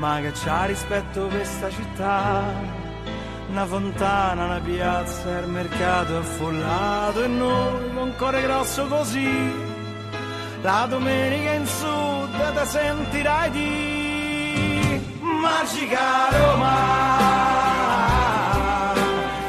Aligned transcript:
ma 0.00 0.18
che 0.22 0.32
c'ha 0.32 0.64
rispetto 0.64 1.26
questa 1.26 1.68
città. 1.68 2.42
Una 3.50 3.66
fontana, 3.66 4.44
una 4.46 4.60
piazza, 4.60 5.38
il 5.40 5.48
mercato 5.48 6.16
affollato 6.16 7.22
e 7.22 7.26
noi 7.26 7.92
con 7.92 8.14
cuore 8.16 8.40
grosso 8.40 8.86
così. 8.86 9.52
La 10.62 10.86
domenica 10.88 11.52
in 11.52 11.66
sud 11.66 12.52
te 12.54 12.64
sentirai 12.64 13.50
di 13.50 15.20
magica 15.20 16.30
Roma. 16.30 16.98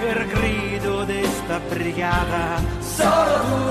Per 0.01 0.27
grido 0.27 1.03
di 1.05 1.23
sta 1.23 1.59
brigata 1.69 2.61
solo 2.79 3.39
tu 3.47 3.70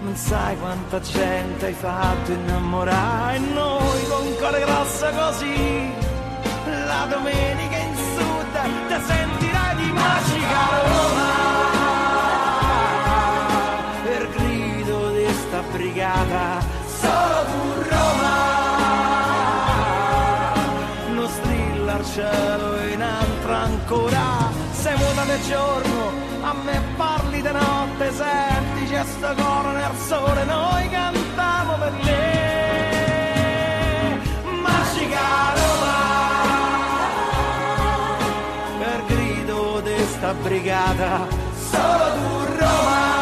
Non 0.00 0.14
sai 0.14 0.56
quanta 0.58 1.00
gente 1.00 1.66
hai 1.66 1.72
fatto 1.72 2.30
innamorare 2.30 3.36
e 3.36 3.38
noi 3.40 4.06
con 4.08 4.36
cuore 4.36 4.60
grosso 4.60 5.06
così. 5.10 5.92
La 6.86 7.06
domenica 7.08 7.76
in 7.76 7.94
sud 7.96 8.54
ti 8.86 8.94
sentirai 9.06 9.76
di 9.76 9.90
magica 9.90 10.60
Roma. 10.86 11.32
Per 14.04 14.28
grido 14.30 15.10
di 15.10 15.26
sta 15.32 15.62
brigata, 15.72 16.60
solo 17.00 17.44
tu 17.50 17.82
Roma. 17.90 18.36
Non 21.12 21.28
strilla 21.28 21.94
al 21.94 22.04
cielo 22.04 22.86
in 22.86 23.02
altra 23.02 23.56
ancora 23.56 24.48
sei 24.72 24.96
muta 24.96 25.24
del 25.24 25.42
giorno 25.42 26.12
a 26.42 26.52
me 26.52 26.80
di 27.42 27.52
notte 27.52 28.12
senti 28.12 28.86
c'è 28.88 29.04
sto 29.04 29.32
coro 29.34 29.70
nel 29.70 29.94
sole 30.06 30.44
noi 30.44 30.88
cantiamo 30.88 31.74
per 31.78 31.92
lei 32.02 33.38
magica 34.60 35.54
Roma 35.54 35.96
per 38.78 39.04
grido 39.06 39.80
di 39.80 40.04
sta 40.06 40.32
brigata 40.34 41.26
solo 41.70 42.12
tu 42.14 42.44
Roma. 42.58 43.16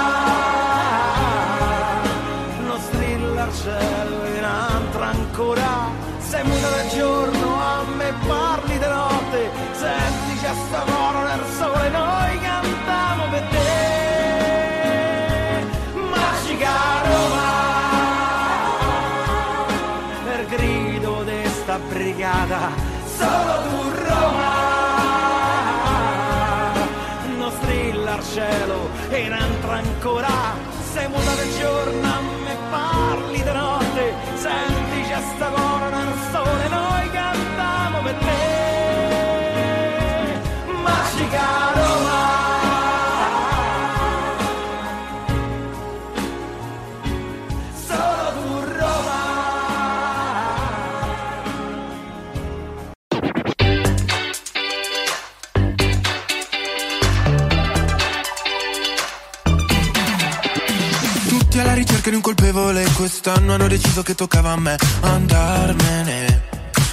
Non 2.66 2.80
strilla 2.80 3.42
al 3.42 3.54
cielo 3.54 4.26
in 4.36 4.44
altra 4.44 5.06
ancora 5.08 5.90
sei 6.18 6.42
muta 6.44 6.68
del 6.70 6.88
giorno 6.88 7.60
a 7.60 7.82
me 7.96 8.12
parli 8.26 8.78
di 8.78 8.86
notte 8.86 9.50
senti 9.72 10.38
c'è 10.40 10.52
sto 10.54 10.80
coro 10.90 11.22
nel 11.22 11.44
sole 11.58 11.88
noi 11.90 12.25
ancora. 30.06 30.54
Sei 30.92 31.08
muta 31.08 31.34
del 31.34 31.52
giorno 31.58 32.06
a 32.06 32.20
me 32.44 32.56
parli 32.70 33.42
di 33.42 33.52
notte. 33.52 34.14
Senti 34.34 35.02
c'è 35.08 35.20
sta 35.34 35.48
coro 35.48 35.75
colpevole 62.56 62.84
Quest'anno 62.94 63.54
hanno 63.54 63.68
deciso 63.68 64.02
che 64.02 64.14
toccava 64.14 64.52
a 64.52 64.56
me 64.56 64.76
Andarmene 65.00 66.44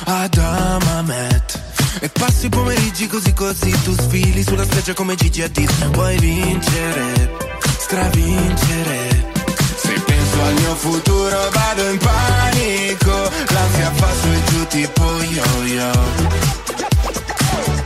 ad 0.05 0.37
Amamet. 0.37 1.61
E 2.01 2.09
passi 2.09 2.47
i 2.47 2.49
pomeriggi 2.49 3.07
così 3.07 3.33
così 3.33 3.71
Tu 3.83 3.93
sfili 3.93 4.43
sulla 4.43 4.65
spiaggia 4.65 4.93
come 4.93 5.15
Gigi 5.15 5.41
Hadid. 5.41 5.91
Vuoi 5.93 6.17
vincere, 6.17 7.31
stravincere. 7.79 9.31
Se 9.77 9.93
penso 10.05 10.41
al 10.41 10.53
mio 10.55 10.75
futuro 10.75 11.49
vado 11.51 11.89
in 11.89 11.97
panico 11.97 13.31
L'ansia 13.47 13.91
fa 13.91 14.09
su 14.21 14.27
e 14.27 14.43
giù 14.51 14.67
tipo 14.67 15.03
yo-yo 15.21 16.72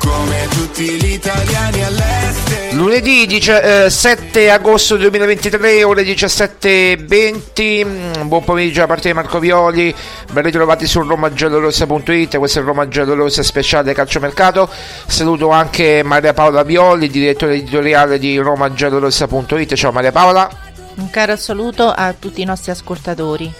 come 0.07 0.47
tutti 0.49 0.83
gli 0.83 1.11
italiani 1.13 1.83
all'estero 1.83 2.57
Lunedì 2.71 3.25
dice- 3.25 3.85
eh, 3.85 3.89
7 3.89 4.51
agosto 4.51 4.97
2023, 4.97 5.83
ore 5.83 6.03
17.20. 6.03 7.83
Mm, 7.83 8.27
Buon 8.27 8.43
pomeriggio 8.43 8.81
da 8.81 8.87
parte 8.87 9.07
di 9.07 9.13
Marco 9.15 9.39
Violi. 9.39 9.93
Ben 10.31 10.43
ritrovati 10.43 10.85
su 10.85 11.01
romagiallorossa.it. 11.01 12.37
Questo 12.37 12.59
è 12.59 12.61
il 12.61 12.67
Roma 12.67 12.87
Giallorossa 12.87 13.41
speciale 13.41 13.93
calciomercato. 13.93 14.69
Saluto 15.07 15.49
anche 15.49 16.03
Maria 16.03 16.33
Paola 16.33 16.61
Violi, 16.63 17.09
direttore 17.09 17.55
editoriale 17.55 18.19
di 18.19 18.37
romagiallorossa.it. 18.37 19.73
Ciao 19.73 19.91
Maria 19.91 20.11
Paola. 20.11 20.47
Un 20.95 21.09
caro 21.09 21.35
saluto 21.35 21.89
a 21.89 22.13
tutti 22.17 22.41
i 22.41 22.45
nostri 22.45 22.69
ascoltatori. 22.71 23.51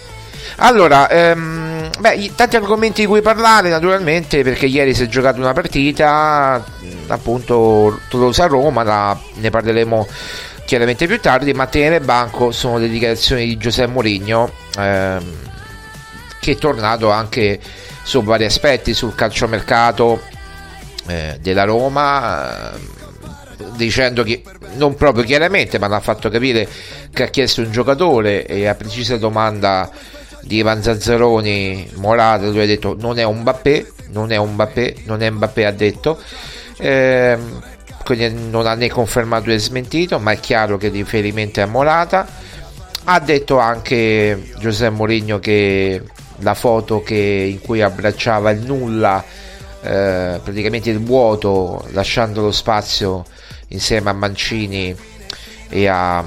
Allora, 0.57 1.09
ehm, 1.09 1.67
beh, 1.99 2.31
tanti 2.35 2.55
argomenti 2.55 3.01
di 3.01 3.07
cui 3.07 3.21
parlare 3.21 3.69
naturalmente 3.69 4.44
perché 4.44 4.65
ieri 4.65 4.94
si 4.94 5.03
è 5.03 5.07
giocata 5.07 5.39
una 5.39 5.53
partita, 5.53 6.63
mh, 6.79 7.11
appunto 7.11 7.99
Tolosa-Roma, 8.09 9.19
ne 9.35 9.49
parleremo 9.49 10.07
chiaramente 10.65 11.07
più 11.07 11.19
tardi, 11.19 11.53
ma 11.53 11.65
tenere 11.67 12.01
banco 12.01 12.51
sono 12.51 12.77
le 12.77 12.89
dichiarazioni 12.89 13.45
di 13.45 13.57
Giuseppe 13.57 13.91
Mourinho 13.91 14.51
ehm, 14.77 15.35
che 16.39 16.51
è 16.51 16.55
tornato 16.57 17.09
anche 17.09 17.59
su 18.03 18.21
vari 18.23 18.45
aspetti, 18.45 18.94
sul 18.94 19.15
calciomercato 19.15 20.21
eh, 21.07 21.38
della 21.41 21.63
Roma, 21.63 22.73
eh, 22.73 22.79
dicendo 23.75 24.23
che 24.23 24.44
non 24.75 24.95
proprio 24.95 25.23
chiaramente, 25.23 25.79
ma 25.79 25.88
l'ha 25.88 25.99
fatto 25.99 26.29
capire 26.29 26.67
che 27.11 27.23
ha 27.23 27.27
chiesto 27.27 27.61
un 27.61 27.71
giocatore 27.71 28.45
e 28.45 28.67
a 28.67 28.75
precisa 28.75 29.17
domanda 29.17 29.89
di 30.47 30.57
Ivan 30.57 30.81
Zazzaroni 30.81 31.91
Morata 31.95 32.47
lui 32.47 32.61
ha 32.61 32.65
detto 32.65 32.95
non 32.97 33.19
è 33.19 33.23
un 33.23 33.41
Mbappé, 33.41 33.91
non 34.11 34.31
è 34.31 34.38
un 34.38 34.53
Mbappé, 34.53 34.95
non 35.05 35.21
è 35.21 35.29
Mbappé 35.29 35.65
ha 35.65 35.71
detto. 35.71 36.19
Eh, 36.77 37.38
quindi 38.03 38.49
non 38.49 38.65
ha 38.65 38.73
né 38.73 38.89
confermato 38.89 39.49
né 39.49 39.57
smentito, 39.57 40.17
ma 40.17 40.31
è 40.31 40.39
chiaro 40.39 40.77
che 40.77 40.88
il 40.88 40.94
riferimento 40.94 41.59
è 41.59 41.63
a 41.63 41.67
Morata. 41.67 42.25
Ha 43.03 43.19
detto 43.19 43.59
anche 43.59 44.51
Giuseppe 44.59 44.95
Mourinho 44.95 45.39
che 45.39 46.01
la 46.39 46.53
foto 46.53 47.03
che, 47.03 47.49
in 47.51 47.59
cui 47.59 47.81
abbracciava 47.81 48.51
il 48.51 48.61
nulla, 48.61 49.23
eh, 49.81 50.39
praticamente 50.41 50.89
il 50.89 50.99
vuoto, 50.99 51.85
lasciando 51.91 52.41
lo 52.41 52.51
spazio 52.51 53.25
insieme 53.69 54.09
a 54.09 54.13
Mancini 54.13 54.95
e 55.69 55.88
a, 55.88 56.23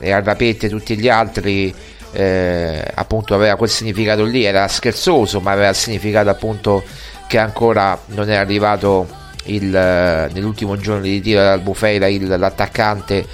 e 0.00 0.10
a 0.10 0.20
Rapete 0.20 0.66
e 0.66 0.68
tutti 0.68 0.98
gli 0.98 1.08
altri, 1.08 1.72
eh, 2.12 2.84
appunto 2.94 3.34
aveva 3.34 3.56
quel 3.56 3.70
significato 3.70 4.24
lì, 4.24 4.44
era 4.44 4.68
scherzoso, 4.68 5.40
ma 5.40 5.52
aveva 5.52 5.70
il 5.70 5.74
significato 5.74 6.28
appunto 6.28 6.84
che 7.26 7.38
ancora 7.38 7.98
non 8.06 8.30
è 8.30 8.36
arrivato 8.36 9.08
il, 9.44 9.64
nell'ultimo 9.66 10.76
giorno 10.76 11.02
di 11.02 11.20
tiro 11.20 11.40
dall'Albufeira 11.40 12.08
l'attaccante 12.36 13.26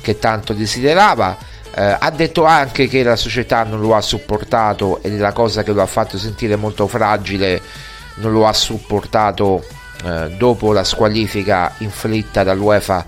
che 0.00 0.18
tanto 0.18 0.52
desiderava. 0.52 1.36
Eh, 1.76 1.96
ha 1.98 2.10
detto 2.10 2.44
anche 2.44 2.86
che 2.86 3.02
la 3.02 3.16
società 3.16 3.64
non 3.64 3.80
lo 3.80 3.96
ha 3.96 4.00
supportato 4.00 5.02
e 5.02 5.10
la 5.16 5.32
cosa 5.32 5.64
che 5.64 5.72
lo 5.72 5.82
ha 5.82 5.86
fatto 5.86 6.18
sentire 6.18 6.54
molto 6.54 6.86
fragile 6.86 7.60
non 8.16 8.30
lo 8.30 8.46
ha 8.46 8.52
supportato 8.52 9.64
eh, 10.04 10.36
dopo 10.36 10.72
la 10.72 10.84
squalifica 10.84 11.72
inflitta 11.78 12.44
dall'UEFA 12.44 13.06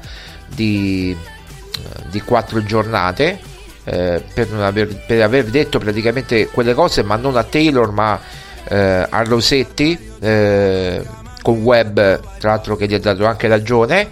di, 0.49 1.17
eh, 1.17 2.02
di 2.11 2.20
quattro 2.23 2.64
giornate 2.64 3.38
eh, 3.87 4.21
per, 4.35 4.53
aver, 4.53 5.05
per, 5.06 5.23
aver, 5.23 5.44
detto 5.44 5.79
praticamente 5.79 6.49
quelle 6.49 6.75
cose 6.75 7.05
ma 7.05 7.15
non 7.15 7.37
a 7.37 7.44
Taylor 7.44 7.93
ma 7.93 8.21
eh, 8.69 9.06
a 9.09 9.23
Rosetti 9.23 9.97
eh, 10.19 11.03
con 11.41 11.62
Web 11.62 12.21
tra 12.38 12.50
l'altro 12.50 12.75
che 12.75 12.88
gli 12.88 12.94
ha 12.94 12.99
dato 12.99 13.25
anche 13.25 13.47
ragione. 13.47 14.09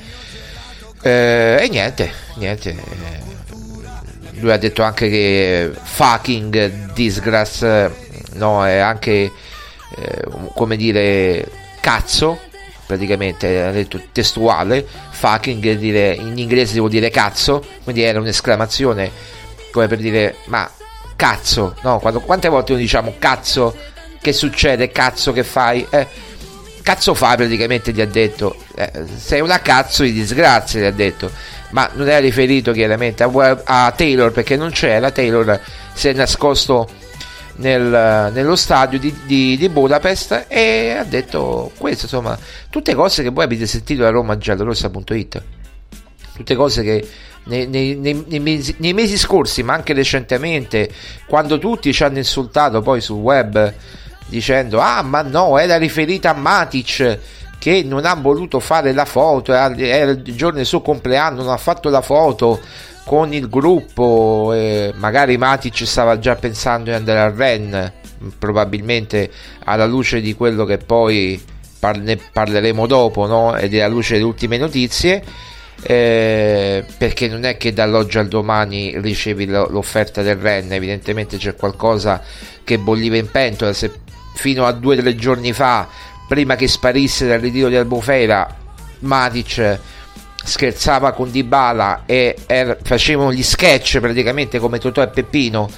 Eh, 1.02 1.58
e 1.60 1.68
niente 1.68 2.10
niente. 2.36 2.70
Eh, 2.70 4.38
lui 4.40 4.52
ha 4.52 4.56
detto 4.56 4.82
anche 4.82 5.08
che 5.08 5.70
fucking 5.74 6.92
disgrace 6.92 7.92
no 8.34 8.64
è 8.64 8.78
anche 8.78 9.10
eh, 9.10 10.24
come 10.54 10.76
dire 10.76 11.46
cazzo 11.80 12.38
praticamente 12.86 13.62
ha 13.62 13.70
detto 13.70 14.00
testuale 14.12 14.86
fucking 15.10 15.72
dire, 15.74 16.14
in 16.14 16.38
inglese 16.38 16.78
vuol 16.78 16.90
dire 16.90 17.10
cazzo 17.10 17.64
quindi 17.82 18.02
era 18.02 18.20
un'esclamazione 18.20 19.10
come 19.74 19.88
per 19.88 19.98
dire 19.98 20.36
ma 20.44 20.70
cazzo 21.16 21.74
no 21.82 21.98
quando, 21.98 22.20
quante 22.20 22.48
volte 22.48 22.72
noi 22.72 22.82
diciamo 22.82 23.16
cazzo 23.18 23.76
che 24.20 24.32
succede 24.32 24.92
cazzo 24.92 25.32
che 25.32 25.42
fai 25.42 25.84
eh, 25.90 26.06
cazzo 26.80 27.12
fa 27.12 27.34
praticamente 27.34 27.90
gli 27.92 28.00
ha 28.00 28.06
detto 28.06 28.54
eh, 28.76 28.92
sei 29.16 29.40
una 29.40 29.60
cazzo 29.60 30.04
di 30.04 30.12
disgrazia 30.12 30.80
gli 30.80 30.84
ha 30.84 30.92
detto 30.92 31.28
ma 31.70 31.90
non 31.94 32.08
era 32.08 32.20
riferito 32.20 32.70
chiaramente 32.70 33.24
a, 33.24 33.62
a 33.64 33.90
Taylor 33.90 34.30
perché 34.30 34.54
non 34.54 34.70
c'era 34.70 35.10
Taylor 35.10 35.60
si 35.92 36.06
è 36.06 36.12
nascosto 36.12 36.88
nel, 37.56 38.30
nello 38.32 38.54
stadio 38.54 39.00
di, 39.00 39.12
di, 39.24 39.56
di, 39.56 39.68
Budapest 39.68 40.46
e 40.46 40.90
ha 40.96 41.04
detto 41.04 41.72
questo 41.76 42.04
insomma 42.04 42.38
tutte 42.70 42.94
cose 42.94 43.24
che 43.24 43.30
voi 43.30 43.42
avete 43.42 43.66
sentito 43.66 44.02
da 44.02 44.10
Roma 44.10 44.38
giallorossa.it 44.38 45.42
tutte 46.36 46.54
cose 46.54 46.82
che 46.82 47.08
nei, 47.44 47.66
nei, 47.66 47.94
nei, 47.96 48.40
mesi, 48.40 48.74
nei 48.78 48.92
mesi 48.92 49.18
scorsi 49.18 49.62
ma 49.62 49.74
anche 49.74 49.92
recentemente 49.92 50.90
quando 51.26 51.58
tutti 51.58 51.92
ci 51.92 52.02
hanno 52.02 52.18
insultato 52.18 52.80
poi 52.80 53.00
sul 53.00 53.18
web 53.18 53.72
dicendo 54.26 54.80
ah 54.80 55.02
ma 55.02 55.22
no 55.22 55.58
era 55.58 55.76
riferita 55.76 56.30
a 56.30 56.34
Matic 56.34 57.18
che 57.58 57.82
non 57.84 58.06
ha 58.06 58.14
voluto 58.14 58.60
fare 58.60 58.92
la 58.92 59.04
foto 59.04 59.52
era 59.52 60.10
il 60.10 60.22
giorno 60.34 60.56
del 60.56 60.66
suo 60.66 60.80
compleanno 60.80 61.42
non 61.42 61.52
ha 61.52 61.58
fatto 61.58 61.90
la 61.90 62.00
foto 62.00 62.60
con 63.04 63.34
il 63.34 63.48
gruppo 63.50 64.52
eh, 64.54 64.92
magari 64.96 65.36
Matic 65.36 65.86
stava 65.86 66.18
già 66.18 66.36
pensando 66.36 66.84
di 66.84 66.96
andare 66.96 67.20
al 67.20 67.32
Ren 67.32 67.92
probabilmente 68.38 69.30
alla 69.64 69.84
luce 69.84 70.22
di 70.22 70.34
quello 70.34 70.64
che 70.64 70.78
poi 70.78 71.42
ne 71.96 72.16
parleremo 72.16 72.86
dopo 72.86 73.26
no? 73.26 73.54
ed 73.56 73.74
è 73.74 73.80
alla 73.80 73.92
luce 73.92 74.14
delle 74.14 74.24
ultime 74.24 74.56
notizie 74.56 75.22
eh, 75.82 76.84
perché 76.96 77.28
non 77.28 77.44
è 77.44 77.56
che 77.56 77.72
dall'oggi 77.72 78.18
al 78.18 78.28
domani 78.28 78.98
ricevi 79.00 79.46
l'offerta 79.46 80.22
del 80.22 80.36
Ren 80.36 80.72
evidentemente 80.72 81.36
c'è 81.36 81.54
qualcosa 81.54 82.22
che 82.62 82.78
bolliva 82.78 83.16
in 83.16 83.30
pentola 83.30 83.72
se 83.72 83.90
fino 84.34 84.64
a 84.66 84.72
due 84.72 84.96
o 84.96 85.00
tre 85.00 85.14
giorni 85.14 85.52
fa, 85.52 85.88
prima 86.26 86.56
che 86.56 86.68
sparisse 86.68 87.26
dal 87.26 87.40
ritiro 87.40 87.68
di 87.68 87.76
Albufera, 87.76 88.62
Matic 89.00 89.78
scherzava 90.44 91.12
con 91.12 91.30
Dybala 91.30 92.02
e 92.04 92.36
er, 92.46 92.78
facevano 92.82 93.32
gli 93.32 93.42
sketch 93.42 93.98
praticamente 94.00 94.58
come 94.58 94.78
Totò 94.78 95.02
e 95.02 95.08
Peppino. 95.08 95.70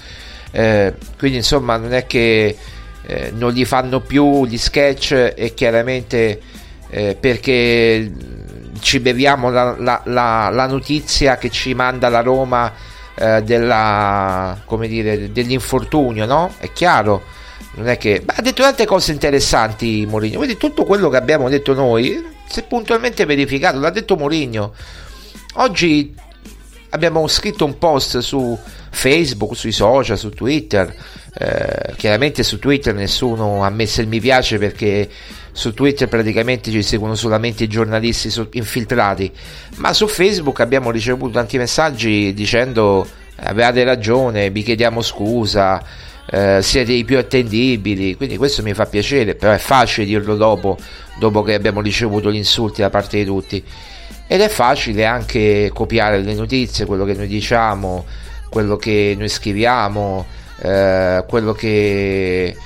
Eh, 0.50 0.94
quindi 1.19 1.38
insomma 1.38 1.76
non 1.76 1.93
è 1.93 2.06
che 2.06 2.56
eh, 3.02 3.31
non 3.34 3.52
gli 3.52 3.64
fanno 3.64 4.00
più 4.00 4.46
gli 4.46 4.56
sketch 4.56 5.34
e 5.37 5.52
chiaramente 5.54 6.40
eh, 6.88 7.16
perché 7.19 8.10
ci 8.81 9.00
beviamo 9.00 9.50
la, 9.50 9.75
la, 9.78 10.00
la, 10.05 10.49
la, 10.50 10.67
notizia 10.67 11.37
che 11.37 11.50
ci 11.50 11.75
manda 11.75 12.08
la 12.08 12.20
Roma 12.20 12.73
eh, 13.14 13.43
della, 13.43 14.58
dire, 14.81 15.32
dell'infortunio, 15.32 16.26
no? 16.26 16.52
È 16.58 16.73
chiaro. 16.73 17.23
Non 17.76 17.88
è 17.88 17.99
che 17.99 18.23
ha 18.25 18.43
detto 18.43 18.62
tante 18.62 18.87
cose 18.87 19.12
interessanti 19.12 20.06
Mourinho. 20.08 20.39
Quindi 20.39 20.56
tutto 20.56 20.84
quello 20.84 21.08
che 21.08 21.17
abbiamo 21.17 21.48
detto 21.48 21.74
noi 21.74 22.34
si 22.48 22.60
è 22.60 22.62
puntualmente 22.65 23.24
verificato 23.24 23.79
l'ha 23.79 23.91
detto 23.91 24.17
Mourinho. 24.17 24.72
Oggi 25.55 26.15
abbiamo 26.91 27.27
scritto 27.27 27.65
un 27.65 27.79
post 27.79 28.19
su 28.19 28.58
Facebook 28.96 29.55
sui 29.55 29.72
social 29.72 30.17
su 30.17 30.31
Twitter 30.31 30.93
eh, 31.38 31.93
chiaramente 31.96 32.43
su 32.43 32.58
Twitter 32.58 32.94
nessuno 32.94 33.62
ha 33.62 33.69
messo 33.69 34.00
il 34.00 34.08
mi 34.08 34.20
piace 34.20 34.56
perché 34.56 35.08
su 35.53 35.74
Twitter 35.74 36.08
praticamente 36.08 36.70
ci 36.70 36.82
seguono 36.82 37.15
solamente 37.15 37.65
i 37.65 37.69
giornalisti 37.69 38.32
infiltrati 38.53 39.31
ma 39.76 39.93
su 39.93 40.08
Facebook 40.08 40.60
abbiamo 40.60 40.91
ricevuto 40.91 41.32
tanti 41.32 41.58
messaggi 41.58 42.32
dicendo 42.32 43.06
avevate 43.36 43.84
ragione 43.84 44.50
vi 44.50 44.62
chiediamo 44.62 45.03
scusa 45.03 45.82
eh, 46.29 46.60
siete 46.60 46.93
i 46.93 47.05
più 47.05 47.19
attendibili, 47.19 48.17
quindi 48.17 48.36
questo 48.36 48.62
mi 48.62 48.74
fa 48.74 48.86
piacere, 48.86 49.36
però 49.36 49.53
è 49.53 49.58
facile 49.58 50.06
dirlo 50.06 50.34
dopo, 50.34 50.76
dopo 51.19 51.43
che 51.43 51.55
abbiamo 51.55 51.81
ricevuto 51.81 52.32
gli 52.32 52.36
insulti 52.36 52.81
da 52.81 52.91
parte 52.91 53.19
di 53.19 53.24
tutti. 53.24 53.62
Ed 54.26 54.41
è 54.41 54.48
facile 54.48 55.05
anche 55.05 55.70
copiare 55.72 56.19
le 56.19 56.34
notizie, 56.34 56.84
quello 56.84 57.05
che 57.05 57.15
noi 57.15 57.29
diciamo, 57.29 58.05
quello 58.56 58.77
che 58.79 59.15
noi 59.19 59.29
scriviamo, 59.29 60.25
eh, 60.63 61.22
quello 61.29 61.53
che, 61.53 62.56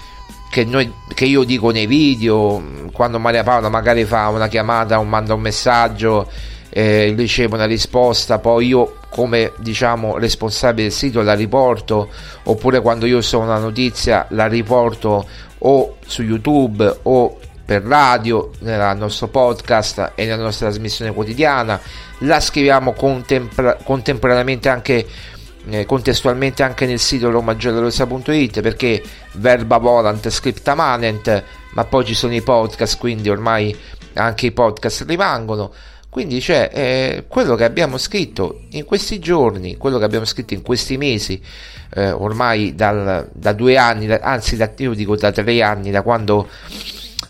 che, 0.49 0.64
noi, 0.64 0.92
che, 1.12 1.25
io 1.25 1.42
dico 1.42 1.73
nei 1.73 1.87
video, 1.87 2.62
quando 2.92 3.18
Maria 3.18 3.42
Paola 3.42 3.68
magari 3.68 4.04
fa 4.04 4.28
una 4.28 4.47
chiamata 4.47 5.00
o 5.00 5.02
manda 5.02 5.35
un 5.35 5.40
messaggio, 5.40 6.30
eh, 6.68 7.12
riceve 7.16 7.56
una 7.56 7.64
risposta, 7.64 8.38
poi 8.38 8.68
io 8.68 8.99
come 9.09 9.50
diciamo 9.56 10.16
responsabile 10.16 10.85
del 10.85 10.92
sito 10.92 11.23
la 11.23 11.35
riporto 11.35 12.09
oppure 12.44 12.80
quando 12.80 13.06
io 13.06 13.20
so 13.20 13.40
una 13.40 13.59
notizia 13.59 14.26
la 14.28 14.47
riporto 14.47 15.26
o 15.59 15.97
su 16.06 16.23
YouTube 16.23 16.99
o 17.02 17.37
per 17.64 17.82
radio 17.82 18.52
nel 18.61 18.97
nostro 18.97 19.26
podcast 19.26 20.12
e 20.14 20.25
nella 20.25 20.44
nostra 20.44 20.68
trasmissione 20.68 21.12
quotidiana. 21.12 21.80
La 22.20 22.38
scriviamo 22.38 22.92
contempra- 22.92 23.76
contemporaneamente 23.82 24.68
anche 24.68 25.04
eh, 25.72 25.86
contestualmente 25.86 26.62
anche 26.62 26.86
nel 26.86 26.98
sito 26.98 27.30
romagiallorosa.it 27.30 28.60
perché 28.60 29.02
verba 29.32 29.78
volant 29.78 30.28
scripta 30.28 30.74
manent 30.74 31.44
ma 31.72 31.84
poi 31.84 32.04
ci 32.04 32.14
sono 32.14 32.34
i 32.34 32.42
podcast 32.42 32.98
quindi 32.98 33.28
ormai 33.28 33.76
anche 34.14 34.46
i 34.46 34.52
podcast 34.52 35.04
rimangono 35.06 35.72
quindi 36.10 36.40
c'è 36.40 36.70
eh, 36.72 37.24
quello 37.28 37.54
che 37.54 37.62
abbiamo 37.62 37.96
scritto 37.96 38.62
in 38.70 38.84
questi 38.84 39.20
giorni, 39.20 39.76
quello 39.76 39.96
che 39.96 40.04
abbiamo 40.04 40.24
scritto 40.24 40.54
in 40.54 40.62
questi 40.62 40.96
mesi, 40.96 41.40
eh, 41.94 42.10
ormai 42.10 42.74
dal, 42.74 43.30
da 43.32 43.52
due 43.52 43.76
anni, 43.76 44.06
da, 44.06 44.18
anzi 44.20 44.56
da, 44.56 44.68
io 44.78 44.92
dico 44.94 45.14
da 45.14 45.30
tre 45.30 45.62
anni, 45.62 45.92
da 45.92 46.02
quando 46.02 46.48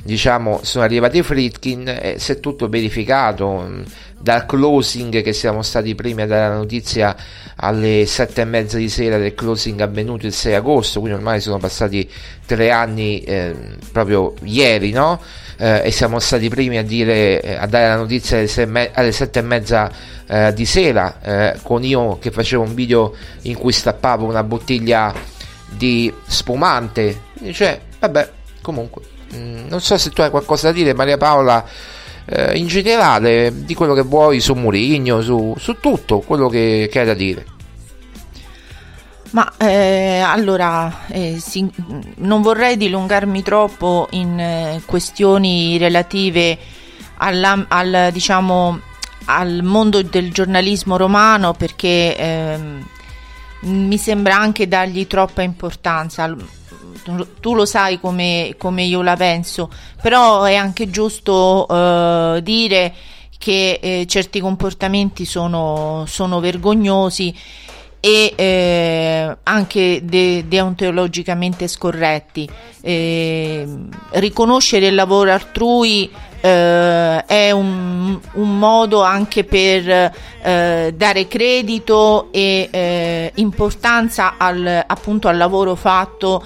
diciamo 0.03 0.61
sono 0.63 0.83
arrivati 0.83 1.19
i 1.19 1.23
Fritkin, 1.23 1.89
eh, 1.89 2.15
si 2.19 2.33
è 2.33 2.41
tutto 2.41 2.71
verificato. 2.71 3.85
Dal 4.21 4.45
closing 4.45 5.23
che 5.23 5.33
siamo 5.33 5.63
stati 5.63 5.95
prima 5.95 6.27
dalla 6.27 6.55
notizia 6.55 7.17
alle 7.57 8.05
sette 8.07 8.43
e 8.43 8.45
mezza 8.45 8.77
di 8.77 8.91
sera 8.91 9.17
del 9.17 9.35
closing 9.35 9.81
avvenuto 9.81 10.27
il 10.27 10.35
6 10.35 10.55
agosto, 10.55 11.01
quindi 11.01 11.19
ormai 11.19 11.41
sono 11.41 11.57
passati 11.57 12.09
tre 12.45 12.71
anni 12.71 13.21
eh, 13.21 13.55
proprio 13.93 14.35
ieri, 14.43 14.91
no? 14.93 15.21
Eh, 15.57 15.83
e 15.85 15.91
siamo 15.91 16.19
stati 16.19 16.49
primi 16.51 16.77
a, 16.77 16.83
dire, 16.83 17.41
eh, 17.41 17.55
a 17.55 17.67
dare 17.67 17.89
la 17.89 17.97
notizia 17.97 18.39
alle, 18.39 18.91
alle 18.93 19.13
sette 19.13 19.39
e 19.39 19.43
mezza 19.43 19.91
eh, 20.27 20.53
di 20.53 20.67
sera, 20.67 21.19
eh, 21.23 21.59
con 21.63 21.83
io 21.83 22.19
che 22.19 22.31
facevo 22.31 22.63
un 22.63 22.75
video 22.75 23.15
in 23.43 23.57
cui 23.57 23.73
stappavo 23.73 24.27
una 24.27 24.43
bottiglia 24.43 25.15
di 25.67 26.13
spumante. 26.27 27.29
Cioè, 27.53 27.81
vabbè, 27.99 28.31
comunque, 28.61 29.03
mh, 29.33 29.37
mm, 29.37 29.69
non 29.69 29.81
so 29.81 29.97
se 29.97 30.11
tu 30.11 30.21
hai 30.21 30.31
qualcosa 30.31 30.69
da 30.69 30.73
dire, 30.75 30.93
Maria 30.93 31.17
Paola 31.17 31.65
eh, 32.31 32.57
in 32.57 32.69
generale 32.69 33.65
di 33.65 33.75
quello 33.75 33.93
che 33.93 34.03
vuoi 34.03 34.41
su 34.41 34.55
Murigno, 34.55 35.21
su, 35.21 35.55
su 35.59 35.79
tutto 35.81 36.21
quello 36.21 36.49
che, 36.49 36.89
che 36.91 37.01
hai 37.01 37.07
da 37.07 37.15
dire. 37.15 37.45
Ma 39.33 39.53
eh, 39.59 40.19
allora, 40.19 41.07
eh, 41.09 41.39
sì, 41.41 41.69
non 42.17 42.43
vorrei 42.43 42.77
dilungarmi 42.77 43.43
troppo 43.43 44.09
in 44.11 44.39
eh, 44.39 44.81
questioni 44.87 45.79
relative 45.79 46.59
alla, 47.19 47.67
al, 47.69 48.11
diciamo, 48.13 48.81
al 49.27 49.63
mondo 49.63 50.03
del 50.03 50.33
giornalismo 50.33 50.97
romano 50.97 51.53
perché 51.53 52.17
ehm, 52.17 52.87
mi 53.61 53.99
sembra 53.99 54.37
anche 54.37 54.67
dargli 54.67 55.07
troppa 55.07 55.43
importanza 55.43 56.25
tu 57.41 57.55
lo 57.55 57.65
sai 57.65 58.01
come, 58.01 58.55
come 58.59 58.83
io 58.83 59.03
la 59.03 59.17
penso, 59.17 59.71
però 60.01 60.45
è 60.45 60.55
anche 60.55 60.91
giusto 60.91 61.67
uh, 61.69 62.41
dire 62.41 62.95
che 63.39 63.79
eh, 63.81 64.07
certi 64.07 64.39
comportamenti 64.39 65.25
sono, 65.25 66.05
sono 66.07 66.41
vergognosi 66.41 67.35
e 68.01 68.33
eh, 68.35 69.37
anche 69.43 70.01
de- 70.05 70.45
deontologicamente 70.47 71.69
scorretti. 71.69 72.49
Eh, 72.83 73.67
riconoscere 74.13 74.87
il 74.87 74.95
lavoro 74.95 75.33
altrui 75.33 76.11
eh, 76.41 77.25
è 77.27 77.51
un, 77.51 78.19
un, 78.33 78.59
modo 78.59 79.03
anche 79.03 79.45
per 79.45 80.13
eh, 80.43 80.95
dare 80.97 81.29
credito 81.29 82.29
e 82.33 82.69
eh, 82.71 83.33
importanza 83.37 84.35
al, 84.39 84.85
appunto 84.87 85.29
al 85.29 85.37
lavoro 85.37 85.75
fatto 85.75 86.43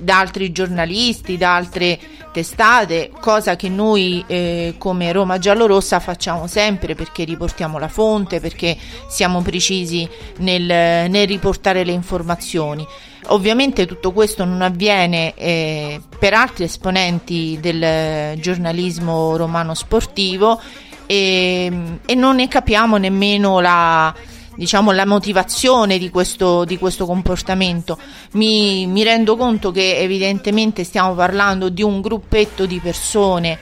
da 0.00 0.18
altri 0.18 0.52
giornalisti, 0.52 1.36
da 1.36 1.56
altre 1.56 1.98
testate, 2.32 3.10
cosa 3.20 3.56
che 3.56 3.68
noi 3.68 4.24
eh, 4.26 4.74
come 4.78 5.12
Roma 5.12 5.38
Giallorossa 5.38 6.00
facciamo 6.00 6.46
sempre 6.46 6.94
perché 6.94 7.24
riportiamo 7.24 7.78
la 7.78 7.88
fonte, 7.88 8.40
perché 8.40 8.76
siamo 9.08 9.42
precisi 9.42 10.08
nel, 10.38 10.62
nel 10.62 11.26
riportare 11.26 11.84
le 11.84 11.92
informazioni. 11.92 12.86
Ovviamente 13.26 13.86
tutto 13.86 14.12
questo 14.12 14.44
non 14.44 14.62
avviene 14.62 15.34
eh, 15.34 16.00
per 16.18 16.34
altri 16.34 16.64
esponenti 16.64 17.58
del 17.60 18.38
giornalismo 18.40 19.36
romano 19.36 19.74
sportivo 19.74 20.60
e, 21.06 21.98
e 22.04 22.14
non 22.14 22.36
ne 22.36 22.48
capiamo 22.48 22.96
nemmeno 22.96 23.60
la, 23.60 24.12
diciamo, 24.54 24.92
la 24.92 25.06
motivazione 25.06 25.98
di 25.98 26.10
questo, 26.10 26.64
di 26.64 26.78
questo 26.78 27.06
comportamento. 27.06 27.98
Mi, 28.32 28.86
mi, 28.86 29.02
rendo 29.02 29.36
conto 29.36 29.70
che 29.70 29.98
evidentemente 29.98 30.84
stiamo 30.84 31.14
parlando 31.14 31.68
di 31.68 31.82
un 31.82 32.00
gruppetto 32.00 32.66
di 32.66 32.78
persone 32.80 33.58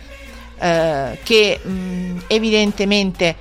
eh, 0.59 1.19
che 1.23 1.61
mh, 1.63 2.23
evidentemente 2.27 3.37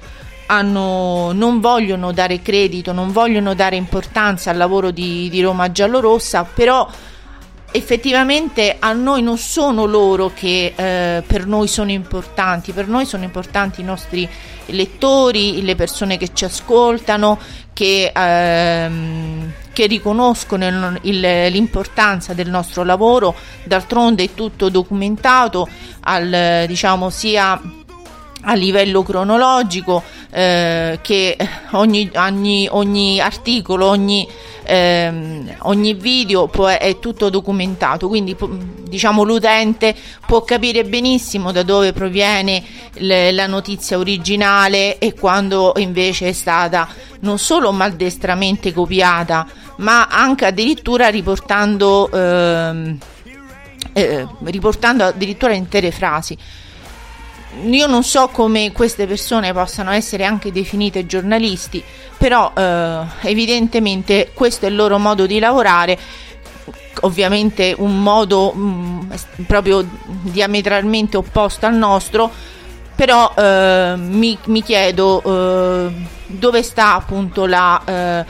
hanno, 0.48 1.32
non 1.32 1.60
vogliono 1.60 2.12
dare 2.12 2.42
credito, 2.42 2.92
non 2.92 3.12
vogliono 3.12 3.54
dare 3.54 3.76
importanza 3.76 4.50
al 4.50 4.58
lavoro 4.58 4.92
di, 4.92 5.30
di 5.30 5.42
Roma 5.42 5.72
Giallorossa, 5.72 6.44
però 6.44 6.90
effettivamente 7.72 8.78
a 8.80 8.94
noi 8.94 9.22
non 9.22 9.38
sono 9.38 9.86
loro 9.86 10.32
che 10.34 10.74
eh, 10.76 11.24
per 11.26 11.46
noi 11.46 11.68
sono 11.68 11.92
importanti, 11.92 12.72
per 12.72 12.88
noi 12.88 13.06
sono 13.06 13.24
importanti 13.24 13.82
i 13.82 13.84
nostri 13.84 14.28
lettori, 14.68 15.62
le 15.64 15.76
persone 15.76 16.18
che 16.18 16.34
ci 16.34 16.46
ascoltano, 16.46 17.40
che, 17.74 18.12
ehm, 18.14 19.52
che 19.72 19.86
riconoscono 19.86 20.68
il, 20.68 21.00
il, 21.04 21.20
l'importanza 21.52 22.34
del 22.34 22.50
nostro 22.50 22.84
lavoro, 22.84 23.36
d'altronde 23.64 24.24
è 24.24 24.34
tutto 24.34 24.70
documentato 24.70 25.68
al, 26.02 26.66
diciamo, 26.68 27.10
sia 27.10 27.60
a 28.42 28.54
livello 28.54 29.04
cronologico 29.04 30.02
eh, 30.32 31.00
che 31.02 31.38
ogni, 31.72 32.10
ogni, 32.16 32.68
ogni 32.70 33.20
articolo, 33.20 33.88
ogni 33.88 34.28
ehm, 34.70 35.56
ogni 35.64 35.96
video 35.96 36.48
può, 36.48 36.68
è 36.68 37.00
tutto 37.00 37.30
documentato, 37.30 38.08
quindi 38.08 38.36
diciamo 38.88 39.24
l'utente 39.24 39.96
può 40.26 40.44
capire 40.44 40.86
benissimo 40.86 41.52
da 41.52 41.64
dove 41.64 41.92
proviene 41.92 42.64
le, 42.94 43.32
la 43.32 43.48
notizia 43.48 43.98
originale 43.98 45.00
e 45.00 45.14
quando 45.16 45.74
invece 45.78 46.30
è 46.30 46.34
stata 46.34 46.88
non 47.22 47.40
solo 47.40 47.72
maldestramente 47.72 48.72
copiata, 48.72 49.48
ma 49.78 50.08
anche 50.08 50.46
addirittura 50.46 51.08
riportando, 51.10 52.10
ehm, 52.12 52.98
eh, 53.94 54.28
riportando 54.44 55.04
addirittura 55.06 55.54
intere 55.54 55.90
frasi 55.90 56.38
io 57.64 57.88
non 57.88 58.04
so 58.04 58.28
come 58.28 58.72
queste 58.72 59.08
persone 59.08 59.54
possano 59.54 59.92
essere 59.92 60.24
anche 60.24 60.52
definite 60.52 61.06
giornalisti, 61.06 61.84
però 62.18 62.52
eh, 62.56 63.02
evidentemente 63.22 64.32
questo 64.34 64.66
è 64.66 64.70
il 64.70 64.76
loro 64.76 64.98
modo 64.98 65.26
di 65.26 65.40
lavorare 65.40 65.98
ovviamente 67.02 67.74
un 67.78 68.02
modo 68.02 68.52
mh, 68.52 68.62
mm, 68.62 69.44
proprio 69.46 69.88
diametralmente 70.22 71.18
opposto 71.18 71.66
al 71.66 71.76
nostro 71.76 72.30
però 72.96 73.34
eh, 73.34 73.94
mi, 73.96 74.38
mi, 74.48 74.62
chiedo 74.62 75.22
eh, 75.24 75.94
dove 76.26 76.64
sta 76.64 76.96
appunto 76.96 77.46
la, 77.46 77.82
eh, 77.86 78.26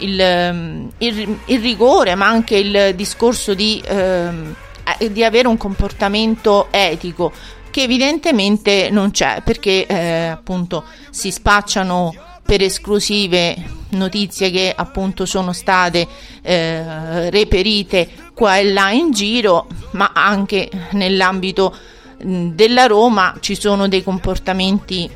il, 0.00 0.90
il, 0.98 1.38
il, 1.46 1.60
rigore 1.60 2.14
ma 2.16 2.26
anche 2.26 2.56
il 2.56 2.94
discorso 2.94 3.54
di, 3.54 3.82
ehm, 3.82 4.54
eh, 4.98 5.10
di 5.10 5.24
avere 5.24 5.48
un 5.48 5.56
comportamento 5.56 6.68
etico 6.70 7.32
che 7.70 7.82
evidentemente 7.82 8.88
non 8.90 9.10
c'è 9.10 9.42
perché 9.44 9.86
eh, 9.86 10.26
appunto 10.26 10.84
si 11.10 11.30
spacciano 11.30 12.14
per 12.44 12.62
esclusive 12.62 13.78
notizie 13.90 14.50
che 14.50 14.72
appunto 14.74 15.24
sono 15.24 15.52
state 15.52 16.06
eh, 16.42 17.30
reperite 17.30 18.08
qua 18.34 18.56
e 18.58 18.72
là 18.72 18.90
in 18.90 19.12
giro, 19.12 19.66
ma 19.92 20.12
anche 20.14 20.68
nell'ambito 20.92 21.76
della 22.22 22.86
Roma 22.86 23.36
ci 23.40 23.54
sono 23.54 23.88
dei 23.88 24.02
comportamenti 24.02 25.08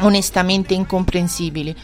onestamente 0.00 0.74
incomprensibili. 0.74 1.74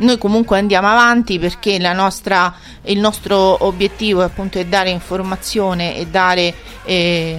Noi 0.00 0.16
comunque 0.16 0.58
andiamo 0.58 0.88
avanti 0.88 1.38
perché 1.38 1.78
nostra, 1.78 2.54
il 2.84 2.98
nostro 2.98 3.64
obiettivo 3.66 4.22
appunto 4.22 4.58
è 4.58 4.64
dare 4.64 4.88
informazione 4.88 5.94
e 5.96 6.06
dare 6.06 6.54
eh, 6.84 7.38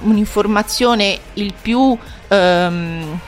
un'informazione 0.00 1.18
il 1.34 1.54
più, 1.60 1.96
ehm, 2.26 3.20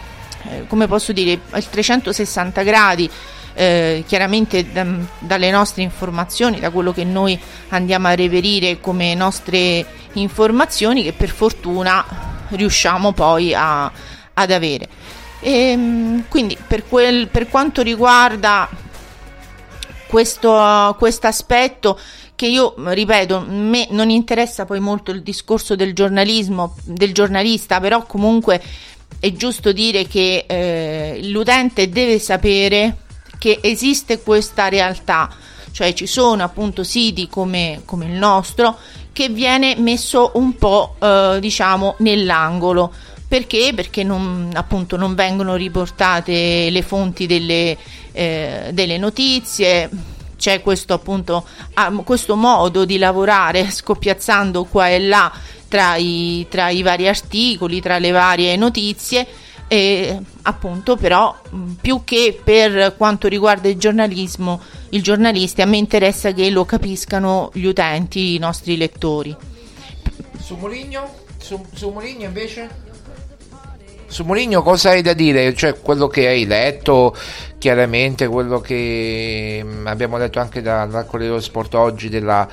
eh, 0.48 0.64
come 0.66 0.88
posso 0.88 1.12
dire, 1.12 1.40
al 1.50 1.68
360 1.68 2.62
gradi. 2.62 3.10
Eh, 3.56 4.02
chiaramente 4.08 4.72
da, 4.72 4.84
dalle 5.20 5.52
nostre 5.52 5.82
informazioni, 5.82 6.58
da 6.58 6.70
quello 6.70 6.92
che 6.92 7.04
noi 7.04 7.38
andiamo 7.68 8.08
a 8.08 8.14
reperire 8.16 8.80
come 8.80 9.14
nostre 9.14 9.86
informazioni 10.14 11.04
che 11.04 11.12
per 11.12 11.28
fortuna 11.28 12.04
riusciamo 12.48 13.12
poi 13.12 13.54
a, 13.54 13.84
ad 14.34 14.50
avere. 14.50 14.88
E, 15.44 15.52
ehm, 15.52 16.24
quindi 16.28 16.56
per, 16.66 16.88
quel, 16.88 17.28
per 17.28 17.48
quanto 17.48 17.82
riguarda 17.82 18.66
questo 20.06 20.56
aspetto 20.56 21.98
che 22.34 22.46
io 22.46 22.74
ripeto, 22.76 23.44
me 23.48 23.88
non 23.90 24.10
interessa 24.10 24.64
poi 24.64 24.80
molto 24.80 25.10
il 25.10 25.22
discorso 25.22 25.76
del 25.76 25.92
giornalismo, 25.92 26.76
del 26.84 27.12
giornalista, 27.12 27.78
però 27.78 28.06
comunque 28.06 28.62
è 29.20 29.32
giusto 29.32 29.72
dire 29.72 30.06
che 30.06 30.44
eh, 30.48 31.20
l'utente 31.24 31.90
deve 31.90 32.18
sapere 32.18 32.98
che 33.38 33.58
esiste 33.60 34.22
questa 34.22 34.68
realtà, 34.68 35.30
cioè 35.72 35.92
ci 35.92 36.06
sono 36.06 36.42
appunto 36.42 36.84
siti 36.84 37.28
come, 37.28 37.82
come 37.84 38.06
il 38.06 38.12
nostro 38.12 38.78
che 39.12 39.28
viene 39.28 39.76
messo 39.76 40.32
un 40.34 40.56
po' 40.56 40.96
eh, 40.98 41.36
diciamo 41.40 41.96
nell'angolo 41.98 42.92
perché? 43.34 43.72
Perché 43.74 44.04
non, 44.04 44.52
appunto 44.54 44.96
non 44.96 45.16
vengono 45.16 45.56
riportate 45.56 46.70
le 46.70 46.82
fonti 46.82 47.26
delle, 47.26 47.76
eh, 48.12 48.70
delle 48.70 48.96
notizie, 48.96 49.90
c'è 50.36 50.62
questo 50.62 50.94
appunto 50.94 51.44
questo 52.04 52.36
modo 52.36 52.84
di 52.84 52.96
lavorare 52.96 53.70
scoppiazzando 53.72 54.62
qua 54.66 54.88
e 54.88 55.00
là 55.00 55.32
tra 55.66 55.96
i, 55.96 56.46
tra 56.48 56.68
i 56.68 56.82
vari 56.82 57.08
articoli, 57.08 57.80
tra 57.80 57.98
le 57.98 58.12
varie 58.12 58.54
notizie. 58.54 59.26
E 59.66 60.16
appunto, 60.42 60.94
però, 60.94 61.36
più 61.80 62.02
che 62.04 62.40
per 62.40 62.94
quanto 62.96 63.26
riguarda 63.26 63.66
il 63.66 63.78
giornalismo, 63.78 64.60
il 64.90 65.02
giornalista, 65.02 65.64
a 65.64 65.66
me 65.66 65.78
interessa 65.78 66.30
che 66.30 66.50
lo 66.50 66.64
capiscano 66.64 67.50
gli 67.52 67.64
utenti, 67.64 68.36
i 68.36 68.38
nostri 68.38 68.76
lettori. 68.76 69.34
Su 70.38 70.54
Moligno? 70.54 71.22
Su, 71.38 71.60
su 71.72 71.90
Moligno 71.90 72.26
invece? 72.26 72.83
Su 74.14 74.22
Moligno 74.22 74.62
cosa 74.62 74.90
hai 74.90 75.02
da 75.02 75.12
dire? 75.12 75.52
Cioè 75.56 75.80
quello 75.80 76.06
che 76.06 76.28
hai 76.28 76.46
letto, 76.46 77.16
chiaramente 77.58 78.28
quello 78.28 78.60
che 78.60 79.60
mm, 79.60 79.88
abbiamo 79.88 80.18
letto 80.18 80.38
anche 80.38 80.62
dal 80.62 80.88
da 80.88 81.02
Corriere 81.02 81.32
dello 81.32 81.42
Sport 81.42 81.74
oggi 81.74 82.08
della, 82.08 82.46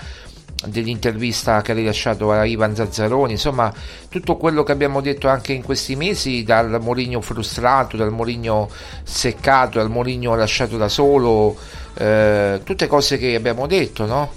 dell'intervista 0.66 1.62
che 1.62 1.74
ha 1.74 1.76
rilasciato 1.76 2.32
a 2.32 2.46
Ivan 2.46 2.74
Zazzaroni, 2.74 3.34
insomma 3.34 3.72
tutto 4.10 4.38
quello 4.38 4.64
che 4.64 4.72
abbiamo 4.72 5.02
detto 5.02 5.28
anche 5.28 5.54
in 5.54 5.62
questi 5.62 5.96
mesi, 5.96 6.44
dal 6.44 6.80
Moligno 6.82 7.22
frustrato, 7.22 7.96
dal 7.96 8.12
Moligno 8.12 8.68
seccato, 9.04 9.78
dal 9.78 9.92
Moligno 9.92 10.34
lasciato 10.34 10.78
da 10.78 10.90
solo, 10.90 11.56
eh, 11.94 12.62
tutte 12.64 12.88
cose 12.88 13.20
che 13.20 13.36
abbiamo 13.36 13.68
detto, 13.68 14.08
no? 14.08 14.32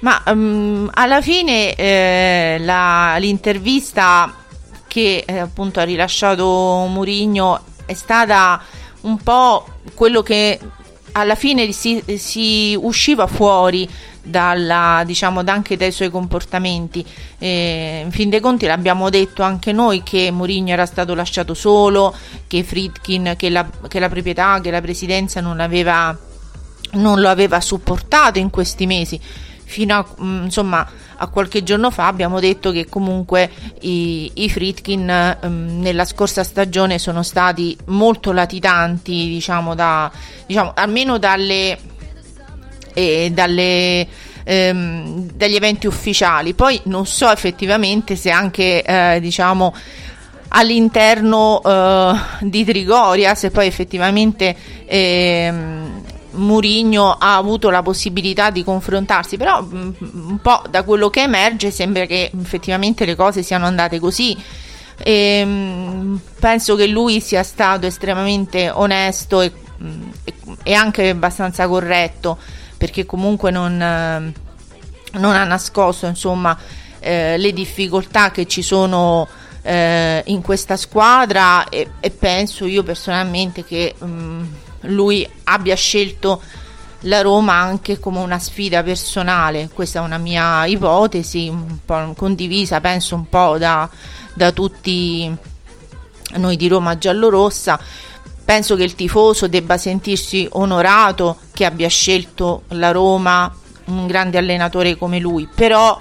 Ma 0.00 0.20
um, 0.26 0.90
alla 0.92 1.22
fine 1.22 1.72
eh, 1.76 2.56
la, 2.58 3.14
l'intervista 3.20 4.41
che 4.92 5.24
eh, 5.26 5.38
appunto 5.38 5.80
ha 5.80 5.84
rilasciato 5.84 6.44
Murigno 6.86 7.58
è 7.86 7.94
stata 7.94 8.60
un 9.02 9.16
po' 9.16 9.66
quello 9.94 10.20
che 10.20 10.60
alla 11.12 11.34
fine 11.34 11.72
si, 11.72 12.04
si 12.18 12.76
usciva 12.78 13.26
fuori 13.26 13.88
dalla, 14.22 15.02
diciamo, 15.06 15.40
anche 15.46 15.78
dai 15.78 15.92
suoi 15.92 16.10
comportamenti. 16.10 17.02
Eh, 17.38 18.02
in 18.04 18.10
fin 18.10 18.28
dei 18.28 18.40
conti 18.40 18.66
l'abbiamo 18.66 19.08
detto 19.08 19.42
anche 19.42 19.72
noi 19.72 20.02
che 20.02 20.30
Mourinho 20.30 20.68
era 20.68 20.84
stato 20.84 21.14
lasciato 21.14 21.54
solo, 21.54 22.14
che 22.46 22.62
Fritkin, 22.62 23.32
che 23.38 23.48
la, 23.48 23.66
che 23.88 23.98
la 23.98 24.10
proprietà, 24.10 24.60
che 24.60 24.70
la 24.70 24.82
presidenza 24.82 25.40
non, 25.40 25.58
aveva, 25.58 26.14
non 26.92 27.18
lo 27.18 27.30
aveva 27.30 27.62
supportato 27.62 28.38
in 28.38 28.50
questi 28.50 28.84
mesi. 28.84 29.18
Fino 29.64 29.94
a, 29.96 30.06
mm, 30.22 30.44
insomma, 30.44 30.86
a 31.22 31.28
qualche 31.28 31.62
giorno 31.62 31.90
fa 31.92 32.08
abbiamo 32.08 32.40
detto 32.40 32.72
che 32.72 32.86
comunque 32.88 33.48
i, 33.82 34.30
i 34.34 34.50
Fritkin 34.50 35.36
um, 35.42 35.78
nella 35.78 36.04
scorsa 36.04 36.42
stagione 36.42 36.98
sono 36.98 37.22
stati 37.22 37.76
molto 37.86 38.32
latitanti, 38.32 39.28
diciamo, 39.28 39.76
da, 39.76 40.10
diciamo 40.44 40.72
almeno 40.74 41.18
dalle, 41.18 41.78
eh, 42.92 43.30
dalle 43.32 44.08
ehm, 44.42 45.30
dagli 45.32 45.54
eventi 45.54 45.86
ufficiali. 45.86 46.54
Poi 46.54 46.80
non 46.84 47.06
so 47.06 47.30
effettivamente 47.30 48.16
se 48.16 48.30
anche 48.30 48.82
eh, 48.82 49.18
diciamo 49.20 49.74
all'interno 50.48 51.62
eh, 51.64 52.14
di 52.40 52.64
Trigoria, 52.64 53.36
se 53.36 53.50
poi 53.50 53.68
effettivamente 53.68 54.56
ehm, 54.86 56.02
Murigno 56.32 57.12
ha 57.12 57.36
avuto 57.36 57.70
la 57.70 57.82
possibilità 57.82 58.50
di 58.50 58.64
confrontarsi, 58.64 59.36
però 59.36 59.62
mm, 59.62 59.90
un 60.00 60.38
po' 60.40 60.62
da 60.68 60.82
quello 60.82 61.10
che 61.10 61.22
emerge 61.22 61.70
sembra 61.70 62.06
che 62.06 62.30
effettivamente 62.38 63.04
le 63.04 63.14
cose 63.14 63.42
siano 63.42 63.66
andate 63.66 63.98
così. 63.98 64.36
E, 64.96 65.12
ehm, 65.12 66.20
penso 66.38 66.76
che 66.76 66.86
lui 66.86 67.20
sia 67.20 67.42
stato 67.42 67.86
estremamente 67.86 68.70
onesto 68.70 69.40
e, 69.40 69.52
mm, 69.82 70.10
e 70.62 70.74
anche 70.74 71.08
abbastanza 71.08 71.66
corretto 71.66 72.38
perché 72.76 73.06
comunque 73.06 73.52
non, 73.52 73.76
non 73.76 75.34
ha 75.34 75.44
nascosto 75.44 76.06
insomma, 76.06 76.58
eh, 76.98 77.36
le 77.38 77.52
difficoltà 77.52 78.32
che 78.32 78.46
ci 78.46 78.62
sono 78.62 79.28
eh, 79.62 80.22
in 80.26 80.42
questa 80.42 80.76
squadra 80.76 81.68
e, 81.68 81.90
e, 82.00 82.10
penso 82.10 82.66
io 82.66 82.82
personalmente 82.82 83.64
che 83.64 83.94
mh, 83.96 84.04
mm, 84.04 84.44
lui 84.82 85.28
abbia 85.44 85.74
scelto 85.74 86.40
la 87.06 87.20
Roma 87.20 87.54
anche 87.54 87.98
come 87.98 88.18
una 88.18 88.38
sfida 88.38 88.82
personale. 88.82 89.70
Questa 89.72 90.00
è 90.00 90.02
una 90.02 90.18
mia 90.18 90.66
ipotesi, 90.66 91.48
un 91.48 91.78
po' 91.84 92.12
condivisa, 92.16 92.80
penso 92.80 93.14
un 93.14 93.28
po' 93.28 93.58
da, 93.58 93.88
da 94.34 94.52
tutti 94.52 95.34
noi 96.34 96.56
di 96.56 96.68
Roma 96.68 96.98
giallorossa. 96.98 97.80
Penso 98.44 98.76
che 98.76 98.82
il 98.82 98.94
tifoso 98.94 99.46
debba 99.46 99.78
sentirsi 99.78 100.46
onorato 100.52 101.38
che 101.52 101.64
abbia 101.64 101.88
scelto 101.88 102.62
la 102.68 102.90
Roma, 102.90 103.52
un 103.86 104.06
grande 104.06 104.38
allenatore 104.38 104.96
come 104.96 105.18
lui, 105.18 105.48
però 105.52 105.98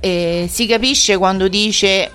eh, 0.00 0.48
si 0.50 0.66
capisce 0.66 1.18
quando 1.18 1.48
dice 1.48 2.10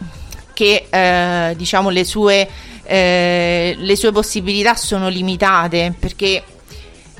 che 0.53 0.87
eh, 0.89 1.53
diciamo 1.55 1.89
le 1.89 2.03
sue 2.03 2.49
eh, 2.85 3.75
le 3.77 3.95
sue 3.95 4.11
possibilità 4.11 4.75
sono 4.75 5.07
limitate 5.09 5.93
perché 5.97 6.43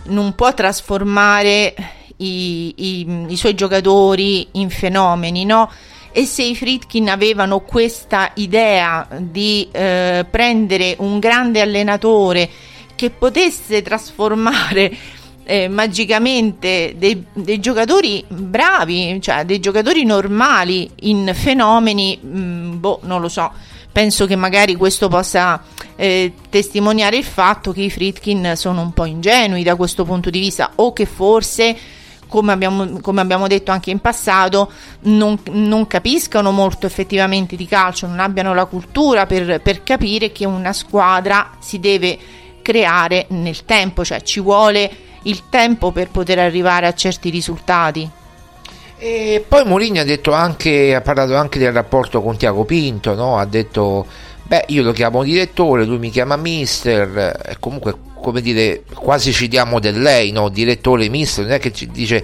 non 0.06 0.36
può 0.36 0.54
trasformare 0.54 1.74
i, 2.18 2.74
i, 2.76 3.26
i 3.28 3.36
suoi 3.36 3.56
giocatori 3.56 4.48
in 4.54 4.70
fenomeni, 4.70 5.46
no? 5.46 5.70
E 6.12 6.26
se 6.26 6.44
i 6.44 6.56
Fritkin 6.56 7.10
avevano 7.10 7.60
questa 7.60 8.32
idea 8.36 9.06
di 9.18 9.68
eh, 9.72 10.26
prendere 10.30 10.96
un 11.00 11.20
grande 11.20 11.60
allenatore 11.60 12.50
che 12.96 13.10
potesse 13.10 13.82
trasformare 13.82 14.96
eh, 15.44 15.68
magicamente 15.68 16.96
dei, 16.98 17.22
dei, 17.34 17.60
giocatori 17.60 18.24
bravi, 18.30 19.20
cioè 19.22 19.44
dei 19.44 19.60
giocatori 19.60 20.06
normali 20.06 20.90
in 21.02 21.32
fenomeni, 21.34 22.18
mh, 22.22 22.40
mm, 22.40 22.80
boh, 22.80 23.00
non 23.04 23.20
lo 23.20 23.28
so 23.28 23.52
penso 23.96 24.26
che 24.26 24.36
magari 24.36 24.76
questo 24.76 25.08
possa 25.08 25.64
eh, 25.96 26.34
testimoniare 26.50 27.16
il 27.16 27.24
fatto 27.24 27.72
che 27.72 27.80
i 27.80 27.90
Fritkin 27.90 28.52
sono 28.58 28.82
un 28.82 28.92
po' 28.92 29.06
ingenui 29.06 29.64
da 29.64 29.78
questo 29.78 30.04
punto 30.04 30.30
di 30.30 30.38
vista 30.38 30.74
o 30.76 30.92
che 30.92 31.06
forse 31.06 31.78
come 32.28 32.52
abbiamo, 32.52 33.00
come 33.00 33.22
abbiamo, 33.22 33.48
detto 33.48 33.72
anche 33.72 33.92
in 33.92 34.00
passato, 34.00 34.70
non, 35.04 35.40
non, 35.52 35.88
capiscano 35.88 36.52
molto 36.52 36.86
effettivamente 36.86 37.56
di 37.56 37.66
calcio, 37.68 38.06
non 38.06 38.20
abbiano 38.20 38.54
la 38.54 38.66
cultura 38.66 39.26
per, 39.26 39.62
per, 39.62 39.82
capire 39.84 40.34
che 40.34 40.46
una 40.46 40.74
squadra 40.74 41.52
si 41.62 41.80
deve 41.80 42.18
creare 42.62 43.28
nel 43.30 43.64
tempo, 43.64 44.04
cioè 44.04 44.22
ci 44.24 44.42
vuole 44.42 44.92
il 45.22 45.44
tempo 45.48 45.94
per 45.94 46.10
poter 46.10 46.40
arrivare 46.40 46.86
a 46.86 46.94
certi 46.94 47.30
risultati. 47.30 48.10
E 48.98 49.44
poi 49.46 49.66
Mourinho 49.66 50.02
ha 50.02 50.42
anche, 50.42 50.96
ha 50.96 51.02
parlato 51.02 51.36
anche 51.36 51.60
del 51.60 51.74
rapporto 51.74 52.22
con 52.22 52.38
Tiago 52.38 52.64
Pinto, 52.64 53.14
no? 53.14 53.38
ha 53.38 53.46
detto, 53.46 54.06
beh 54.44 54.66
io 54.68 54.84
lo 54.84 54.94
chiamo 54.94 55.24
direttore, 55.24 55.84
lui 55.84 55.98
mi 55.98 56.10
chiama 56.10 56.38
mister, 56.38 57.42
e 57.46 57.58
comunque 57.60 57.94
come 58.14 58.42
dire, 58.42 58.84
quasi 58.94 59.34
ci 59.34 59.50
diamo 59.50 59.80
del 59.80 60.02
lei, 60.02 60.32
no? 60.32 60.48
direttore, 60.48 61.10
mister, 61.10 61.44
non 61.44 61.54
è 61.54 61.60
che 61.60 61.74
ci 61.74 61.88
dice 61.92 62.24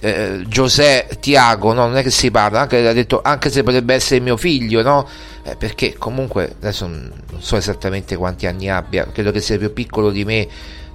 eh, 0.00 0.42
Giuseppe 0.48 1.20
Tiago, 1.20 1.72
no? 1.72 1.86
non 1.86 1.96
è 1.96 2.02
che 2.02 2.10
si 2.10 2.32
parla, 2.32 2.60
anche, 2.60 2.86
ha 2.86 2.92
detto 2.92 3.20
anche 3.22 3.48
se 3.48 3.62
potrebbe 3.62 3.94
essere 3.94 4.18
mio 4.18 4.36
figlio, 4.36 4.82
no? 4.82 5.08
Eh, 5.44 5.54
perché 5.54 5.94
comunque 5.96 6.56
adesso 6.60 6.88
non 6.88 7.12
so 7.38 7.56
esattamente 7.56 8.16
quanti 8.16 8.46
anni 8.48 8.68
abbia, 8.68 9.06
credo 9.12 9.30
che 9.30 9.40
sia 9.40 9.56
più 9.56 9.72
piccolo 9.72 10.10
di 10.10 10.24
me, 10.24 10.48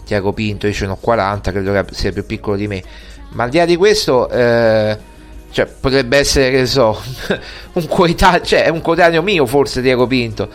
Tiago 0.04 0.34
Pinto, 0.34 0.68
io 0.68 0.74
ce 0.74 0.86
ne 0.86 0.92
ho 0.92 0.98
40, 0.98 1.52
credo 1.52 1.72
che 1.72 1.86
sia 1.92 2.12
più 2.12 2.26
piccolo 2.26 2.58
di 2.58 2.68
me, 2.68 2.84
ma 3.30 3.46
al 3.46 3.50
di 3.50 3.58
là 3.58 3.66
di 3.66 3.78
questo... 3.78 4.30
Eh, 4.30 5.12
cioè, 5.54 5.68
potrebbe 5.68 6.18
essere, 6.18 6.50
che 6.50 6.66
so, 6.66 7.00
un 7.74 7.88
coetaneo, 7.88 8.42
cioè, 8.42 8.68
un 8.70 8.82
coetaneo 8.82 9.22
mio 9.22 9.46
forse 9.46 9.82
Diego 9.82 10.08
Pinto, 10.08 10.50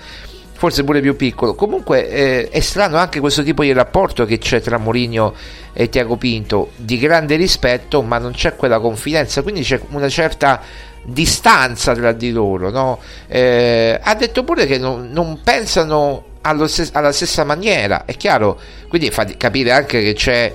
forse 0.54 0.82
pure 0.82 1.00
più 1.00 1.14
piccolo. 1.14 1.54
Comunque 1.54 2.08
eh, 2.08 2.48
è 2.48 2.58
strano 2.58 2.96
anche 2.96 3.20
questo 3.20 3.44
tipo 3.44 3.62
di 3.62 3.72
rapporto 3.72 4.24
che 4.24 4.38
c'è 4.38 4.60
tra 4.60 4.76
Mourinho 4.76 5.34
e 5.72 5.88
Tiago 5.88 6.16
Pinto, 6.16 6.72
di 6.74 6.98
grande 6.98 7.36
rispetto, 7.36 8.02
ma 8.02 8.18
non 8.18 8.32
c'è 8.32 8.56
quella 8.56 8.80
confidenza, 8.80 9.42
quindi 9.42 9.62
c'è 9.62 9.80
una 9.90 10.08
certa 10.08 10.60
distanza 11.04 11.94
tra 11.94 12.10
di 12.10 12.32
loro. 12.32 12.70
No? 12.70 12.98
Eh, 13.28 14.00
ha 14.02 14.14
detto 14.16 14.42
pure 14.42 14.66
che 14.66 14.78
non, 14.78 15.10
non 15.12 15.42
pensano 15.44 16.24
stes- 16.66 16.90
alla 16.92 17.12
stessa 17.12 17.44
maniera, 17.44 18.04
è 18.04 18.16
chiaro, 18.16 18.58
quindi 18.88 19.12
fa 19.12 19.24
capire 19.36 19.70
anche 19.70 20.02
che 20.02 20.14
c'è 20.14 20.52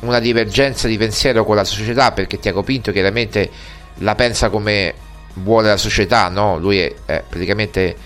una 0.00 0.20
divergenza 0.20 0.86
di 0.86 0.96
pensiero 0.96 1.44
con 1.44 1.56
la 1.56 1.64
società 1.64 2.12
perché 2.12 2.38
Tiago 2.38 2.62
Pinto 2.62 2.92
chiaramente 2.92 3.50
la 3.98 4.14
pensa 4.14 4.50
come 4.50 4.94
vuole 5.34 5.68
la 5.68 5.76
società, 5.76 6.28
no? 6.28 6.58
Lui 6.58 6.78
è, 6.78 6.94
è 7.04 7.22
praticamente 7.28 7.96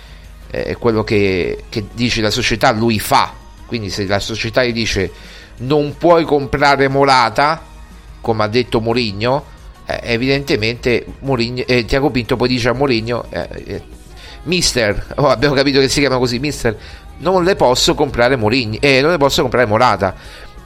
è 0.51 0.77
quello 0.79 1.05
che, 1.05 1.65
che, 1.69 1.85
dice 1.93 2.23
la 2.23 2.31
società, 2.31 2.71
lui 2.73 2.99
fa. 2.99 3.33
Quindi 3.67 3.91
se 3.91 4.07
la 4.07 4.19
società 4.19 4.65
gli 4.65 4.73
dice 4.73 5.13
non 5.59 5.97
puoi 5.99 6.25
comprare 6.25 6.89
Morata, 6.89 7.63
come 8.21 8.45
ha 8.45 8.49
detto 8.49 8.81
Mourinho, 8.81 9.45
eh, 9.87 10.01
evidentemente 10.03 11.05
Mourinho, 11.21 11.65
eh, 11.67 11.85
Tiago 11.85 12.11
Pinto 12.11 12.37
poi 12.37 12.49
dice 12.49 12.69
a 12.69 12.73
Mourinho, 12.73 13.27
eh, 13.31 13.49
eh, 13.65 13.83
mister, 14.45 15.15
oh, 15.17 15.29
abbiamo 15.29 15.55
capito 15.55 15.81
che 15.81 15.89
si 15.89 16.01
chiama 16.01 16.19
così, 16.19 16.39
mister, 16.39 16.77
non 17.19 17.43
le 17.43 17.57
posso 17.57 17.95
comprare 17.95 18.37
Mourinho, 18.37 18.79
eh, 18.81 19.01
non 19.01 19.11
le 19.11 19.19
posso 19.19 19.43
comprare 19.43 19.67
Morata 19.67 20.15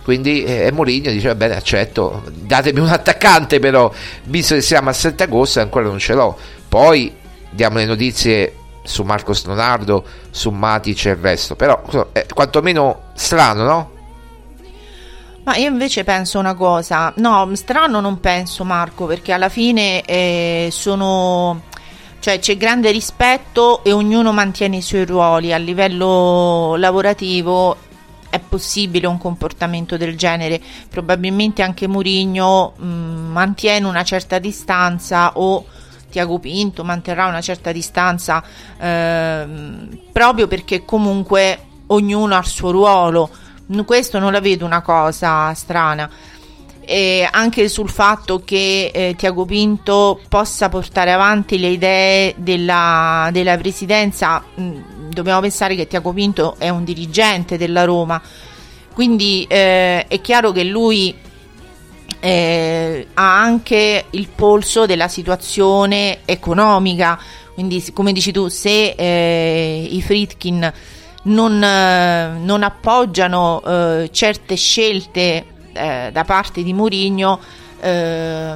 quindi 0.03 0.45
eh, 0.45 0.71
Mourinho 0.73 1.11
dice 1.11 1.29
va 1.29 1.35
bene 1.35 1.57
accetto 1.57 2.25
datemi 2.31 2.81
un 2.81 2.89
attaccante 2.89 3.59
però 3.59 3.93
visto 4.25 4.55
che 4.55 4.61
siamo 4.61 4.91
a 4.91 4.93
7 4.93 5.23
agosto 5.23 5.61
ancora 5.61 5.87
non 5.87 5.99
ce 5.99 6.15
l'ho 6.15 6.37
poi 6.69 7.13
diamo 7.51 7.79
le 7.79 7.85
notizie 7.85 8.57
su 8.83 9.03
Marcos 9.03 9.45
Leonardo, 9.47 10.05
su 10.31 10.51
Matic 10.51 11.07
e 11.07 11.11
il 11.11 11.17
resto, 11.17 11.55
però 11.55 11.83
è 12.13 12.27
quantomeno 12.33 13.03
strano, 13.15 13.63
no? 13.63 13.91
Ma 15.45 15.57
io 15.57 15.69
invece 15.69 16.05
penso 16.05 16.39
una 16.39 16.55
cosa, 16.55 17.13
no, 17.17 17.51
strano 17.55 18.01
non 18.01 18.21
penso 18.21 18.65
Marco, 18.65 19.07
perché 19.07 19.33
alla 19.33 19.49
fine 19.49 20.03
eh, 20.03 20.69
sono, 20.71 21.63
cioè 22.21 22.39
c'è 22.39 22.57
grande 22.57 22.93
rispetto 22.93 23.83
e 23.83 23.93
ognuno 23.93 24.33
mantiene 24.33 24.77
i 24.77 24.83
suoi 24.83 25.05
ruoli 25.05 25.53
a 25.53 25.57
livello 25.57 26.77
lavorativo. 26.77 27.91
È 28.33 28.41
possibile 28.41 29.07
un 29.07 29.19
comportamento 29.19 29.99
del 29.99 30.17
genere? 30.17 30.59
Probabilmente 30.89 31.61
anche 31.61 31.87
Murigno 31.87 32.73
mm, 32.81 33.31
mantiene 33.31 33.87
una 33.87 34.05
certa 34.05 34.39
distanza 34.39 35.33
o 35.35 35.67
Tiago 36.09 36.39
Pinto 36.39 36.83
manterrà 36.83 37.27
una 37.27 37.43
certa 37.43 37.73
distanza 37.73 38.43
ehm, 38.79 39.99
proprio 40.13 40.47
perché 40.47 40.87
comunque 40.87 41.59
ognuno 41.89 42.35
ha 42.35 42.39
il 42.39 42.47
suo 42.47 42.71
ruolo 42.71 43.29
questo 43.85 44.19
non 44.19 44.33
la 44.33 44.41
vedo 44.41 44.67
una 44.67 44.83
cosa 44.83 45.53
strana. 45.55 46.09
E 46.85 47.29
anche 47.31 47.69
sul 47.69 47.89
fatto 47.89 48.43
che 48.45 48.91
eh, 48.93 49.15
Tiago 49.17 49.45
Pinto 49.45 50.21
possa 50.29 50.69
portare 50.69 51.13
avanti 51.13 51.59
le 51.59 51.69
idee 51.69 52.35
della, 52.37 53.29
della 53.33 53.57
presidenza, 53.57 54.43
mh, 54.55 54.63
mm, 54.63 55.11
dobbiamo 55.11 55.41
pensare 55.41 55.77
che 55.77 55.87
Tiago 55.87 56.13
Pinto 56.13 56.57
è 56.59 56.69
un 56.69 56.85
dirigente 56.85 57.57
della 57.57 57.85
Roma, 57.85 58.21
quindi 58.93 59.47
eh, 59.49 60.07
è 60.07 60.21
chiaro 60.21 60.53
che 60.53 60.65
lui 60.65 61.15
eh, 62.21 63.07
ha 63.15 63.41
anche 63.41 64.05
il 64.11 64.29
polso 64.29 64.87
della 64.87 65.09
situazione 65.09 66.21
economica, 66.25 67.19
quindi 67.55 67.85
come 67.93 68.13
dici 68.13 68.33
tu, 68.33 68.49
se 68.49 68.95
eh, 68.97 69.89
i 69.91 70.01
Fritkin 70.03 70.73
non, 71.25 71.63
eh, 71.63 72.39
non 72.39 72.63
appoggiano 72.63 73.63
eh, 73.65 74.09
certe 74.13 74.57
scelte 74.57 75.47
eh, 75.73 76.11
da 76.13 76.25
parte 76.25 76.63
di 76.63 76.73
Mourinho, 76.73 77.41
eh, 77.81 78.55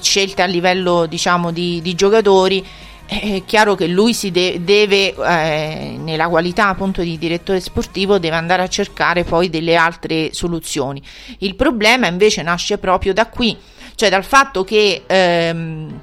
scelte 0.00 0.42
a 0.42 0.46
livello 0.46 1.06
diciamo 1.06 1.50
di, 1.50 1.80
di 1.82 1.94
giocatori, 1.94 2.64
è 3.06 3.42
chiaro 3.44 3.74
che 3.74 3.86
lui 3.86 4.14
si 4.14 4.30
de- 4.30 4.60
deve, 4.62 5.14
eh, 5.14 5.96
nella 5.98 6.28
qualità 6.28 6.68
appunto 6.68 7.02
di 7.02 7.18
direttore 7.18 7.60
sportivo, 7.60 8.18
deve 8.18 8.36
andare 8.36 8.62
a 8.62 8.68
cercare 8.68 9.24
poi 9.24 9.50
delle 9.50 9.76
altre 9.76 10.32
soluzioni. 10.32 11.02
Il 11.38 11.54
problema 11.54 12.06
invece 12.06 12.42
nasce 12.42 12.78
proprio 12.78 13.12
da 13.12 13.26
qui, 13.26 13.56
cioè 13.94 14.08
dal 14.08 14.24
fatto 14.24 14.64
che 14.64 15.02
ehm, 15.06 16.00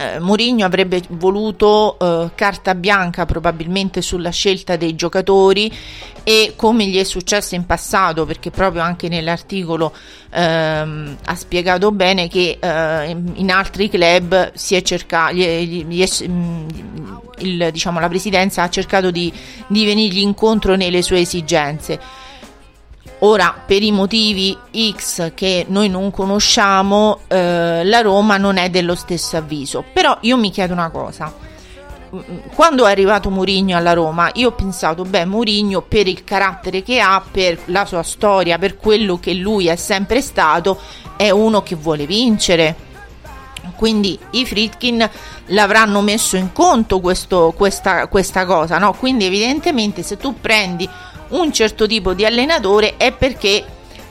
eh, 0.00 0.18
Mourinho 0.18 0.64
avrebbe 0.64 1.02
voluto 1.10 1.98
eh, 1.98 2.30
carta 2.34 2.74
bianca 2.74 3.26
probabilmente 3.26 4.00
sulla 4.00 4.30
scelta 4.30 4.76
dei 4.76 4.94
giocatori 4.94 5.70
e 6.24 6.54
come 6.56 6.86
gli 6.86 6.98
è 6.98 7.04
successo 7.04 7.54
in 7.54 7.66
passato 7.66 8.24
perché 8.24 8.50
proprio 8.50 8.80
anche 8.80 9.08
nell'articolo 9.08 9.92
ehm, 10.30 11.16
ha 11.22 11.34
spiegato 11.34 11.92
bene 11.92 12.28
che 12.28 12.56
eh, 12.58 13.10
in 13.10 13.50
altri 13.50 13.90
club 13.90 14.52
si 14.54 14.74
è 14.74 14.80
cercato 14.80 15.34
gli, 15.34 15.84
gli 15.84 16.02
è, 16.02 16.26
mm, 16.26 16.68
il, 17.40 17.68
diciamo, 17.70 18.00
la 18.00 18.08
presidenza 18.08 18.62
ha 18.62 18.70
cercato 18.70 19.10
di, 19.10 19.30
di 19.66 19.84
venirgli 19.84 20.20
incontro 20.20 20.76
nelle 20.76 21.02
sue 21.02 21.20
esigenze 21.20 22.00
Ora, 23.22 23.54
per 23.66 23.82
i 23.82 23.92
motivi 23.92 24.56
X 24.96 25.32
che 25.34 25.66
noi 25.68 25.90
non 25.90 26.10
conosciamo, 26.10 27.20
eh, 27.28 27.84
la 27.84 28.00
Roma 28.00 28.38
non 28.38 28.56
è 28.56 28.70
dello 28.70 28.94
stesso 28.94 29.36
avviso. 29.36 29.84
Però 29.92 30.16
io 30.22 30.38
mi 30.38 30.50
chiedo 30.50 30.72
una 30.72 30.88
cosa. 30.88 31.48
Quando 32.54 32.86
è 32.86 32.90
arrivato 32.90 33.30
Mourinho 33.30 33.76
alla 33.76 33.92
Roma, 33.92 34.30
io 34.34 34.48
ho 34.48 34.52
pensato, 34.52 35.04
beh, 35.04 35.26
Mourinho 35.26 35.82
per 35.82 36.08
il 36.08 36.24
carattere 36.24 36.82
che 36.82 36.98
ha, 36.98 37.22
per 37.30 37.58
la 37.66 37.84
sua 37.84 38.02
storia, 38.02 38.58
per 38.58 38.76
quello 38.76 39.20
che 39.20 39.34
lui 39.34 39.66
è 39.66 39.76
sempre 39.76 40.22
stato, 40.22 40.80
è 41.16 41.30
uno 41.30 41.62
che 41.62 41.76
vuole 41.76 42.06
vincere. 42.06 42.88
Quindi 43.76 44.18
i 44.30 44.46
Fritkin 44.46 45.08
l'avranno 45.46 46.00
messo 46.00 46.36
in 46.36 46.52
conto 46.52 47.00
questo, 47.00 47.52
questa, 47.56 48.08
questa 48.08 48.44
cosa, 48.46 48.78
no? 48.78 48.94
Quindi 48.94 49.26
evidentemente 49.26 50.02
se 50.02 50.16
tu 50.16 50.40
prendi 50.40 50.88
un 51.30 51.52
certo 51.52 51.86
tipo 51.86 52.14
di 52.14 52.24
allenatore 52.24 52.96
è 52.96 53.12
perché 53.12 53.64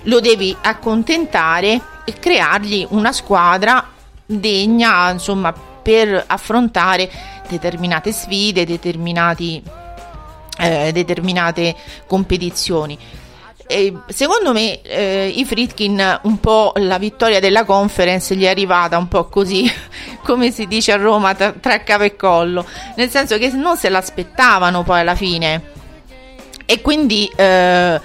lo 0.04 0.20
devi 0.20 0.56
accontentare 0.62 1.82
e 2.06 2.14
creargli 2.20 2.86
una 2.90 3.12
squadra 3.12 3.88
degna, 4.26 5.10
insomma, 5.10 5.54
per 5.82 6.24
affrontare 6.28 7.10
determinate 7.48 8.12
sfide, 8.12 8.66
determinati, 8.66 9.62
eh, 10.58 10.92
determinate 10.92 11.76
competizioni. 12.06 12.98
E 13.72 13.94
secondo 14.08 14.52
me 14.52 14.82
eh, 14.82 15.32
i 15.36 15.46
Fritkin 15.46 16.20
un 16.24 16.40
po' 16.40 16.74
la 16.78 16.98
vittoria 16.98 17.40
della 17.40 17.66
conference 17.66 18.36
gli 18.36 18.44
è 18.44 18.50
arrivata 18.50 18.98
un 18.98 19.08
po' 19.08 19.28
così 19.28 19.72
come 20.26 20.50
si 20.50 20.66
dice 20.66 20.92
a 20.92 20.96
Roma 20.96 21.36
tra, 21.36 21.52
tra 21.52 21.84
capo 21.84 22.02
e 22.02 22.16
collo 22.16 22.66
nel 22.96 23.12
senso 23.12 23.38
che 23.38 23.52
non 23.52 23.78
se 23.78 23.90
l'aspettavano 23.90 24.82
poi 24.82 25.02
alla 25.02 25.14
fine 25.14 25.78
e 26.72 26.82
quindi 26.82 27.28
eh, 27.36 28.00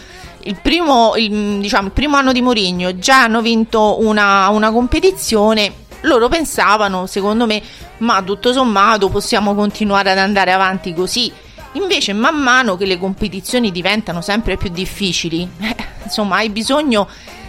il, 0.44 0.56
primo, 0.62 1.12
il, 1.16 1.60
diciamo, 1.60 1.88
il 1.88 1.92
primo 1.92 2.16
anno 2.16 2.32
di 2.32 2.40
Mourinho 2.40 2.98
già 2.98 3.24
hanno 3.24 3.42
vinto 3.42 3.98
una, 4.00 4.48
una 4.48 4.72
competizione 4.72 5.82
loro 6.04 6.28
pensavano, 6.28 7.04
secondo 7.04 7.44
me, 7.44 7.60
ma 7.98 8.22
tutto 8.22 8.54
sommato 8.54 9.10
possiamo 9.10 9.54
continuare 9.54 10.12
ad 10.12 10.16
andare 10.16 10.50
avanti 10.50 10.94
così. 10.94 11.30
Invece, 11.72 12.14
man 12.14 12.36
mano 12.36 12.78
che 12.78 12.86
le 12.86 12.98
competizioni 12.98 13.70
diventano 13.70 14.22
sempre 14.22 14.56
più 14.56 14.70
difficili, 14.70 15.46
eh, 15.60 15.76
insomma, 16.04 16.36
hai 16.36 16.48
bisogno 16.48 17.06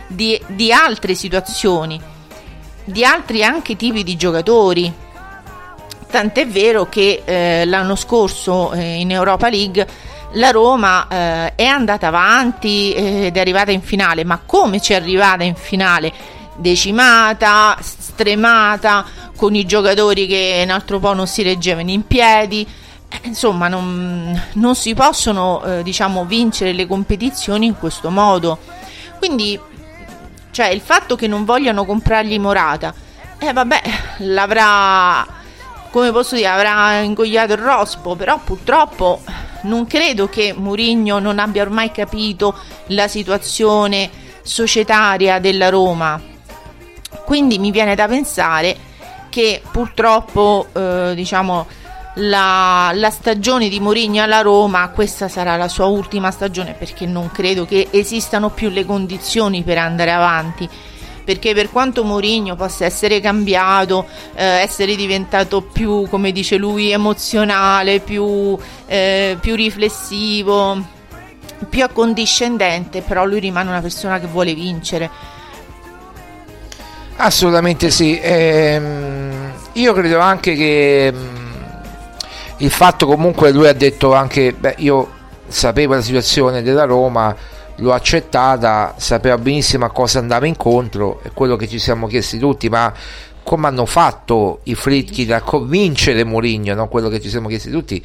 di, 0.07 0.37
di, 0.47 0.69
altre 0.73 1.15
situazioni, 1.15 1.97
di 2.83 3.05
altri 3.05 3.41
anche 3.41 3.77
tipi 3.77 4.03
di 4.03 4.17
giocatori. 4.17 4.93
Tant'è 6.11 6.45
vero 6.45 6.89
che 6.89 7.21
eh, 7.23 7.63
l'anno 7.65 7.95
scorso 7.95 8.73
eh, 8.73 8.99
in 8.99 9.11
Europa 9.11 9.47
League 9.47 9.87
la 10.33 10.51
Roma 10.51 11.07
eh, 11.07 11.55
è 11.55 11.65
andata 11.65 12.07
avanti 12.07 12.93
eh, 12.93 13.25
ed 13.27 13.37
è 13.37 13.39
arrivata 13.39 13.71
in 13.71 13.81
finale, 13.81 14.23
ma 14.23 14.41
come 14.45 14.81
ci 14.81 14.93
è 14.93 14.95
arrivata 14.95 15.43
in 15.43 15.55
finale? 15.55 16.11
Decimata, 16.57 17.77
stremata, 17.81 19.05
con 19.35 19.55
i 19.55 19.65
giocatori 19.65 20.27
che 20.27 20.61
un 20.63 20.71
altro 20.71 20.99
po' 20.99 21.13
non 21.13 21.27
si 21.27 21.43
reggevano 21.43 21.91
in 21.91 22.05
piedi. 22.05 22.67
Eh, 23.07 23.27
insomma, 23.27 23.67
non, 23.67 24.41
non, 24.53 24.75
si 24.75 24.93
possono 24.93 25.63
eh, 25.63 25.83
diciamo, 25.83 26.25
vincere 26.25 26.73
le 26.73 26.87
competizioni 26.87 27.65
in 27.65 27.77
questo 27.77 28.09
modo. 28.09 28.59
Quindi, 29.17 29.59
cioè, 30.51 30.67
il 30.67 30.81
fatto 30.81 31.15
che 31.15 31.27
non 31.27 31.45
vogliano 31.45 31.85
comprargli 31.85 32.39
Morata, 32.39 32.93
eh 33.37 33.53
vabbè, 33.53 33.81
l'avrà, 34.19 35.25
come 35.91 36.11
posso 36.11 36.35
dire, 36.35 36.47
avrà 36.47 36.99
ingoiato 36.99 37.53
il 37.53 37.59
rospo, 37.59 38.15
però 38.15 38.39
purtroppo 38.43 39.21
non 39.65 39.85
credo 39.85 40.27
che 40.27 40.53
Mourinho 40.55 41.19
non 41.19 41.39
abbia 41.39 41.61
ormai 41.61 41.91
capito 41.91 42.55
la 42.87 43.07
situazione 43.07 44.09
societaria 44.41 45.39
della 45.39 45.69
Roma. 45.69 46.21
Quindi 47.25 47.57
mi 47.57 47.71
viene 47.71 47.95
da 47.95 48.07
pensare 48.07 48.77
che 49.29 49.61
purtroppo 49.69 50.67
eh, 50.71 51.13
diciamo, 51.15 51.67
la, 52.15 52.91
la, 52.93 53.09
stagione 53.09 53.67
di 53.67 53.79
Mourinho 53.79 54.21
alla 54.21 54.41
Roma, 54.41 54.87
questa 54.89 55.27
sarà 55.27 55.57
la 55.57 55.67
sua 55.67 55.85
ultima 55.85 56.31
stagione 56.31 56.73
perché 56.73 57.05
non 57.05 57.31
credo 57.31 57.65
che 57.65 57.87
esistano 57.91 58.49
più 58.51 58.69
le 58.69 58.85
condizioni 58.85 59.63
per 59.63 59.77
andare 59.77 60.11
avanti 60.11 60.69
perché 61.25 61.53
per 61.53 61.71
quanto 61.71 62.03
Mourinho 62.05 62.55
possa 62.55 62.85
essere 62.85 63.19
cambiato, 63.19 64.05
eh, 64.35 64.43
essere 64.43 64.95
diventato 64.95 65.61
più, 65.61 66.07
come 66.07 66.31
dice 66.31 66.55
lui, 66.55 66.91
emozionale, 66.91 67.99
più, 67.99 68.57
eh, 68.85 69.35
più 69.41 69.55
riflessivo, 69.55 70.79
più 71.67 71.83
accondiscendente, 71.83 73.01
però 73.01 73.25
lui 73.25 73.39
rimane 73.39 73.69
una 73.69 73.81
persona 73.81 74.19
che 74.19 74.27
vuole 74.27 74.53
vincere. 74.53 75.09
Assolutamente 77.17 77.89
sì. 77.89 78.19
Ehm, 78.21 79.51
io 79.73 79.93
credo 79.93 80.19
anche 80.19 80.53
che 80.53 81.11
mm, 81.13 81.55
il 82.57 82.69
fatto 82.69 83.07
comunque 83.07 83.51
lui 83.51 83.67
ha 83.67 83.73
detto 83.73 84.13
anche, 84.13 84.53
beh, 84.53 84.75
io 84.77 85.11
sapevo 85.47 85.95
la 85.95 86.01
situazione 86.01 86.61
della 86.61 86.85
Roma 86.85 87.35
l'ho 87.77 87.93
accettata, 87.93 88.95
sapeva 88.97 89.37
benissimo 89.37 89.85
a 89.85 89.91
cosa 89.91 90.19
andava 90.19 90.45
incontro, 90.45 91.19
è 91.21 91.31
quello 91.33 91.55
che 91.55 91.67
ci 91.67 91.79
siamo 91.79 92.07
chiesti 92.07 92.37
tutti, 92.37 92.69
ma 92.69 92.93
come 93.43 93.67
hanno 93.67 93.85
fatto 93.85 94.61
i 94.63 94.73
Fritkin 94.73 95.33
a 95.33 95.41
convincere 95.41 96.23
Mourinho, 96.23 96.73
no? 96.73 96.87
quello 96.87 97.09
che 97.09 97.21
ci 97.21 97.29
siamo 97.29 97.47
chiesti 97.47 97.69
tutti, 97.69 98.03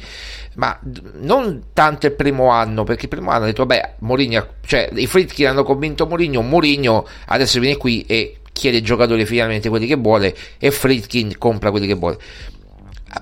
ma 0.55 0.77
non 1.19 1.63
tanto 1.73 2.05
il 2.05 2.13
primo 2.13 2.49
anno, 2.49 2.83
perché 2.83 3.03
il 3.03 3.09
primo 3.09 3.31
anno 3.31 3.45
ha 3.45 3.47
detto, 3.47 3.65
beh, 3.65 3.93
Mourinho, 3.99 4.47
cioè 4.65 4.89
i 4.93 5.07
Fritkin 5.07 5.47
hanno 5.47 5.63
convinto 5.63 6.05
Mourinho, 6.05 6.41
Mourinho 6.41 7.07
adesso 7.25 7.59
viene 7.59 7.77
qui 7.77 8.05
e 8.05 8.37
chiede 8.53 8.77
ai 8.77 8.83
giocatori 8.83 9.25
finalmente 9.25 9.69
quelli 9.69 9.87
che 9.87 9.95
vuole 9.95 10.35
e 10.59 10.69
Fritkin 10.69 11.37
compra 11.37 11.71
quelli 11.71 11.87
che 11.87 11.95
vuole. 11.95 12.17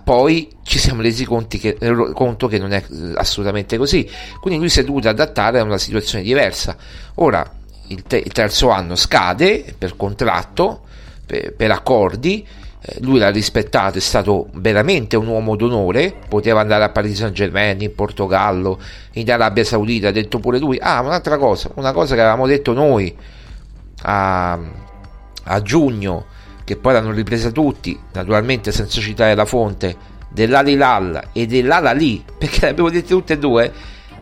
Poi 0.03 0.49
ci 0.63 0.77
siamo 0.77 1.01
resi 1.01 1.25
che, 1.25 1.77
conto 2.13 2.47
che 2.47 2.59
non 2.59 2.73
è 2.73 2.83
assolutamente 3.15 3.77
così. 3.77 4.07
Quindi 4.39 4.59
lui 4.59 4.69
si 4.69 4.81
è 4.81 4.83
dovuto 4.83 5.09
adattare 5.09 5.59
a 5.59 5.63
una 5.63 5.79
situazione 5.79 6.23
diversa. 6.23 6.77
Ora 7.15 7.49
il, 7.87 8.03
te- 8.03 8.21
il 8.23 8.31
terzo 8.31 8.69
anno 8.69 8.95
scade 8.95 9.73
per 9.75 9.95
contratto, 9.95 10.81
per, 11.25 11.55
per 11.55 11.71
accordi. 11.71 12.45
Eh, 12.81 12.97
lui 13.01 13.17
l'ha 13.17 13.31
rispettato, 13.31 13.97
è 13.97 14.01
stato 14.01 14.49
veramente 14.53 15.17
un 15.17 15.25
uomo 15.25 15.55
d'onore. 15.55 16.13
Poteva 16.27 16.61
andare 16.61 16.83
a 16.83 16.89
Paris 16.89 17.17
Saint 17.17 17.33
Germain, 17.33 17.81
in 17.81 17.95
Portogallo, 17.95 18.79
in 19.13 19.31
Arabia 19.31 19.63
Saudita. 19.63 20.09
Ha 20.09 20.11
detto 20.11 20.37
pure 20.39 20.59
lui: 20.59 20.77
Ah, 20.79 21.01
un'altra 21.01 21.37
cosa, 21.37 21.71
una 21.75 21.93
cosa 21.93 22.13
che 22.13 22.21
avevamo 22.21 22.45
detto 22.45 22.73
noi 22.73 23.15
a, 24.03 24.59
a 25.43 25.61
giugno 25.63 26.25
che 26.69 26.75
poi 26.75 26.93
l'hanno 26.93 27.11
ripresa 27.11 27.49
tutti, 27.49 27.99
naturalmente 28.13 28.71
senza 28.71 29.01
citare 29.01 29.33
la 29.33 29.45
fonte, 29.45 29.95
dell'Alilal 30.29 31.29
e 31.33 31.47
dell'Alali, 31.47 32.23
perché 32.37 32.59
le 32.61 32.67
abbiamo 32.67 32.91
dette 32.91 33.07
tutte 33.07 33.33
e 33.33 33.37
due, 33.39 33.73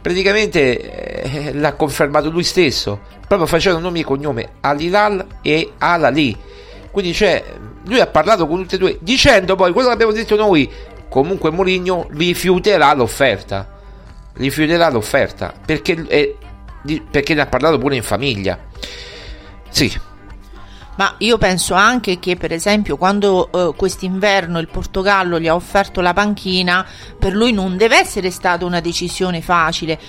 praticamente 0.02 0.80
eh, 1.24 1.54
l'ha 1.54 1.74
confermato 1.74 2.30
lui 2.30 2.46
stesso, 2.46 3.02
proprio 3.28 3.48
facendo 3.48 3.80
nome 3.80 4.00
e 4.00 4.04
cognome 4.06 4.50
Alilal 4.62 5.26
e 5.42 5.74
Alali. 5.80 6.38
Quindi 6.90 7.14
cioè, 7.14 7.44
lui 7.84 8.00
ha 8.00 8.08
parlato 8.08 8.48
con 8.48 8.62
tutte 8.62 8.76
e 8.76 8.80
due, 8.80 8.98
dicendo 9.02 9.58
poi 9.58 9.74
quello 9.74 9.90
che 9.90 9.94
abbiamo 9.94 10.14
detto 10.14 10.38
noi, 10.38 10.72
comunque 11.10 11.52
Mourinho 11.52 12.08
rifiuterà 12.12 12.94
l'offerta. 12.94 13.76
Rifiuterà 14.36 14.90
l'offerta 14.90 15.54
perché, 15.66 16.02
eh, 16.08 16.38
perché 17.12 17.34
ne 17.34 17.42
ha 17.42 17.48
parlato 17.48 17.78
pure 17.78 17.98
in 17.98 18.04
famiglia. 18.04 18.58
Sì, 19.68 19.92
ma 20.98 21.16
io 21.20 21.38
penso 21.38 21.74
anche 21.74 22.20
che, 22.20 22.36
per 22.36 22.52
esempio, 22.52 22.98
quando 22.98 23.50
eh, 23.52 23.76
quest'inverno 23.76 24.60
il 24.60 24.68
Portogallo 24.68 25.40
gli 25.40 25.48
ha 25.48 25.56
offerto 25.56 26.02
la 26.02 26.14
panchina, 26.14 26.86
per 27.18 27.34
lui 27.34 27.52
non 27.52 27.78
deve 27.78 27.98
essere 27.98 28.32
stata 28.32 28.66
una 28.66 28.80
decisione 28.80 29.42
facile 29.42 30.00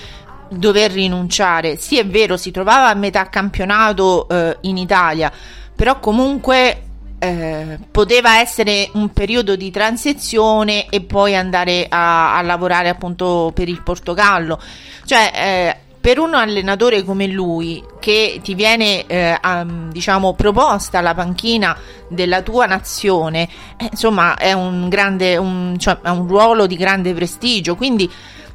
dover 0.50 0.90
rinunciare. 0.90 1.76
Sì, 1.76 1.98
è 1.98 2.06
vero, 2.06 2.36
si 2.36 2.50
trovava 2.50 2.88
a 2.88 2.94
metà 2.94 3.28
campionato 3.28 4.28
eh, 4.28 4.56
in 4.62 4.78
Italia, 4.78 5.30
però 5.74 6.00
comunque 6.00 6.82
eh, 7.18 7.78
poteva 7.90 8.40
essere 8.40 8.88
un 8.94 9.12
periodo 9.12 9.56
di 9.56 9.70
transizione 9.70 10.88
e 10.88 11.02
poi 11.02 11.36
andare 11.36 11.86
a, 11.88 12.36
a 12.36 12.42
lavorare 12.42 12.88
appunto 12.88 13.50
per 13.54 13.68
il 13.68 13.82
Portogallo. 13.82 14.58
Cioè, 15.04 15.32
eh, 15.34 15.87
per 16.08 16.18
un 16.18 16.32
allenatore 16.32 17.04
come 17.04 17.26
lui 17.26 17.84
che 18.00 18.40
ti 18.42 18.54
viene 18.54 19.04
eh, 19.04 19.38
um, 19.44 19.92
diciamo 19.92 20.32
proposta 20.32 21.02
la 21.02 21.12
panchina 21.12 21.76
della 22.08 22.40
tua 22.40 22.64
nazione 22.64 23.46
eh, 23.76 23.88
insomma 23.90 24.34
è 24.36 24.54
un 24.54 24.88
grande 24.88 25.36
un, 25.36 25.76
cioè, 25.78 25.98
è 26.00 26.08
un 26.08 26.26
ruolo 26.26 26.66
di 26.66 26.76
grande 26.76 27.12
prestigio. 27.12 27.76
Quindi 27.76 28.10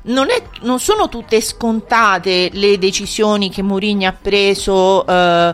non, 0.05 0.31
è, 0.31 0.41
non, 0.61 0.79
sono 0.79 1.09
tutte 1.09 1.39
scontate 1.41 2.49
le 2.53 2.79
decisioni 2.79 3.51
che 3.51 3.61
Mourinho 3.61 4.07
ha 4.07 4.17
preso 4.19 5.05
eh, 5.05 5.53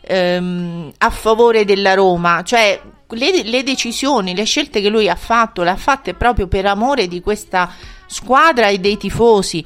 ehm, 0.00 0.92
a 0.98 1.10
favore 1.10 1.64
della 1.64 1.94
Roma. 1.94 2.42
Cioè 2.42 2.80
le, 3.10 3.42
le 3.44 3.62
decisioni, 3.62 4.34
le 4.34 4.42
scelte 4.42 4.80
che 4.80 4.88
lui 4.88 5.08
ha 5.08 5.14
fatto 5.14 5.62
le 5.62 5.70
ha 5.70 5.76
fatte 5.76 6.14
proprio 6.14 6.48
per 6.48 6.66
amore 6.66 7.06
di 7.06 7.20
questa 7.20 7.72
squadra 8.06 8.66
e 8.66 8.78
dei 8.78 8.96
tifosi. 8.96 9.64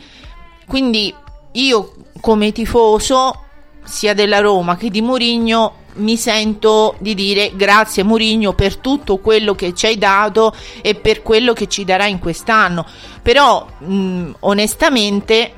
Quindi 0.66 1.12
io 1.52 1.94
come 2.20 2.52
tifoso 2.52 3.44
sia 3.82 4.14
della 4.14 4.40
Roma 4.40 4.76
che 4.76 4.90
di 4.90 5.00
Mourinho 5.00 5.78
mi 5.94 6.16
sento 6.16 6.94
di 6.98 7.14
dire 7.14 7.52
grazie 7.56 8.04
Mourinho 8.04 8.52
per 8.52 8.76
tutto 8.76 9.18
quello 9.18 9.54
che 9.54 9.74
ci 9.74 9.86
hai 9.86 9.98
dato 9.98 10.54
e 10.82 10.94
per 10.94 11.22
quello 11.22 11.52
che 11.52 11.66
ci 11.66 11.84
darà 11.84 12.06
in 12.06 12.20
quest'anno. 12.20 12.86
Però 13.22 13.66
mh, 13.78 14.30
onestamente 14.40 15.52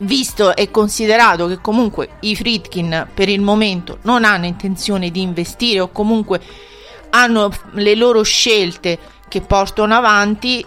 visto 0.00 0.54
e 0.54 0.70
considerato 0.70 1.46
che 1.46 1.60
comunque 1.60 2.16
i 2.20 2.36
Fritkin 2.36 3.08
per 3.12 3.28
il 3.28 3.40
momento 3.40 3.98
non 4.02 4.24
hanno 4.24 4.46
intenzione 4.46 5.10
di 5.10 5.20
investire 5.20 5.80
o 5.80 5.90
comunque 5.90 6.40
hanno 7.10 7.50
le 7.72 7.94
loro 7.94 8.22
scelte 8.22 8.98
che 9.28 9.40
portano 9.40 9.94
avanti, 9.94 10.64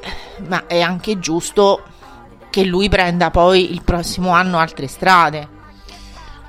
ma 0.48 0.68
è 0.68 0.82
anche 0.82 1.20
giusto 1.20 1.84
che 2.54 2.64
lui 2.64 2.88
prenda 2.88 3.32
poi 3.32 3.74
il 3.74 3.82
prossimo 3.84 4.30
anno 4.30 4.60
altre 4.60 4.86
strade. 4.86 5.48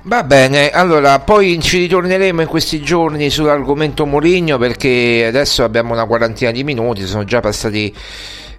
Va 0.03 0.23
bene, 0.23 0.69
allora 0.69 1.17
poi 1.17 1.59
ci 1.59 1.79
ritorneremo 1.79 2.41
in 2.41 2.47
questi 2.47 2.79
giorni 2.79 3.31
sull'argomento 3.31 4.05
Moligno 4.05 4.59
perché 4.59 5.25
adesso 5.27 5.63
abbiamo 5.63 5.93
una 5.93 6.05
quarantina 6.05 6.51
di 6.51 6.63
minuti, 6.63 7.07
sono 7.07 7.23
già 7.23 7.39
passati 7.39 7.91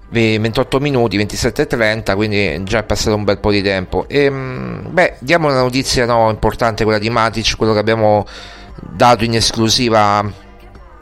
28 0.09 0.81
minuti, 0.81 1.17
27 1.17 1.63
e 1.63 1.67
30, 1.69 2.17
quindi 2.17 2.65
già 2.65 2.81
è 2.81 2.83
passato 2.83 3.15
un 3.15 3.23
bel 3.23 3.39
po' 3.39 3.53
di 3.53 3.63
tempo. 3.63 4.09
E, 4.09 4.25
ehm, 4.25 4.89
beh, 4.91 5.19
diamo 5.21 5.47
una 5.47 5.61
notizia 5.61 6.05
no, 6.05 6.29
importante, 6.31 6.83
quella 6.83 6.99
di 6.99 7.11
Matic, 7.11 7.57
quello 7.57 7.75
che 7.75 7.79
abbiamo 7.79 8.27
dato 8.81 9.23
in 9.23 9.37
esclusiva 9.37 10.29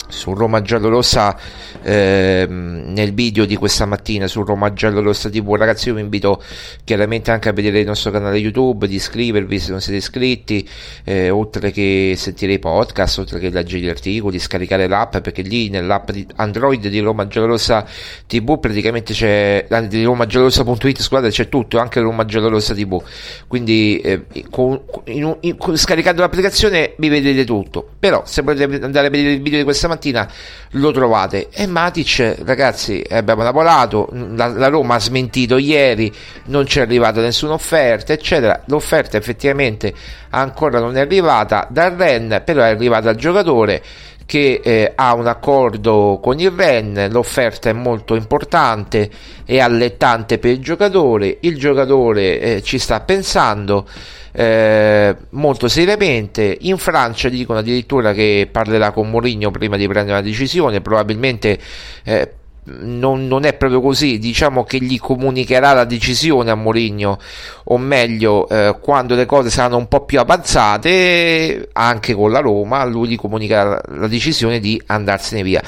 su 0.08 0.34
Roma 0.34 0.60
Giallorossa 0.60 1.34
eh, 1.84 2.46
nel 2.48 3.12
video 3.12 3.44
di 3.44 3.56
questa 3.56 3.86
mattina 3.86 4.26
su 4.26 4.42
Roma 4.42 4.72
Giallorossa 4.72 5.28
TV 5.28 5.54
ragazzi 5.54 5.88
io 5.88 5.94
vi 5.94 6.00
invito 6.00 6.42
chiaramente 6.84 7.30
anche 7.30 7.48
a 7.48 7.52
vedere 7.52 7.80
il 7.80 7.86
nostro 7.86 8.10
canale 8.10 8.38
YouTube 8.38 8.86
di 8.86 8.94
iscrivervi 8.94 9.58
se 9.58 9.70
non 9.70 9.80
siete 9.80 9.98
iscritti 9.98 10.68
eh, 11.04 11.30
oltre 11.30 11.70
che 11.70 12.14
sentire 12.16 12.54
i 12.54 12.58
podcast 12.58 13.18
oltre 13.18 13.38
che 13.38 13.50
leggere 13.50 13.82
gli 13.82 13.88
articoli 13.88 14.38
scaricare 14.38 14.88
l'app 14.88 15.18
perché 15.18 15.42
lì 15.42 15.68
nell'app 15.68 16.10
di 16.10 16.26
Android 16.36 16.88
di 16.88 16.98
Roma 17.00 17.26
Giallorossa 17.26 17.86
TV 18.26 18.58
praticamente 18.58 19.12
c'è 19.12 19.66
di 19.88 20.02
Roma 20.04 20.26
Giallorossa.it 20.26 21.00
scusate 21.00 21.28
c'è 21.28 21.48
tutto 21.48 21.78
anche 21.78 22.00
Roma 22.00 22.24
Giallorossa 22.24 22.74
TV 22.74 23.02
quindi 23.46 23.98
eh, 23.98 24.24
con, 24.50 24.80
in, 25.04 25.36
in, 25.40 25.56
scaricando 25.76 26.22
l'applicazione 26.22 26.94
vi 26.98 27.08
vedete 27.08 27.44
tutto. 27.44 27.88
Però 27.98 28.22
se 28.26 28.42
volete 28.42 28.64
andare 28.84 29.06
a 29.06 29.10
vedere 29.10 29.32
il 29.32 29.42
video 29.42 29.58
di 29.58 29.64
questa 29.64 29.88
mattina 29.88 30.28
lo 30.70 30.90
trovate. 30.90 31.48
E 31.50 31.66
Matic, 31.74 32.36
ragazzi, 32.44 33.04
abbiamo 33.10 33.42
lavorato, 33.42 34.08
la, 34.12 34.46
la 34.46 34.68
Roma 34.68 34.94
ha 34.94 35.00
smentito 35.00 35.58
ieri, 35.58 36.12
non 36.44 36.66
ci 36.66 36.78
è 36.78 36.82
arrivata 36.82 37.20
nessuna 37.20 37.54
offerta, 37.54 38.12
eccetera. 38.12 38.62
L'offerta 38.66 39.16
effettivamente 39.16 39.92
ancora 40.30 40.78
non 40.78 40.96
è 40.96 41.00
arrivata 41.00 41.66
dal 41.68 41.94
Ren, 41.96 42.42
però 42.44 42.62
è 42.62 42.68
arrivata 42.68 43.10
al 43.10 43.16
giocatore 43.16 43.82
che 44.24 44.60
eh, 44.62 44.92
ha 44.94 45.14
un 45.14 45.26
accordo 45.26 46.20
con 46.22 46.38
il 46.38 46.52
Ren, 46.52 47.08
l'offerta 47.10 47.70
è 47.70 47.72
molto 47.72 48.14
importante 48.14 49.10
e 49.44 49.58
allettante 49.58 50.38
per 50.38 50.52
il 50.52 50.60
giocatore, 50.60 51.38
il 51.40 51.58
giocatore 51.58 52.40
eh, 52.40 52.62
ci 52.62 52.78
sta 52.78 53.00
pensando 53.00 53.86
eh, 54.36 55.16
molto 55.30 55.68
seriamente. 55.68 56.56
In 56.62 56.76
Francia 56.76 57.28
dicono 57.28 57.60
addirittura 57.60 58.12
che 58.12 58.48
parlerà 58.50 58.90
con 58.90 59.08
Mourinho 59.08 59.50
prima 59.52 59.76
di 59.76 59.86
prendere 59.86 60.18
una 60.18 60.26
decisione, 60.26 60.80
probabilmente 60.80 61.58
eh, 62.02 62.32
non, 62.64 63.28
non, 63.28 63.44
è 63.44 63.54
proprio 63.54 63.80
così, 63.80 64.18
diciamo 64.18 64.64
che 64.64 64.78
gli 64.78 64.98
comunicherà 64.98 65.72
la 65.72 65.84
decisione 65.84 66.50
a 66.50 66.54
Mourinho, 66.54 67.18
o 67.64 67.78
meglio, 67.78 68.48
eh, 68.48 68.76
quando 68.80 69.14
le 69.14 69.26
cose 69.26 69.50
saranno 69.50 69.76
un 69.76 69.86
po' 69.86 70.04
più 70.04 70.18
avanzate, 70.18 71.68
anche 71.72 72.14
con 72.14 72.32
la 72.32 72.40
Roma, 72.40 72.84
lui 72.84 73.08
gli 73.08 73.16
comunicherà 73.16 73.80
la 73.88 74.08
decisione 74.08 74.58
di 74.58 74.80
andarsene 74.86 75.42
via. 75.42 75.62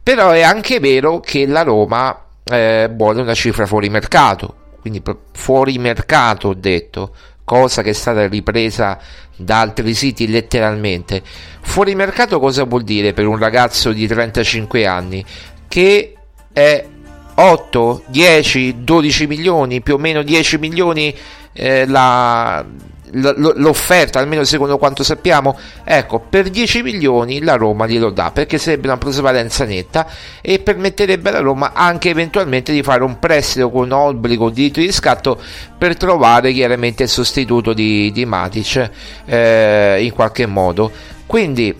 Però 0.00 0.30
è 0.30 0.42
anche 0.42 0.78
vero 0.78 1.20
che 1.20 1.46
la 1.46 1.62
Roma 1.62 2.16
eh, 2.44 2.88
vuole 2.92 3.20
una 3.20 3.34
cifra 3.34 3.66
fuori 3.66 3.88
mercato, 3.88 4.54
quindi 4.80 5.02
fuori 5.32 5.78
mercato 5.78 6.48
ho 6.48 6.54
detto, 6.54 7.14
cosa 7.44 7.82
che 7.82 7.90
è 7.90 7.94
stata 7.94 8.26
ripresa 8.26 8.98
da 9.36 9.60
altri 9.60 9.94
siti 9.94 10.28
letteralmente. 10.28 11.22
Fuori 11.60 11.94
mercato 11.94 12.38
cosa 12.38 12.64
vuol 12.64 12.82
dire 12.82 13.12
per 13.12 13.26
un 13.26 13.38
ragazzo 13.38 13.92
di 13.92 14.06
35 14.06 14.86
anni? 14.86 15.24
Che 15.68 16.14
è 16.52 16.86
8, 17.34 18.02
10, 18.06 18.84
12 18.84 19.26
milioni, 19.26 19.80
più 19.80 19.94
o 19.94 19.98
meno 19.98 20.22
10 20.22 20.58
milioni 20.58 21.14
eh, 21.52 21.86
la, 21.86 22.64
l'offerta, 23.12 24.18
almeno 24.18 24.44
secondo 24.44 24.78
quanto 24.78 25.02
sappiamo, 25.02 25.58
ecco, 25.84 26.20
per 26.20 26.48
10 26.48 26.82
milioni 26.82 27.42
la 27.42 27.56
Roma 27.56 27.86
glielo 27.86 28.10
dà 28.10 28.30
perché 28.30 28.58
sarebbe 28.58 28.86
una 28.86 28.96
plusvalenza 28.96 29.64
netta 29.64 30.06
e 30.40 30.58
permetterebbe 30.60 31.28
alla 31.28 31.40
Roma 31.40 31.72
anche 31.74 32.08
eventualmente 32.08 32.72
di 32.72 32.82
fare 32.82 33.02
un 33.02 33.18
prestito 33.18 33.70
con 33.70 33.90
obbligo 33.92 34.48
di 34.48 34.54
diritto 34.54 34.80
di 34.80 34.92
scatto 34.92 35.40
per 35.76 35.96
trovare 35.96 36.52
chiaramente 36.52 37.02
il 37.02 37.08
sostituto 37.08 37.72
di, 37.72 38.10
di 38.12 38.24
Matic 38.24 38.90
eh, 39.26 39.98
in 40.00 40.12
qualche 40.12 40.46
modo. 40.46 40.90
Quindi 41.26 41.74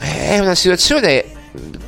è 0.00 0.38
una 0.38 0.54
situazione 0.54 1.24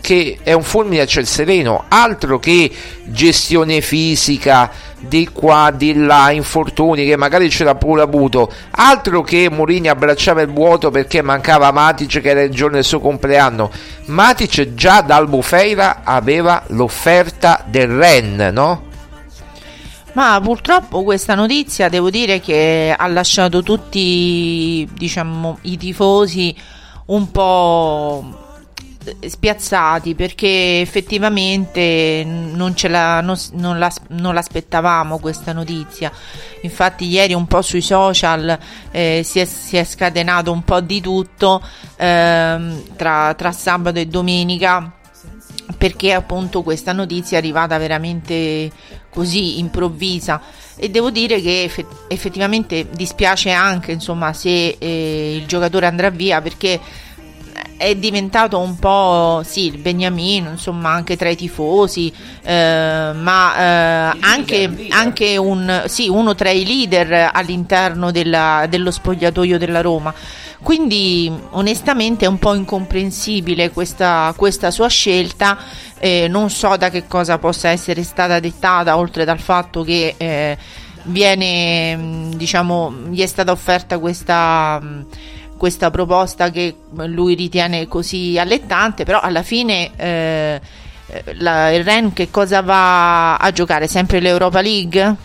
che 0.00 0.38
è 0.42 0.52
un 0.52 0.62
fulmine 0.62 1.02
a 1.02 1.06
ciel 1.06 1.26
sereno, 1.26 1.84
altro 1.88 2.38
che 2.38 2.70
gestione 3.04 3.80
fisica 3.80 4.70
di 4.98 5.28
qua, 5.32 5.72
di 5.74 5.94
là, 5.94 6.30
infortuni 6.30 7.04
che 7.04 7.16
magari 7.16 7.50
ce 7.50 7.64
l'ha 7.64 7.74
pure 7.74 8.02
avuto, 8.02 8.50
altro 8.70 9.22
che 9.22 9.50
Mourinho 9.50 9.90
abbracciava 9.90 10.42
il 10.42 10.52
vuoto 10.52 10.90
perché 10.90 11.22
mancava 11.22 11.72
Matic 11.72 12.20
che 12.20 12.28
era 12.28 12.42
il 12.42 12.50
giorno 12.50 12.76
del 12.76 12.84
suo 12.84 13.00
compleanno. 13.00 13.70
Matic 14.06 14.74
già 14.74 15.00
dal 15.00 15.28
Bufeira 15.28 16.02
aveva 16.04 16.62
l'offerta 16.68 17.64
del 17.66 17.88
Ren, 17.88 18.50
no? 18.52 18.84
Ma 20.12 20.40
purtroppo 20.40 21.02
questa 21.02 21.34
notizia 21.34 21.90
devo 21.90 22.08
dire 22.08 22.40
che 22.40 22.94
ha 22.96 23.06
lasciato 23.06 23.62
tutti 23.62 24.88
diciamo, 24.94 25.58
i 25.62 25.76
tifosi 25.76 26.56
un 27.06 27.30
po' 27.30 28.45
spiazzati 29.26 30.14
perché 30.14 30.80
effettivamente 30.80 32.24
non, 32.26 32.74
la, 32.88 33.20
non, 33.20 33.36
non, 33.52 33.78
la, 33.78 33.92
non, 34.08 34.34
l'aspettavamo 34.34 35.18
questa 35.18 35.52
notizia. 35.52 36.10
Infatti, 36.62 37.06
ieri 37.06 37.34
un 37.34 37.46
po' 37.46 37.62
sui 37.62 37.80
social 37.80 38.58
eh, 38.90 39.22
si, 39.24 39.40
è, 39.40 39.44
si, 39.44 39.76
è, 39.76 39.84
scatenato 39.84 40.50
un 40.52 40.62
po' 40.62 40.80
di 40.80 41.00
tutto 41.00 41.62
eh, 41.96 42.82
tra, 42.96 43.34
tra 43.34 43.52
sabato 43.52 43.98
e 43.98 44.06
domenica 44.06 44.92
perché 45.76 46.12
appunto 46.12 46.62
questa 46.62 46.92
notizia 46.92 47.36
è 47.36 47.40
arrivata 47.40 47.76
veramente 47.76 48.70
così 49.10 49.58
improvvisa 49.58 50.40
e 50.76 50.90
devo 50.90 51.10
dire 51.10 51.40
che 51.40 51.70
effettivamente 52.08 52.88
dispiace 52.90 53.50
anche 53.50 53.92
insomma 53.92 54.32
se 54.32 54.76
eh, 54.78 55.36
il 55.36 55.46
giocatore 55.46 55.86
andrà 55.86 56.10
via 56.10 56.40
perché 56.40 56.78
è 57.76 57.94
diventato 57.94 58.58
un 58.58 58.78
po' 58.78 59.42
sì 59.44 59.66
il 59.66 59.78
beniamino 59.78 60.50
insomma 60.50 60.90
anche 60.90 61.16
tra 61.16 61.28
i 61.28 61.36
tifosi 61.36 62.12
eh, 62.42 63.12
ma 63.14 63.56
eh, 64.14 64.18
anche, 64.20 64.86
anche 64.90 65.36
un, 65.36 65.84
sì, 65.86 66.08
uno 66.08 66.34
tra 66.34 66.50
i 66.50 66.64
leader 66.64 67.30
all'interno 67.32 68.10
della, 68.10 68.66
dello 68.68 68.90
spogliatoio 68.90 69.58
della 69.58 69.80
Roma. 69.80 70.14
Quindi 70.62 71.30
onestamente 71.50 72.24
è 72.24 72.28
un 72.28 72.38
po' 72.38 72.54
incomprensibile 72.54 73.70
questa, 73.70 74.32
questa 74.36 74.70
sua 74.70 74.88
scelta 74.88 75.58
eh, 75.98 76.28
non 76.28 76.50
so 76.50 76.76
da 76.76 76.90
che 76.90 77.06
cosa 77.06 77.38
possa 77.38 77.68
essere 77.68 78.02
stata 78.02 78.40
dettata 78.40 78.96
oltre 78.96 79.24
dal 79.24 79.38
fatto 79.38 79.82
che 79.82 80.14
eh, 80.16 80.56
viene 81.04 82.30
diciamo 82.34 82.92
gli 83.10 83.22
è 83.22 83.26
stata 83.26 83.52
offerta 83.52 83.98
questa 83.98 84.80
questa 85.56 85.90
proposta 85.90 86.50
che 86.50 86.74
lui 87.06 87.34
ritiene 87.34 87.86
così 87.88 88.38
allettante, 88.38 89.04
però 89.04 89.20
alla 89.20 89.42
fine 89.42 89.90
eh, 89.96 90.60
la, 91.34 91.70
il 91.72 91.84
Ren 91.84 92.12
che 92.12 92.30
cosa 92.30 92.62
va 92.62 93.36
a 93.36 93.50
giocare? 93.52 93.86
Sempre 93.86 94.20
l'Europa 94.20 94.60
League? 94.60 95.16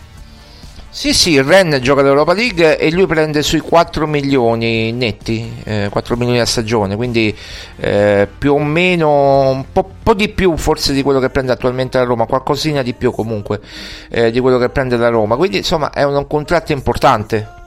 Sì, 0.94 1.14
sì, 1.14 1.32
il 1.32 1.46
Ren 1.46 1.80
gioca 1.82 2.02
l'Europa 2.02 2.34
League 2.34 2.78
e 2.78 2.92
lui 2.92 3.08
prende 3.08 3.44
sui 3.44 3.62
4 3.62 4.06
milioni 4.08 4.92
netti, 4.92 5.62
eh, 5.64 5.88
4 5.90 6.18
milioni 6.18 6.42
a 6.42 6.46
stagione, 6.46 6.98
quindi 6.98 7.34
eh, 7.78 8.28
più 8.38 8.56
o 8.56 8.60
meno 8.60 9.52
un 9.52 9.72
po', 9.72 9.90
po', 10.04 10.14
di 10.14 10.28
più 10.28 10.58
forse 10.58 10.92
di 10.92 11.02
quello 11.02 11.22
che 11.22 11.30
prende 11.30 11.54
attualmente 11.54 11.98
la 11.98 12.04
Roma, 12.04 12.26
qualcosina 12.26 12.82
di 12.82 12.94
più 12.94 13.14
comunque 13.14 13.62
eh, 14.10 14.32
di 14.32 14.42
quello 14.42 14.58
che 14.58 14.68
prende 14.68 14.98
la 14.98 15.08
Roma, 15.08 15.38
quindi 15.38 15.58
insomma 15.58 15.92
è 15.92 16.04
un, 16.04 16.14
un 16.14 16.28
contratto 16.28 16.74
importante. 16.74 17.60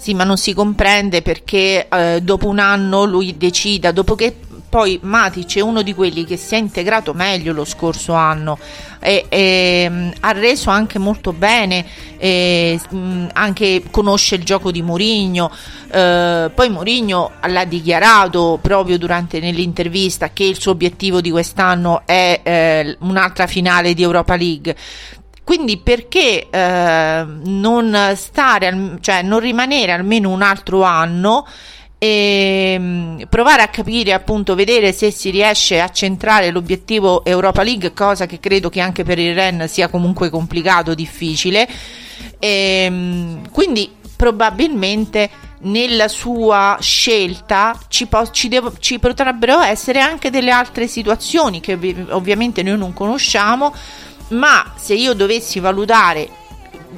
Sì, 0.00 0.14
ma 0.14 0.24
non 0.24 0.38
si 0.38 0.54
comprende 0.54 1.20
perché 1.20 1.86
eh, 1.86 2.20
dopo 2.22 2.48
un 2.48 2.58
anno 2.58 3.04
lui 3.04 3.36
decida, 3.36 3.92
dopo 3.92 4.14
che 4.14 4.34
poi 4.66 4.98
Matic 5.02 5.58
è 5.58 5.60
uno 5.60 5.82
di 5.82 5.92
quelli 5.92 6.24
che 6.24 6.38
si 6.38 6.54
è 6.54 6.58
integrato 6.58 7.12
meglio 7.12 7.52
lo 7.52 7.66
scorso 7.66 8.14
anno 8.14 8.56
e, 8.98 9.26
e 9.28 9.86
mm, 9.90 10.10
ha 10.20 10.32
reso 10.32 10.70
anche 10.70 10.98
molto 10.98 11.32
bene 11.32 11.84
e, 12.16 12.80
mm, 12.94 13.26
anche 13.32 13.82
conosce 13.90 14.36
il 14.36 14.44
gioco 14.44 14.70
di 14.70 14.80
Mourinho 14.80 15.50
eh, 15.90 16.50
poi 16.54 16.68
Mourinho 16.70 17.32
l'ha 17.48 17.64
dichiarato 17.64 18.58
proprio 18.62 18.96
durante 18.96 19.40
nell'intervista 19.40 20.30
che 20.32 20.44
il 20.44 20.58
suo 20.58 20.70
obiettivo 20.70 21.20
di 21.20 21.32
quest'anno 21.32 22.02
è 22.06 22.40
eh, 22.42 22.96
un'altra 23.00 23.48
finale 23.48 23.92
di 23.92 24.02
Europa 24.02 24.36
League 24.36 24.76
quindi 25.50 25.78
perché 25.78 26.46
eh, 26.48 27.24
non 27.26 28.12
stare, 28.14 28.98
cioè 29.00 29.22
non 29.22 29.40
rimanere 29.40 29.90
almeno 29.90 30.30
un 30.30 30.42
altro 30.42 30.84
anno 30.84 31.44
e 31.98 32.76
mm, 32.78 33.22
provare 33.28 33.62
a 33.62 33.66
capire, 33.66 34.12
appunto, 34.12 34.54
vedere 34.54 34.92
se 34.92 35.10
si 35.10 35.30
riesce 35.30 35.80
a 35.80 35.88
centrare 35.88 36.52
l'obiettivo 36.52 37.24
Europa 37.24 37.64
League, 37.64 37.92
cosa 37.92 38.26
che 38.26 38.38
credo 38.38 38.68
che 38.68 38.78
anche 38.78 39.02
per 39.02 39.18
il 39.18 39.34
Ren 39.34 39.66
sia 39.66 39.88
comunque 39.88 40.30
complicato, 40.30 40.94
difficile. 40.94 41.68
E, 42.38 42.86
mm, 42.88 43.44
quindi 43.50 43.90
probabilmente 44.14 45.28
nella 45.62 46.06
sua 46.06 46.78
scelta 46.80 47.76
ci, 47.88 48.06
po- 48.06 48.30
ci, 48.30 48.46
devo- 48.46 48.74
ci 48.78 49.00
potrebbero 49.00 49.60
essere 49.60 49.98
anche 49.98 50.30
delle 50.30 50.52
altre 50.52 50.86
situazioni 50.86 51.58
che 51.58 51.76
ovviamente 52.10 52.62
noi 52.62 52.78
non 52.78 52.92
conosciamo 52.92 53.74
ma 54.30 54.72
se 54.76 54.94
io 54.94 55.14
dovessi 55.14 55.60
valutare 55.60 56.28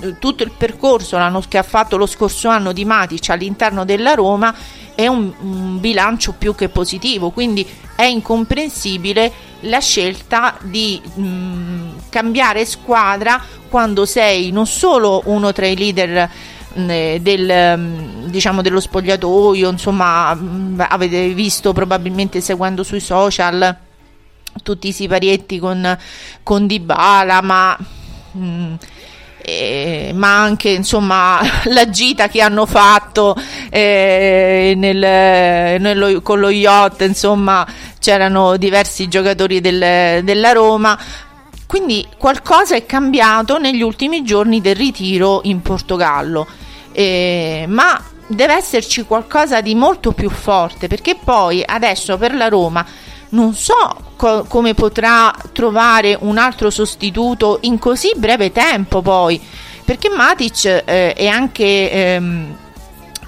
eh, 0.00 0.18
tutto 0.18 0.42
il 0.42 0.52
percorso 0.56 1.18
che 1.48 1.58
ha 1.58 1.62
fatto 1.62 1.96
lo 1.96 2.06
scorso 2.06 2.48
anno 2.48 2.72
di 2.72 2.84
Matic 2.84 3.28
all'interno 3.30 3.84
della 3.84 4.14
Roma 4.14 4.54
è 4.94 5.06
un, 5.06 5.32
un, 5.40 5.80
bilancio 5.80 6.32
più 6.32 6.54
che 6.54 6.68
positivo, 6.68 7.30
quindi 7.30 7.66
è 7.96 8.04
incomprensibile 8.04 9.32
la 9.60 9.80
scelta 9.80 10.56
di 10.62 11.00
mh, 11.02 11.22
mm, 11.22 11.88
cambiare 12.08 12.64
squadra 12.64 13.40
quando 13.68 14.04
sei 14.04 14.50
non 14.50 14.66
solo 14.66 15.22
uno 15.26 15.52
tra 15.52 15.66
i 15.66 15.76
leader 15.76 16.28
mh, 16.74 16.82
mm, 16.82 17.14
del, 17.16 17.78
mh, 17.78 17.80
mm, 17.80 18.24
diciamo 18.26 18.60
dello 18.60 18.80
spogliatoio, 18.80 19.70
insomma 19.70 20.36
avete 20.88 21.28
visto 21.28 21.72
probabilmente 21.72 22.40
seguendo 22.40 22.82
sui 22.82 23.00
social 23.00 23.81
tutti 24.62 24.88
i 24.88 24.92
siparietti 24.92 25.58
con, 25.58 25.98
con 26.42 26.66
Dybala, 26.66 27.40
ma... 27.42 27.78
Mm, 28.36 28.74
eh, 29.44 30.12
ma 30.14 30.40
anche 30.40 30.68
insomma 30.68 31.40
la 31.66 31.90
gita 31.90 32.28
che 32.28 32.40
hanno 32.40 32.64
fatto 32.64 33.36
eh, 33.70 34.74
nel, 34.76 35.80
nello, 35.80 36.22
con 36.22 36.38
lo 36.38 36.48
yacht 36.48 37.00
insomma 37.00 37.66
c'erano 37.98 38.56
diversi 38.56 39.08
giocatori 39.08 39.60
del, 39.60 40.22
della 40.22 40.52
Roma. 40.52 40.98
Quindi 41.66 42.06
qualcosa 42.18 42.76
è 42.76 42.84
cambiato 42.84 43.58
negli 43.58 43.82
ultimi 43.82 44.22
giorni 44.22 44.60
del 44.60 44.76
ritiro 44.76 45.40
in 45.44 45.62
Portogallo. 45.62 46.46
Eh, 46.92 47.64
ma 47.68 48.00
deve 48.26 48.54
esserci 48.54 49.04
qualcosa 49.04 49.60
di 49.60 49.74
molto 49.74 50.12
più 50.12 50.30
forte 50.30 50.86
perché 50.86 51.16
poi 51.16 51.62
adesso 51.64 52.18
per 52.18 52.34
la 52.34 52.48
Roma 52.48 52.84
non 53.32 53.54
so 53.54 54.12
co- 54.16 54.44
come 54.48 54.74
potrà 54.74 55.34
trovare 55.52 56.16
un 56.20 56.38
altro 56.38 56.70
sostituto 56.70 57.58
in 57.62 57.78
così 57.78 58.12
breve 58.16 58.52
tempo 58.52 59.02
poi, 59.02 59.40
perché 59.84 60.08
Matic 60.08 60.82
eh, 60.84 61.12
è 61.12 61.26
anche, 61.26 61.90
ehm, 61.90 62.56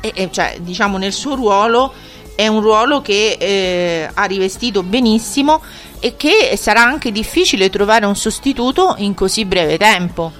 è, 0.01 0.13
è, 0.13 0.31
cioè, 0.31 0.57
diciamo 0.61 0.99
nel 0.99 1.13
suo 1.13 1.35
ruolo, 1.35 1.93
è 2.37 2.47
un 2.47 2.61
ruolo 2.61 3.01
che 3.01 3.37
eh, 3.39 4.11
ha 4.13 4.25
rivestito 4.25 4.83
benissimo 4.83 5.63
e 6.01 6.17
che 6.17 6.57
sarà 6.57 6.83
anche 6.83 7.13
difficile 7.13 7.71
trovare 7.71 8.07
un 8.07 8.17
sostituto 8.17 8.95
in 8.99 9.15
così 9.15 9.45
breve 9.45 9.79
tempo. 9.79 10.33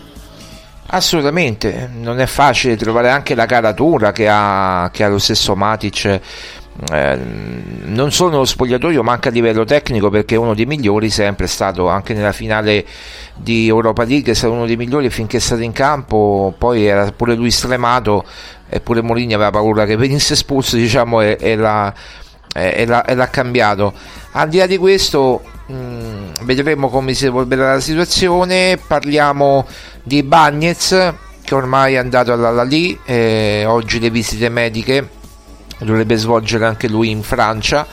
Assolutamente, 0.87 1.91
non 1.95 2.21
è 2.21 2.27
facile 2.27 2.77
trovare 2.77 3.09
anche 3.09 3.35
la 3.35 3.47
caratura 3.47 4.13
che 4.13 4.29
ha, 4.29 4.91
che 4.93 5.03
ha 5.03 5.09
lo 5.09 5.19
stesso 5.19 5.57
Matic 5.57 6.21
eh, 6.93 7.19
non 7.85 8.11
solo 8.11 8.31
nello 8.31 8.45
spogliatoio 8.45 9.03
ma 9.03 9.13
anche 9.13 9.29
a 9.29 9.31
livello 9.31 9.65
tecnico 9.65 10.11
perché 10.11 10.35
è 10.35 10.39
uno 10.39 10.55
dei 10.55 10.67
migliori 10.67 11.09
sempre 11.09 11.47
stato 11.47 11.89
anche 11.89 12.15
nella 12.15 12.33
finale 12.33 12.85
di 13.37 13.69
Europa 13.69 14.05
League 14.05 14.33
è 14.33 14.35
stato 14.35 14.53
uno 14.53 14.67
dei 14.67 14.77
migliori 14.77 15.09
finché 15.11 15.37
è 15.37 15.41
stato 15.41 15.63
in 15.63 15.73
campo 15.73 16.53
poi 16.59 16.85
era 16.85 17.13
pure 17.13 17.35
lui 17.35 17.51
stremato 17.51 18.25
e 18.75 18.81
pure 18.81 19.03
Mourinho 19.03 19.37
aveva 19.37 19.51
paura 19.51 19.85
che 19.85 19.97
venisse 19.97 20.33
espulso 20.33 20.75
diciamo 20.75 21.21
e, 21.21 21.37
e, 21.39 21.55
l'ha, 21.55 21.95
e, 22.53 22.85
l'ha, 22.85 23.05
e 23.05 23.15
l'ha 23.15 23.29
cambiato. 23.29 23.93
Al 24.33 24.49
di 24.49 24.59
là 24.59 24.67
di 24.67 24.77
questo 24.79 25.43
mh, 25.67 25.75
mm, 25.75 26.29
vedremo 26.43 26.89
come 26.89 27.15
si 27.15 27.27
evolverà 27.27 27.75
la 27.75 27.81
situazione. 27.81 28.77
Parliamo 28.85 29.65
di 30.03 30.25
Bagnez 30.25 31.15
che 31.45 31.55
ormai 31.55 31.95
è 31.95 31.99
andato 31.99 32.33
alla 32.33 32.65
lì 32.65 32.99
eh, 33.05 33.65
oggi 33.67 34.01
le 34.01 34.11
visite 34.11 34.49
mediche 34.49 35.09
dovrebbe 35.79 36.17
svolgere 36.17 36.67
anche 36.67 36.89
lui 36.89 37.11
in 37.11 37.23
Francia 37.23 37.87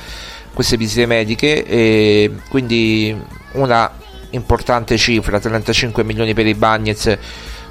queste 0.53 0.77
visite 0.77 1.05
mediche 1.05 1.65
e 1.65 2.31
quindi 2.49 3.15
una 3.53 3.91
importante 4.31 4.97
cifra 4.97 5.39
35 5.39 6.03
milioni 6.03 6.33
per 6.33 6.45
i 6.45 6.53
Bagnets 6.53 7.17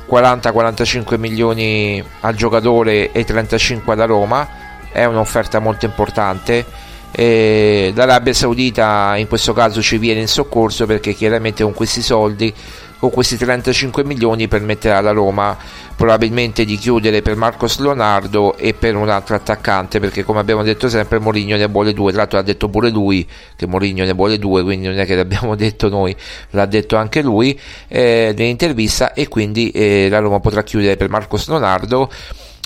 40-45 0.09 1.19
milioni 1.19 2.03
al 2.21 2.35
giocatore 2.35 3.13
e 3.13 3.25
35 3.25 3.93
alla 3.93 4.07
Roma 4.07 4.49
è 4.91 5.05
un'offerta 5.05 5.61
molto 5.61 5.85
importante. 5.87 6.67
Eh, 7.13 7.93
l'Arabia 7.95 8.33
Saudita 8.33 9.15
in 9.17 9.29
questo 9.29 9.53
caso 9.53 9.83
ci 9.83 9.99
viene 9.99 10.21
in 10.21 10.29
soccorso 10.29 10.87
perché 10.87 11.13
chiaramente 11.13 11.63
con 11.63 11.75
questi 11.75 12.03
soldi 12.03 12.55
con 13.01 13.11
questi 13.11 13.37
35 13.37 14.05
milioni 14.05 14.47
permetterà 14.47 14.99
alla 14.99 15.11
Roma 15.11 15.57
probabilmente 16.01 16.65
di 16.65 16.79
chiudere 16.79 17.21
per 17.21 17.37
Marcos 17.37 17.79
Leonardo 17.79 18.57
e 18.57 18.73
per 18.73 18.97
un 18.97 19.11
altro 19.11 19.37
attaccante 19.37 20.01
perché 20.01 20.25
come 20.25 20.41
abbiamo 20.41 20.63
detto 20.63 20.89
sempre 20.89 21.19
Mourinho 21.19 21.59
ne 21.59 21.67
vuole 21.67 21.93
due. 21.93 22.11
Tra 22.11 22.23
l'altro 22.23 22.39
ha 22.39 22.43
detto 22.43 22.71
pure 22.71 22.89
lui 22.89 23.29
che 23.55 23.67
Mourinho 23.67 24.07
ne 24.07 24.15
vuole 24.15 24.39
due 24.39 24.63
quindi 24.63 24.87
non 24.87 24.99
è 24.99 25.05
che 25.05 25.15
l'abbiamo 25.15 25.55
detto 25.61 25.91
noi 25.91 26.17
l'ha 26.53 26.65
detto 26.65 26.97
anche 26.97 27.21
lui 27.21 27.61
eh, 27.89 28.33
nell'intervista 28.35 29.13
e 29.13 29.29
quindi 29.29 29.69
eh, 29.73 30.09
la 30.09 30.21
Roma 30.21 30.41
potrà 30.41 30.63
chiudere 30.63 30.97
per 30.97 31.11
Marcos 31.11 31.47
Leonardo 31.49 32.11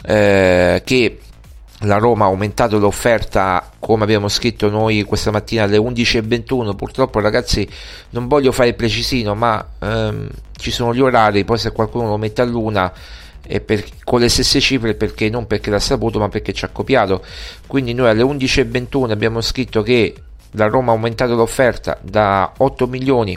eh, 0.07 0.80
che 0.85 1.18
la 1.80 1.99
Roma 1.99 2.26
ha 2.26 2.28
aumentato 2.28 2.78
l'offerta 2.78 3.68
come 3.80 4.05
abbiamo 4.05 4.28
scritto 4.28 4.70
noi 4.70 5.03
questa 5.03 5.32
mattina 5.32 5.64
alle 5.64 5.78
11.21 5.78 6.76
purtroppo 6.76 7.18
ragazzi 7.18 7.68
non 8.11 8.28
voglio 8.28 8.53
fare 8.53 8.68
il 8.68 8.74
precisino 8.76 9.35
ma 9.35 9.66
ehm, 9.80 10.28
ci 10.57 10.70
sono 10.70 10.95
gli 10.95 11.01
orari 11.01 11.45
poi 11.45 11.59
se 11.59 11.72
qualcuno 11.72 12.11
lo 12.11 12.16
mette 12.16 12.41
a 12.41 12.45
luna 12.45 12.93
per, 13.64 13.84
con 14.05 14.20
le 14.20 14.28
stesse 14.28 14.61
cifre 14.61 14.95
perché 14.95 15.28
non 15.28 15.47
perché 15.47 15.70
l'ha 15.70 15.80
saputo 15.80 16.18
ma 16.18 16.28
perché 16.28 16.53
ci 16.53 16.64
ha 16.64 16.68
copiato. 16.68 17.24
Quindi 17.66 17.92
noi 17.95 18.09
alle 18.09 18.22
11.21 18.22 19.11
abbiamo 19.11 19.40
scritto 19.40 19.82
che 19.82 20.14
la 20.55 20.66
Roma 20.66 20.92
ha 20.92 20.94
aumentato 20.94 21.34
l'offerta 21.34 21.98
da 22.00 22.52
8 22.57 22.86
milioni 22.86 23.36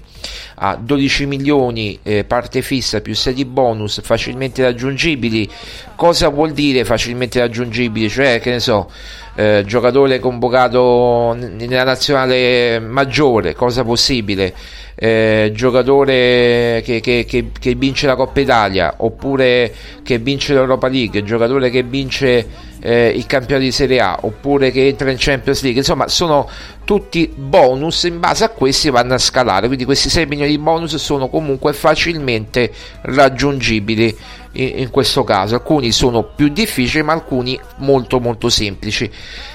a 0.55 0.76
12 0.76 1.26
milioni 1.26 1.99
eh, 2.03 2.24
parte 2.24 2.61
fissa 2.61 3.01
più 3.01 3.13
6 3.13 3.34
di 3.34 3.45
bonus 3.45 4.01
facilmente 4.01 4.63
raggiungibili. 4.63 5.49
Cosa 5.95 6.30
vuol 6.30 6.51
dire 6.51 6.86
facilmente 6.86 7.39
raggiungibili? 7.39 8.09
Cioè 8.09 8.39
che 8.39 8.51
ne 8.51 8.59
so 8.59 8.89
eh, 9.36 9.63
giocatore 9.65 10.20
convocato 10.20 11.36
nella 11.38 11.84
nazionale 11.84 12.80
maggiore 12.80 13.53
cosa 13.53 13.84
possibile? 13.84 14.53
Eh, 14.99 15.51
giocatore 15.53 16.82
che, 16.84 16.99
che, 17.01 17.24
che, 17.28 17.51
che, 17.59 17.76
vince 17.76 18.07
la 18.07 18.15
Coppa 18.15 18.39
Italia 18.39 18.95
oppure 18.97 19.72
che 20.01 20.18
vince 20.18 20.53
l'Europa 20.53 20.88
League, 20.88 21.22
giocatore 21.24 21.70
che 21.70 21.84
vince 21.84 22.47
eh, 22.82 23.10
il 23.16 23.26
campionato 23.26 23.66
di 23.66 23.72
Serie 23.72 24.00
A 24.00 24.20
oppure 24.22 24.72
che 24.72 24.88
entra 24.88 25.10
in 25.10 25.18
Champions 25.20 25.62
League, 25.62 25.80
insomma 25.80 26.08
sono 26.08 26.50
tutti 26.86 27.32
bonus 27.36 28.04
in 28.04 28.20
base 28.20 28.44
a 28.44 28.50
questi 28.50 28.90
vanno 28.90 29.14
a 29.14 29.18
scalare, 29.18 29.68
quindi 29.68 29.86
questi 29.86 30.10
6 30.10 30.26
milioni 30.26 30.52
di 30.52 30.58
bonus 30.58 30.96
sono 30.96 31.28
comunque 31.28 31.74
facilmente 31.74 32.72
raggiungibili 33.02 34.16
in, 34.54 34.80
in 34.80 34.90
questo 34.90 35.24
caso, 35.24 35.56
alcuni 35.56 35.92
sono 35.92 36.24
più 36.24 36.50
difficili 36.50 37.04
ma 37.04 37.14
alcuni 37.14 37.60
molto 37.78 38.20
molto 38.20 38.50
semplici. 38.50 39.10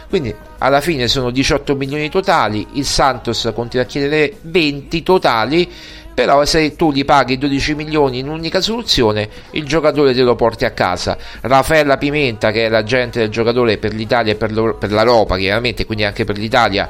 Quindi 0.09 0.35
alla 0.59 0.83
fine 0.83 1.09
sono 1.09 1.31
18 1.31 1.75
milioni 1.75 2.11
totali, 2.11 2.67
il 2.73 2.85
Santos 2.85 3.51
continua 3.55 3.87
a 3.87 3.89
chiedere 3.89 4.37
20 4.43 5.03
totali, 5.03 5.71
però 6.15 6.45
se 6.45 6.77
tu 6.77 6.91
li 6.91 7.05
paghi 7.05 7.39
12 7.39 7.75
milioni 7.75 8.19
in 8.19 8.29
un'unica 8.29 8.61
soluzione, 8.61 9.29
il 9.53 9.65
giocatore 9.65 10.15
te 10.15 10.23
lo 10.23 10.35
porti 10.35 10.65
a 10.65 10.71
casa. 10.71 11.17
Raffaella 11.41 11.97
Pimenta, 11.97 12.51
che 12.51 12.67
è 12.67 12.69
l'agente 12.69 13.21
del 13.21 13.29
giocatore 13.29 13.79
per 13.79 13.95
l'Italia 13.95 14.33
e 14.33 14.37
per 14.37 14.53
l'Europa, 14.53 15.37
chiaramente, 15.37 15.87
quindi 15.87 16.05
anche 16.05 16.25
per 16.25 16.37
l'Italia, 16.37 16.89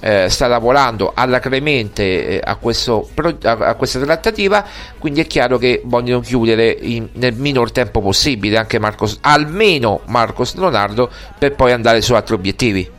eh, 0.00 0.28
sta 0.28 0.46
lavorando 0.46 1.12
alacremente 1.14 2.26
eh, 2.26 2.40
a, 2.42 2.56
questo, 2.56 3.08
a, 3.42 3.74
questa 3.74 4.00
trattativa, 4.00 4.64
quindi 4.98 5.20
è 5.20 5.26
chiaro 5.26 5.56
che 5.56 5.80
vogliono 5.84 6.20
chiudere 6.20 6.76
in, 6.78 7.08
nel 7.12 7.34
minor 7.34 7.72
tempo 7.72 8.02
possibile 8.02 8.58
anche 8.58 8.78
Marcos, 8.78 9.18
almeno 9.22 10.00
Marcos 10.06 10.54
Leonardo 10.56 11.10
per 11.38 11.54
poi 11.54 11.72
andare 11.72 12.02
su 12.02 12.12
altri 12.12 12.34
obiettivi. 12.34 12.93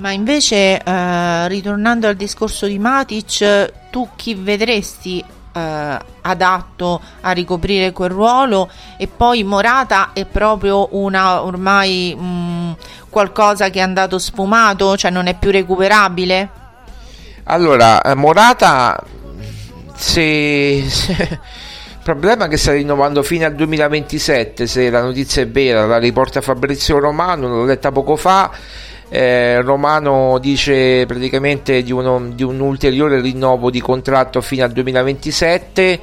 Ma 0.00 0.12
invece, 0.12 0.82
eh, 0.82 1.48
ritornando 1.48 2.08
al 2.08 2.14
discorso 2.14 2.64
di 2.64 2.78
Matic, 2.78 3.90
tu 3.90 4.08
chi 4.16 4.34
vedresti 4.34 5.22
eh, 5.52 5.98
adatto 6.22 7.00
a 7.20 7.30
ricoprire 7.32 7.92
quel 7.92 8.08
ruolo 8.08 8.70
e 8.96 9.06
poi 9.08 9.44
Morata 9.44 10.12
è 10.14 10.24
proprio 10.24 10.88
una 10.92 11.42
ormai 11.42 12.16
mh, 12.18 12.24
mm, 12.24 12.72
qualcosa 13.10 13.68
che 13.68 13.80
è 13.80 13.82
andato 13.82 14.18
sfumato, 14.18 14.96
cioè 14.96 15.10
non 15.10 15.26
è 15.26 15.36
più 15.38 15.50
recuperabile? 15.50 16.48
Allora, 17.44 18.00
eh, 18.00 18.14
Morata 18.14 18.98
se, 19.96 20.82
se 20.88 21.12
il 21.12 22.00
problema 22.02 22.46
è 22.46 22.48
che 22.48 22.56
sta 22.56 22.72
rinnovando 22.72 23.22
fino 23.22 23.44
al 23.44 23.54
2027 23.54 24.66
se 24.66 24.88
la 24.88 25.02
notizia 25.02 25.42
è 25.42 25.48
vera, 25.48 25.84
la 25.84 25.98
riporta 25.98 26.40
Fabrizio 26.40 26.98
Romano, 26.98 27.48
l'ho 27.48 27.64
letta 27.66 27.92
poco 27.92 28.16
fa 28.16 28.50
eh, 29.10 29.60
Romano 29.60 30.38
dice 30.40 31.04
praticamente 31.04 31.82
di, 31.82 31.90
uno, 31.90 32.30
di 32.32 32.44
un 32.44 32.60
ulteriore 32.60 33.20
rinnovo 33.20 33.68
di 33.68 33.80
contratto 33.80 34.40
fino 34.40 34.64
al 34.64 34.70
2027 34.70 36.00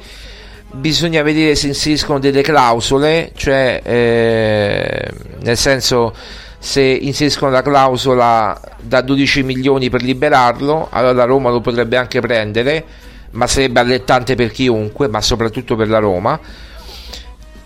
bisogna 0.70 1.22
vedere 1.22 1.54
se 1.54 1.68
inseriscono 1.68 2.18
delle 2.18 2.42
clausole 2.42 3.32
cioè 3.34 3.80
eh, 3.82 5.10
nel 5.40 5.56
senso 5.56 6.14
se 6.58 6.82
inseriscono 6.82 7.50
la 7.50 7.62
clausola 7.62 8.60
da 8.78 9.00
12 9.00 9.42
milioni 9.42 9.88
per 9.88 10.02
liberarlo 10.02 10.88
allora 10.90 11.12
la 11.14 11.24
Roma 11.24 11.48
lo 11.48 11.62
potrebbe 11.62 11.96
anche 11.96 12.20
prendere 12.20 12.84
ma 13.30 13.46
sarebbe 13.46 13.80
allettante 13.80 14.34
per 14.34 14.50
chiunque 14.50 15.08
ma 15.08 15.22
soprattutto 15.22 15.76
per 15.76 15.88
la 15.88 15.98
Roma 15.98 16.38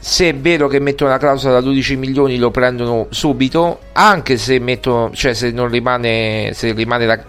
se 0.05 0.31
è 0.31 0.35
vero 0.35 0.67
che 0.67 0.81
mettono 0.81 1.11
la 1.11 1.19
clausola 1.19 1.55
da 1.55 1.61
12 1.61 1.95
milioni 1.95 2.37
lo 2.37 2.51
prendono 2.51 3.07
subito 3.11 3.83
anche 3.93 4.37
se 4.37 4.59
mettono 4.59 5.13
cioè 5.15 5.33
se 5.33 5.53
non 5.53 5.69
rimane 5.69 6.51
se 6.55 6.73
rimane 6.73 7.07
la, 7.07 7.23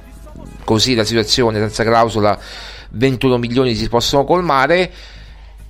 così 0.64 0.96
la 0.96 1.04
situazione 1.04 1.60
senza 1.60 1.84
clausola 1.84 2.36
21 2.94 3.38
milioni 3.38 3.76
si 3.76 3.90
possono 3.90 4.24
colmare. 4.24 4.90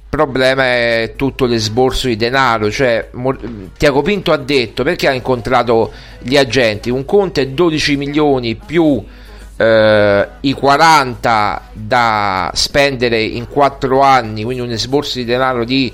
Problema 0.09 0.63
è 0.65 1.13
tutto 1.15 1.45
l'esborso 1.45 2.07
di 2.07 2.15
denaro 2.15 2.69
cioè 2.69 3.09
Tiago 3.75 4.03
Pinto 4.03 4.31
ha 4.31 4.37
detto 4.37 4.83
perché 4.83 5.07
ha 5.07 5.11
incontrato 5.11 5.91
gli 6.19 6.37
agenti? 6.37 6.91
Un 6.91 7.03
conto 7.03 7.41
è 7.41 7.47
12 7.47 7.95
milioni 7.97 8.55
più 8.55 9.03
eh, 9.57 10.27
i 10.39 10.53
40 10.53 11.69
da 11.73 12.51
spendere 12.53 13.23
in 13.23 13.47
4 13.47 14.01
anni 14.01 14.43
quindi 14.43 14.61
un 14.61 14.69
esborso 14.69 15.17
di 15.17 15.25
denaro 15.25 15.65
di 15.65 15.91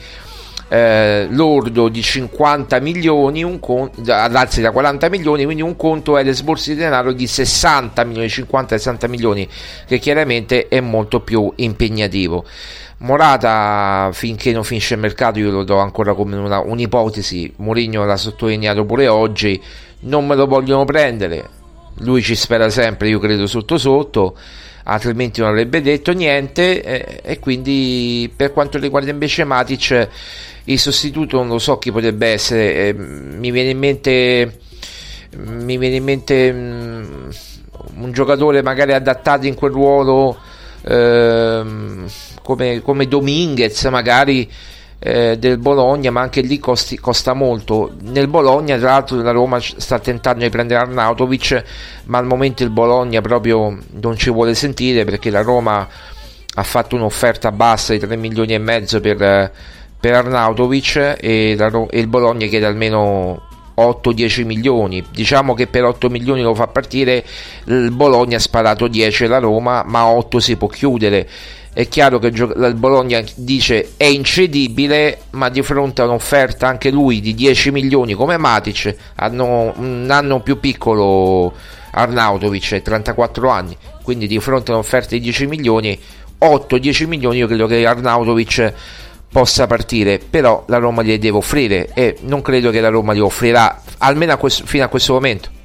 eh, 0.70 1.28
lordo 1.32 1.90
di 1.90 2.02
50 2.02 2.80
milioni, 2.80 3.44
un 3.44 3.60
conto, 3.60 4.02
anzi 4.12 4.62
da 4.62 4.72
40 4.72 5.10
milioni, 5.10 5.44
quindi 5.44 5.64
un 5.64 5.76
conto 5.76 6.18
è 6.18 6.24
l'esborso 6.24 6.70
di 6.70 6.78
denaro 6.78 7.12
di 7.12 7.28
60 7.28 8.04
milioni, 8.04 8.28
50-60 8.28 9.10
milioni, 9.10 9.48
che 9.88 9.98
chiaramente 9.98 10.68
è 10.68 10.80
molto 10.80 11.22
più 11.22 11.52
impegnativo. 11.56 12.46
Morata 13.02 14.10
finché 14.12 14.52
non 14.52 14.64
finisce 14.64 14.94
il 14.94 15.00
mercato 15.00 15.40
io 15.40 15.52
lo 15.52 15.64
do 15.64 15.78
ancora 15.78 16.14
come 16.14 16.36
una, 16.36 16.60
un'ipotesi, 16.60 17.54
Mourinho 17.58 18.06
l'ha 18.06 18.18
sottolineato 18.18 18.86
pure 18.86 19.08
oggi, 19.08 19.62
non 20.02 20.28
me 20.28 20.36
lo 20.36 20.46
vogliono 20.46 20.84
prendere, 20.84 21.50
lui 22.00 22.22
ci 22.22 22.36
spera 22.36 22.70
sempre, 22.70 23.08
io 23.08 23.20
credo 23.20 23.48
sotto 23.48 23.78
sotto, 23.78 24.36
altrimenti 24.90 25.40
non 25.40 25.50
avrebbe 25.50 25.82
detto 25.82 26.12
niente 26.14 26.82
eh, 26.82 27.22
e 27.24 27.40
quindi 27.40 28.32
per 28.36 28.52
quanto 28.52 28.80
riguarda 28.80 29.12
invece 29.12 29.44
Matic 29.44 30.08
il 30.66 30.80
sostituto 30.80 31.38
non 31.38 31.48
lo 31.48 31.60
so 31.60 31.78
chi 31.78 31.92
potrebbe 31.92 32.28
essere 32.28 32.88
eh, 32.88 32.94
mi 32.94 33.52
viene 33.52 33.70
in 33.70 33.78
mente 33.78 34.60
mi 35.36 35.78
viene 35.78 35.96
in 35.98 36.04
mente 36.04 36.50
um, 36.50 37.30
un 38.02 38.12
giocatore 38.12 38.64
magari 38.64 38.94
adattato 38.94 39.46
in 39.46 39.54
quel 39.54 39.72
ruolo 39.72 40.38
eh, 40.82 41.64
come, 42.42 42.82
come 42.82 43.08
Dominguez 43.08 43.84
magari 43.86 44.50
eh, 45.00 45.38
del 45.38 45.58
Bologna 45.58 46.12
ma 46.12 46.22
anche 46.22 46.42
lì 46.42 46.60
costi, 46.60 47.00
costa 47.00 47.34
molto 47.34 47.94
nel 48.02 48.28
Bologna 48.28 48.78
tra 48.78 48.92
l'altro 48.92 49.22
la 49.22 49.32
Roma 49.32 49.60
sta 49.60 50.00
tentando 50.00 50.44
di 50.44 50.50
prendere 50.50 50.82
Arnautovic 50.82 51.64
ma 52.06 52.18
al 52.18 52.26
momento 52.26 52.64
il 52.64 52.70
Bologna 52.70 53.22
proprio 53.22 53.78
non 53.92 54.18
ci 54.18 54.30
vuole 54.30 54.54
sentire 54.56 55.06
perché 55.06 55.30
la 55.30 55.42
Roma 55.42 55.88
ha 56.56 56.64
fatto 56.64 56.96
un'offerta 56.96 57.52
bassa 57.52 57.94
di 57.94 58.00
3 58.00 58.16
milioni 58.18 58.54
e 58.54 58.58
mezzo 58.58 59.00
per 59.00 59.52
per 60.00 60.14
Arnautovic 60.14 61.18
e, 61.20 61.56
la, 61.58 61.70
e 61.90 62.00
il 62.00 62.08
Bologna 62.08 62.48
chiede 62.48 62.66
almeno 62.66 63.48
8-10 63.78 64.46
milioni. 64.46 65.04
Diciamo 65.12 65.54
che 65.54 65.68
per 65.68 65.84
8 65.84 66.10
milioni 66.10 66.42
lo 66.42 66.56
fa 66.56 66.68
partire, 66.68 67.24
il 67.66 67.92
Bologna 67.92 68.38
ha 68.38 68.40
sparato 68.40 68.88
10 68.88 69.26
alla 69.26 69.40
Roma, 69.40 69.84
ma 69.86 70.08
8 70.08 70.40
si 70.40 70.56
può 70.56 70.68
chiudere. 70.68 71.28
È 71.72 71.88
chiaro 71.88 72.20
che 72.20 72.28
il 72.28 72.74
Bologna 72.76 73.24
dice 73.36 73.92
è 73.96 74.06
incedibile, 74.06 75.22
ma 75.32 75.50
di 75.50 75.62
fronte 75.62 76.02
a 76.02 76.06
un'offerta 76.06 76.68
anche 76.68 76.90
lui 76.90 77.22
di 77.22 77.36
10 77.36 77.72
milioni 77.72 78.14
come 78.14 78.38
Matic, 78.38 78.96
hanno 79.16 79.74
un 79.78 80.08
anno 80.10 80.42
più 80.42 80.60
piccolo 80.60 81.54
Arnautovic, 81.92 82.82
34 82.82 83.50
anni, 83.50 83.78
quindi 84.04 84.28
di 84.28 84.40
fronte 84.40 84.72
a 84.72 84.74
un'offerta 84.74 85.10
di 85.16 85.22
10 85.22 85.46
milioni, 85.46 85.98
8-10 86.40 87.08
milioni 87.08 87.38
io 87.38 87.48
credo 87.48 87.68
che 87.68 87.86
Arnautovic 87.86 88.74
possa 89.32 89.68
partire, 89.68 90.18
però 90.18 90.64
la 90.68 90.78
Roma 90.78 91.04
gli 91.04 91.18
deve 91.20 91.38
offrire 91.38 91.92
e 91.94 92.18
non 92.22 92.42
credo 92.42 92.72
che 92.72 92.82
la 92.82 92.90
Roma 92.90 93.14
gli 93.14 93.20
offrirà 93.20 93.82
almeno 94.00 94.34
a 94.34 94.38
questo, 94.38 94.66
fino 94.66 94.84
a 94.84 94.88
questo 94.88 95.14
momento. 95.14 95.58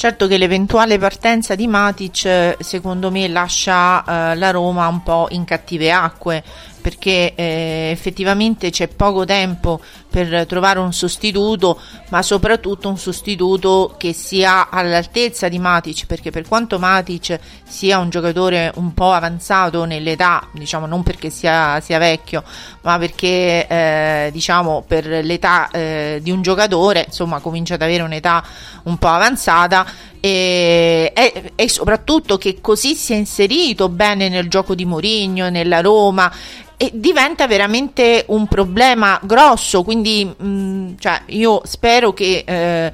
Certo 0.00 0.26
che 0.26 0.38
l'eventuale 0.38 0.96
partenza 0.96 1.54
di 1.54 1.66
Matic 1.66 2.56
secondo 2.58 3.10
me 3.10 3.28
lascia 3.28 4.32
eh, 4.32 4.34
la 4.34 4.50
Roma 4.50 4.88
un 4.88 5.02
po' 5.02 5.26
in 5.28 5.44
cattive 5.44 5.92
acque 5.92 6.42
perché 6.80 7.34
eh, 7.34 7.90
effettivamente 7.92 8.70
c'è 8.70 8.88
poco 8.88 9.24
tempo 9.24 9.80
per 10.10 10.46
trovare 10.46 10.80
un 10.80 10.92
sostituto, 10.92 11.78
ma 12.08 12.22
soprattutto 12.22 12.88
un 12.88 12.98
sostituto 12.98 13.94
che 13.96 14.12
sia 14.12 14.68
all'altezza 14.70 15.48
di 15.48 15.58
Matic, 15.58 16.06
perché 16.06 16.30
per 16.30 16.46
quanto 16.48 16.78
Matic 16.78 17.38
sia 17.64 17.98
un 17.98 18.10
giocatore 18.10 18.72
un 18.76 18.92
po' 18.92 19.12
avanzato 19.12 19.84
nell'età, 19.84 20.48
diciamo 20.52 20.86
non 20.86 21.02
perché 21.02 21.30
sia, 21.30 21.80
sia 21.80 21.98
vecchio, 21.98 22.42
ma 22.82 22.98
perché 22.98 23.66
eh, 23.68 24.30
diciamo 24.32 24.84
per 24.86 25.06
l'età 25.06 25.70
eh, 25.70 26.18
di 26.22 26.30
un 26.30 26.42
giocatore, 26.42 27.04
insomma 27.06 27.38
comincia 27.40 27.74
ad 27.74 27.82
avere 27.82 28.02
un'età 28.02 28.44
un 28.84 28.98
po' 28.98 29.08
avanzata, 29.08 29.86
e, 30.20 31.12
e, 31.14 31.52
e, 31.54 31.68
soprattutto 31.68 32.38
che 32.38 32.58
così 32.60 32.94
si 32.94 33.12
è 33.12 33.16
inserito 33.16 33.88
bene 33.88 34.28
nel 34.28 34.48
gioco 34.48 34.74
di 34.74 34.84
Mourinho, 34.84 35.50
nella 35.50 35.80
Roma 35.80 36.32
e 36.76 36.90
diventa 36.94 37.46
veramente 37.46 38.24
un 38.28 38.46
problema 38.46 39.20
grosso, 39.22 39.82
quindi 39.82 40.24
mh, 40.24 40.46
mm, 40.46 40.92
cioè, 40.98 41.22
io 41.26 41.60
spero 41.64 42.14
che 42.14 42.42
eh, 42.46 42.92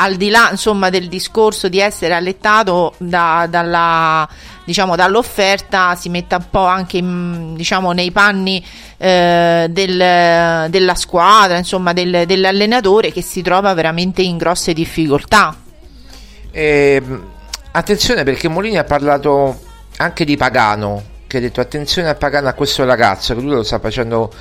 al 0.00 0.16
di 0.16 0.28
là 0.28 0.48
insomma, 0.50 0.90
del 0.90 1.08
discorso 1.08 1.68
di 1.68 1.78
essere 1.78 2.14
allettato 2.14 2.94
da, 2.98 3.46
dalla, 3.48 4.28
diciamo, 4.64 4.96
dall'offerta 4.96 5.94
si 5.94 6.08
metta 6.08 6.36
un 6.36 6.46
po' 6.50 6.64
anche 6.64 7.00
diciamo, 7.00 7.92
nei 7.92 8.10
panni 8.10 8.64
eh, 8.96 9.66
del, 9.70 10.70
della 10.70 10.94
squadra, 10.94 11.58
insomma, 11.58 11.92
del, 11.92 12.24
dell'allenatore 12.26 13.12
che 13.12 13.22
si 13.22 13.42
trova 13.42 13.74
veramente 13.74 14.22
in 14.22 14.36
grosse 14.36 14.72
difficoltà. 14.72 15.54
Eh, 16.50 17.02
attenzione 17.72 18.24
perché 18.24 18.48
Molini 18.48 18.78
ha 18.78 18.84
parlato 18.84 19.60
anche 19.98 20.24
di 20.24 20.36
Pagano 20.36 21.16
che 21.26 21.36
ha 21.36 21.40
detto 21.40 21.60
attenzione 21.60 22.08
a 22.08 22.14
Pagano 22.14 22.48
a 22.48 22.54
questo 22.54 22.84
ragazzo 22.84 23.34
che 23.34 23.40
lui 23.40 23.54
lo 23.54 23.62
sta 23.62 23.78
facendo 23.78 24.32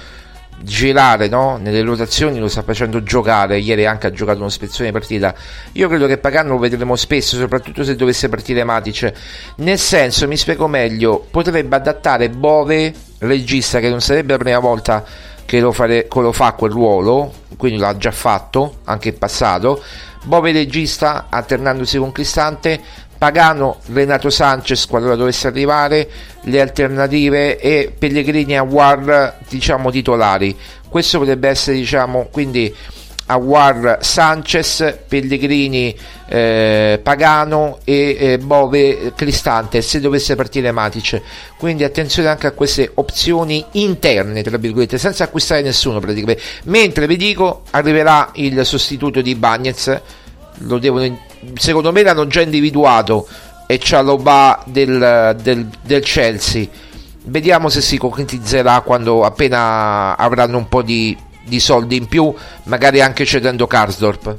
girare 0.60 1.28
no? 1.28 1.58
nelle 1.58 1.82
rotazioni 1.82 2.40
lo 2.40 2.48
sta 2.48 2.64
facendo 2.64 3.04
giocare. 3.04 3.60
Ieri 3.60 3.86
anche 3.86 4.08
ha 4.08 4.12
giocato 4.12 4.40
un'ispezione 4.40 4.90
di 4.90 4.98
partita. 4.98 5.36
Io 5.74 5.88
credo 5.88 6.08
che 6.08 6.18
Pagano 6.18 6.54
lo 6.54 6.58
vedremo 6.58 6.96
spesso 6.96 7.36
soprattutto 7.36 7.84
se 7.84 7.96
dovesse 7.96 8.30
partire 8.30 8.64
Matic. 8.64 9.12
Nel 9.58 9.78
senso 9.78 10.28
mi 10.28 10.38
spiego 10.38 10.68
meglio 10.68 11.26
potrebbe 11.30 11.76
adattare 11.76 12.30
Bove 12.30 12.94
regista 13.20 13.80
che 13.80 13.90
non 13.90 14.02
sarebbe 14.02 14.34
la 14.34 14.40
prima 14.40 14.60
volta 14.60 15.04
che 15.46 15.60
lo, 15.60 15.72
fare, 15.72 16.08
che 16.08 16.20
lo 16.20 16.32
fa 16.32 16.52
quel 16.54 16.72
ruolo 16.72 17.34
quindi 17.56 17.80
l'ha 17.80 17.96
già 17.96 18.12
fatto 18.12 18.80
anche 18.84 19.10
in 19.10 19.18
passato 19.18 19.82
Bove 20.28 20.52
regista 20.52 21.28
alternandosi 21.30 21.98
con 21.98 22.12
Cristante 22.12 22.80
Pagano, 23.18 23.80
Renato 23.94 24.30
Sanchez 24.30 24.86
qualora 24.86 25.16
dovesse 25.16 25.48
arrivare, 25.48 26.08
le 26.42 26.62
alternative 26.62 27.58
e 27.58 27.94
Pellegrini 27.98 28.54
e 28.54 28.58
Awar 28.58 29.38
diciamo 29.48 29.90
titolari. 29.90 30.56
Questo 30.90 31.20
potrebbe 31.20 31.48
essere 31.48 31.78
diciamo 31.78 32.28
quindi 32.30 32.74
Awar 33.28 33.98
Sanchez, 34.02 35.00
Pellegrini 35.08 35.96
eh, 36.28 37.00
Pagano 37.02 37.80
e 37.84 38.18
eh, 38.20 38.38
Bove 38.38 39.14
Cristante 39.16 39.82
se 39.82 40.00
dovesse 40.00 40.36
partire 40.36 40.72
Matic. 40.72 41.22
Quindi 41.58 41.84
attenzione 41.84 42.30
anche 42.30 42.48
a 42.48 42.52
queste 42.52 42.90
opzioni 42.94 43.66
interne, 43.72 44.44
tra 44.44 44.58
virgolette, 44.58 44.98
senza 44.98 45.26
acquistare 45.26 45.62
nessuno 45.62 46.00
praticamente. 46.00 46.42
Mentre 46.66 47.08
vi 47.08 47.18
dico 47.18 47.64
arriverà 47.72 48.30
il 48.36 48.66
sostituto 48.66 49.22
di 49.22 49.36
Bagnez, 49.36 50.02
devono 50.58 51.18
secondo 51.56 51.92
me 51.92 52.04
l'hanno 52.04 52.28
già 52.28 52.42
individuato 52.42 53.28
e 53.68 53.80
Cialoba 53.80 54.64
del, 54.66 55.36
del, 55.42 55.68
del 55.84 56.02
Chelsea. 56.02 56.66
Vediamo 57.26 57.68
se 57.68 57.82
si 57.82 57.98
concretizzerà 57.98 58.80
quando 58.82 59.24
appena 59.24 60.16
avranno 60.16 60.58
un 60.58 60.70
po' 60.70 60.82
di, 60.82 61.16
di 61.44 61.60
soldi 61.60 61.98
in 61.98 62.08
più, 62.08 62.34
magari 62.64 63.02
anche 63.02 63.26
cedendo 63.26 63.68
Karsdorp. 63.68 64.36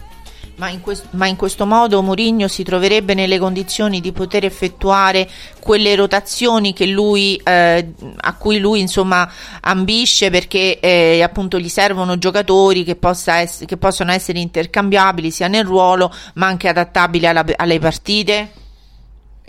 Ma 0.59 0.71
in, 0.71 0.81
quest- 0.81 1.07
ma 1.11 1.27
in, 1.27 1.37
questo 1.37 1.67
modo 1.67 2.03
Mourinho 2.03 2.49
si 2.49 2.65
troverebbe 2.65 3.15
nelle 3.15 3.39
condizioni 3.39 4.01
di 4.01 4.11
poter 4.11 4.45
effettuare 4.45 5.29
quelle 5.61 5.95
rotazioni 5.95 6.73
lui, 6.87 7.37
eh, 7.37 7.93
a 8.17 8.35
cui 8.35 8.59
lui 8.59 8.81
insomma 8.81 9.31
ambisce 9.61 10.31
perché 10.31 10.81
eh, 10.81 11.23
appunto 11.23 11.61
gli 11.61 11.69
servono 11.69 12.19
giocatori 12.19 12.83
che, 12.83 12.97
ess- 13.41 13.67
che, 13.67 13.77
possono 13.77 14.11
essere 14.11 14.41
intercambiabili 14.41 15.31
sia 15.31 15.47
nel 15.47 15.65
ruolo 15.65 16.13
ma 16.35 16.49
anche 16.49 16.67
adattabili 16.67 17.27
alla- 17.29 17.45
alle 17.57 17.79
partite? 17.79 18.51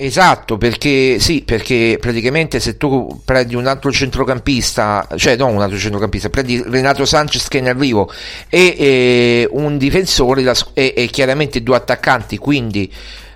Esatto, 0.01 0.57
perché 0.57 1.19
sì, 1.19 1.41
perché 1.41 1.97
praticamente 1.99 2.61
se 2.61 2.77
tu 2.77 3.19
prendi 3.25 3.53
un 3.55 3.67
altro 3.67 3.91
centrocampista, 3.91 5.05
cioè 5.17 5.35
non 5.35 5.55
un 5.55 5.61
altro 5.61 5.77
centrocampista, 5.77 6.29
prendi 6.29 6.63
Renato 6.65 7.03
Sanchez 7.03 7.49
che 7.49 7.57
è 7.57 7.61
in 7.61 7.67
arrivo 7.67 8.09
e, 8.47 8.75
e 8.77 9.47
un 9.51 9.77
difensore 9.77 10.41
e, 10.71 10.93
e, 10.95 11.07
chiaramente 11.07 11.61
due 11.61 11.75
attaccanti, 11.75 12.37
quindi 12.37 12.89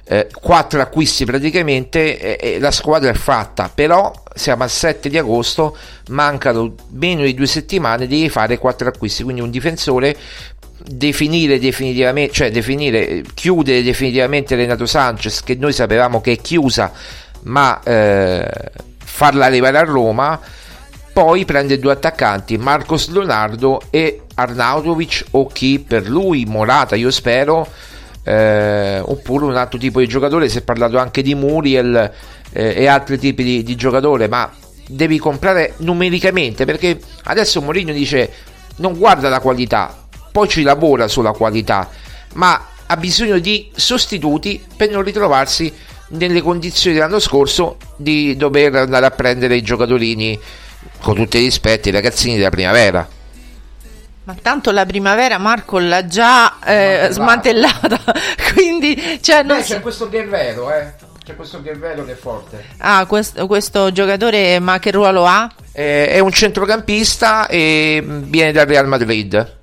eh, 0.05 0.29
quattro 0.31 0.79
acquisti 0.79 1.25
praticamente, 1.25 2.37
e, 2.37 2.59
la 2.59 2.71
squadra 2.71 3.09
è 3.09 3.13
fatta, 3.13 3.69
però 3.73 4.13
siamo 4.33 4.63
al 4.63 4.69
7 4.69 5.09
di 5.09 5.17
agosto, 5.17 5.75
mancano 6.11 6.75
meno 6.91 7.23
di 7.23 7.33
due 7.33 7.45
settimane, 7.45 8.07
devi 8.07 8.29
fare 8.29 8.57
quattro 8.57 8.87
acquisti, 8.87 9.23
quindi 9.23 9.41
un 9.41 9.49
difensore 9.49 10.15
definire 10.85 11.59
definitivamente, 11.59 12.33
cioè 12.33 12.51
definire, 12.51 13.23
chiudere 13.33 13.83
definitivamente 13.83 14.55
Renato 14.55 14.85
Sanchez, 14.85 15.41
che 15.43 15.55
noi 15.55 15.73
sapevamo 15.73 16.21
che 16.21 16.33
è 16.33 16.37
chiusa, 16.37 16.91
ma 17.43 17.81
eh, 17.83 18.49
farla 19.03 19.45
arrivare 19.45 19.77
a 19.77 19.83
Roma. 19.83 20.39
Poi 21.13 21.45
prende 21.45 21.77
due 21.77 21.91
attaccanti, 21.91 22.57
Marcos 22.57 23.09
Leonardo 23.09 23.81
e 23.91 24.21
Arnautovic 24.33 25.25
o 25.31 25.45
chi 25.45 25.79
per 25.79 26.09
lui, 26.09 26.45
Morata, 26.45 26.95
io 26.95 27.11
spero, 27.11 27.67
eh, 28.23 28.99
oppure 28.99 29.45
un 29.45 29.55
altro 29.55 29.77
tipo 29.77 29.99
di 29.99 30.07
giocatore. 30.07 30.49
Si 30.49 30.57
è 30.57 30.61
parlato 30.61 30.97
anche 30.97 31.21
di 31.21 31.35
Muriel 31.35 32.11
eh, 32.51 32.73
e 32.75 32.87
altri 32.87 33.19
tipi 33.19 33.43
di, 33.43 33.63
di 33.63 33.75
giocatore, 33.75 34.27
ma 34.27 34.51
devi 34.87 35.19
comprare 35.19 35.75
numericamente 35.77 36.65
perché 36.65 36.99
adesso 37.23 37.61
Mourinho 37.61 37.93
dice 37.93 38.31
non 38.77 38.97
guarda 38.97 39.29
la 39.29 39.39
qualità, 39.39 40.02
poi 40.33 40.49
ci 40.49 40.63
lavora 40.63 41.07
sulla 41.07 41.31
qualità, 41.31 41.87
ma 42.33 42.69
ha 42.87 42.97
bisogno 42.97 43.37
di 43.37 43.69
sostituti 43.75 44.61
per 44.75 44.89
non 44.89 45.03
ritrovarsi 45.03 45.71
nelle 46.07 46.41
condizioni 46.41 46.95
dell'anno 46.95 47.19
scorso 47.19 47.77
di 47.95 48.35
dover 48.35 48.75
andare 48.75 49.05
a 49.05 49.11
prendere 49.11 49.55
i 49.55 49.61
giocatorini 49.61 50.39
con 51.01 51.15
tutti 51.15 51.37
i 51.37 51.41
rispetti, 51.43 51.89
i 51.89 51.91
ragazzini 51.91 52.35
della 52.35 52.49
primavera. 52.49 53.07
Ma 54.23 54.35
tanto 54.41 54.71
la 54.71 54.87
primavera 54.87 55.37
Marco 55.37 55.77
l'ha 55.77 56.07
già 56.07 56.57
eh, 56.65 57.09
smantellata, 57.11 57.99
quindi 58.55 59.19
cioè, 59.21 59.43
Beh, 59.43 59.61
c'è 59.61 59.81
questo 59.81 60.09
Guerrero, 60.09 60.73
eh. 60.73 60.93
C'è 61.23 61.35
questo 61.35 61.61
Guerrero 61.61 62.03
che 62.05 62.13
è 62.13 62.15
forte. 62.15 62.65
Ah, 62.77 63.05
questo, 63.05 63.45
questo 63.45 63.91
giocatore, 63.91 64.59
ma 64.59 64.79
che 64.79 64.89
ruolo 64.89 65.25
ha? 65.27 65.47
Eh, 65.71 66.07
è 66.07 66.19
un 66.19 66.31
centrocampista 66.31 67.45
e 67.47 68.03
viene 68.03 68.51
dal 68.51 68.65
Real 68.65 68.87
Madrid 68.87 69.61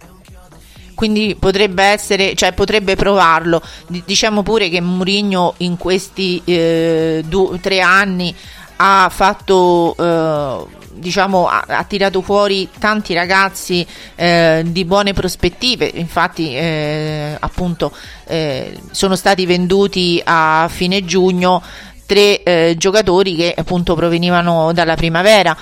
quindi 1.00 1.34
potrebbe 1.34 1.82
essere, 1.82 2.34
cioè 2.34 2.52
potrebbe 2.52 2.94
provarlo. 2.94 3.62
diciamo 3.86 4.42
pure 4.42 4.68
che 4.68 4.82
Mourinho 4.82 5.54
in 5.58 5.78
questi 5.78 6.42
eh, 6.44 7.24
due, 7.26 7.58
tre 7.58 7.80
anni 7.80 8.34
ha 8.76 9.08
fatto 9.10 9.96
eh, 9.98 10.66
diciamo 10.92 11.48
ha, 11.48 11.64
ha, 11.66 11.84
tirato 11.84 12.20
fuori 12.20 12.68
tanti 12.78 13.14
ragazzi 13.14 13.86
eh, 14.14 14.62
di 14.66 14.84
buone 14.84 15.14
prospettive 15.14 15.90
infatti 15.94 16.54
eh, 16.54 17.34
appunto 17.40 17.92
eh, 18.26 18.78
sono 18.90 19.16
stati 19.16 19.46
venduti 19.46 20.20
a 20.22 20.68
fine 20.70 21.02
giugno 21.06 21.62
tre 22.04 22.42
eh, 22.42 22.74
giocatori 22.76 23.36
che 23.36 23.54
appunto 23.56 23.94
provenivano 23.94 24.72
dalla 24.74 24.96
primavera 24.96 25.56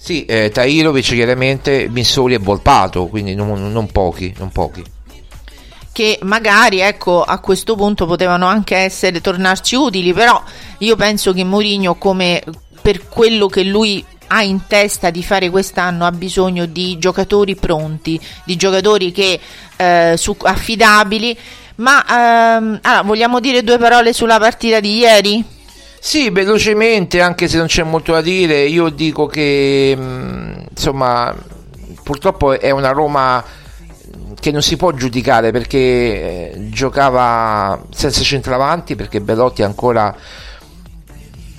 sì, 0.00 0.24
eh, 0.26 0.50
Tairovic 0.50 1.06
chiaramente 1.06 1.88
Missoli 1.90 2.34
e 2.34 2.38
Volpato, 2.38 3.08
quindi 3.08 3.34
non, 3.34 3.72
non, 3.72 3.90
pochi, 3.90 4.32
non 4.38 4.50
pochi. 4.50 4.84
Che 5.92 6.20
magari 6.22 6.78
ecco, 6.78 7.24
a 7.24 7.40
questo 7.40 7.74
punto 7.74 8.06
potevano 8.06 8.46
anche 8.46 8.76
essere 8.76 9.20
tornarci 9.20 9.74
utili, 9.74 10.12
però 10.12 10.40
io 10.78 10.94
penso 10.94 11.32
che 11.32 11.42
Mourinho, 11.42 11.96
come 11.96 12.40
per 12.80 13.08
quello 13.08 13.48
che 13.48 13.64
lui 13.64 14.04
ha 14.28 14.42
in 14.42 14.66
testa 14.68 15.10
di 15.10 15.24
fare 15.24 15.50
quest'anno, 15.50 16.06
ha 16.06 16.12
bisogno 16.12 16.66
di 16.66 16.96
giocatori 16.98 17.56
pronti, 17.56 18.20
di 18.44 18.54
giocatori 18.54 19.10
che, 19.10 19.40
eh, 19.76 20.14
su, 20.16 20.36
affidabili. 20.40 21.36
Ma 21.76 22.04
ehm, 22.56 22.78
allora, 22.82 23.02
vogliamo 23.02 23.40
dire 23.40 23.64
due 23.64 23.78
parole 23.78 24.12
sulla 24.12 24.38
partita 24.38 24.78
di 24.78 24.96
ieri? 24.96 25.44
Sì, 26.00 26.30
velocemente, 26.30 27.20
anche 27.20 27.48
se 27.48 27.58
non 27.58 27.66
c'è 27.66 27.82
molto 27.82 28.12
da 28.12 28.20
dire, 28.20 28.62
io 28.62 28.88
dico 28.88 29.26
che 29.26 29.94
mm, 29.96 30.52
insomma 30.70 31.34
purtroppo 32.02 32.58
è 32.58 32.70
una 32.70 32.90
Roma 32.90 33.44
che 34.40 34.50
non 34.52 34.62
si 34.62 34.76
può 34.76 34.92
giudicare 34.92 35.50
perché 35.50 35.78
eh, 35.78 36.68
giocava 36.70 37.82
senza 37.90 38.22
centravanti 38.22 38.94
perché 38.94 39.20
Belotti 39.20 39.62
ancora 39.62 40.14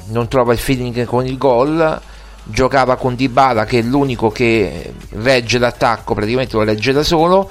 non 0.05 0.27
trova 0.27 0.53
il 0.53 0.59
feeling 0.59 1.03
con 1.05 1.25
il 1.25 1.37
gol 1.37 2.01
giocava 2.45 2.95
con 2.95 3.15
Dybala 3.15 3.65
che 3.65 3.79
è 3.79 3.81
l'unico 3.83 4.31
che 4.31 4.93
regge 5.09 5.59
l'attacco 5.59 6.15
praticamente 6.15 6.55
lo 6.55 6.63
regge 6.63 6.91
da 6.93 7.03
solo. 7.03 7.49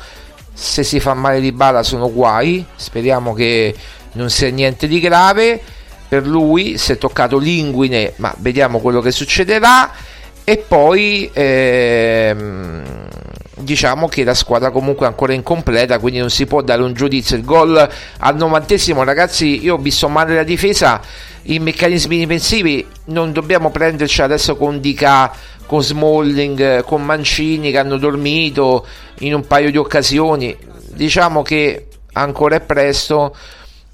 Se 0.53 0.83
si 0.83 0.99
fa 0.99 1.15
male 1.15 1.41
Dybala 1.41 1.85
sono 1.85 2.11
guai 2.11 2.65
speriamo 2.75 3.33
che 3.33 3.75
non 4.13 4.31
sia 4.31 4.51
niente 4.51 4.89
di 4.89 4.99
grave 4.99 5.63
per 6.09 6.27
lui 6.27 6.79
si 6.79 6.93
è 6.93 6.99
toccato 6.99 7.39
l'inguine 7.39 8.15
ma 8.17 8.35
vediamo 8.39 8.79
quello 8.79 9.01
che 9.01 9.11
succederà. 9.11 9.91
E 10.45 10.57
poi 10.57 11.29
ehm, 11.31 12.83
diciamo 13.57 14.09
che 14.09 14.25
la 14.25 14.33
squadra 14.33 14.71
comunque 14.71 15.05
è 15.05 15.09
ancora 15.11 15.35
incompleta 15.35 15.99
quindi 15.99 16.21
non 16.21 16.31
si 16.31 16.47
può 16.47 16.63
dare 16.63 16.83
un 16.83 16.95
giudizio. 16.95 17.37
Il 17.37 17.45
gol 17.45 17.77
al 18.19 18.37
novantesimo 18.37 19.05
ragazzi 19.05 19.63
io 19.63 19.75
ho 19.75 19.79
visto 19.79 20.09
male 20.09 20.35
la 20.35 20.45
difesa 20.45 21.01
i 21.43 21.59
meccanismi 21.59 22.19
difensivi 22.19 22.87
non 23.07 23.33
dobbiamo 23.33 23.71
prenderci 23.71 24.23
adesso 24.23 24.57
con 24.57 24.81
Dica 24.81 25.33
con 25.67 25.83
Smalling 25.83 26.83
con 26.83 27.05
Mancini 27.05 27.71
che 27.71 27.79
hanno 27.79 27.99
dormito 27.99 28.87
in 29.21 29.35
un 29.35 29.47
paio 29.47 29.71
di 29.71 29.77
occasioni. 29.77 30.57
Diciamo 30.93 31.43
che 31.43 31.87
ancora 32.15 32.57
è 32.57 32.61
presto 32.61 33.37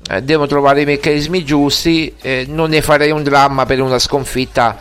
eh, 0.09 0.23
devono 0.23 0.47
trovare 0.47 0.83
i 0.83 0.85
meccanismi 0.85 1.45
giusti 1.45 2.15
eh, 2.21 2.47
non 2.49 2.71
ne 2.71 2.83
farei 2.83 3.11
un 3.11 3.23
dramma 3.23 3.67
per 3.67 3.81
una 3.81 3.99
sconfitta 3.99 4.77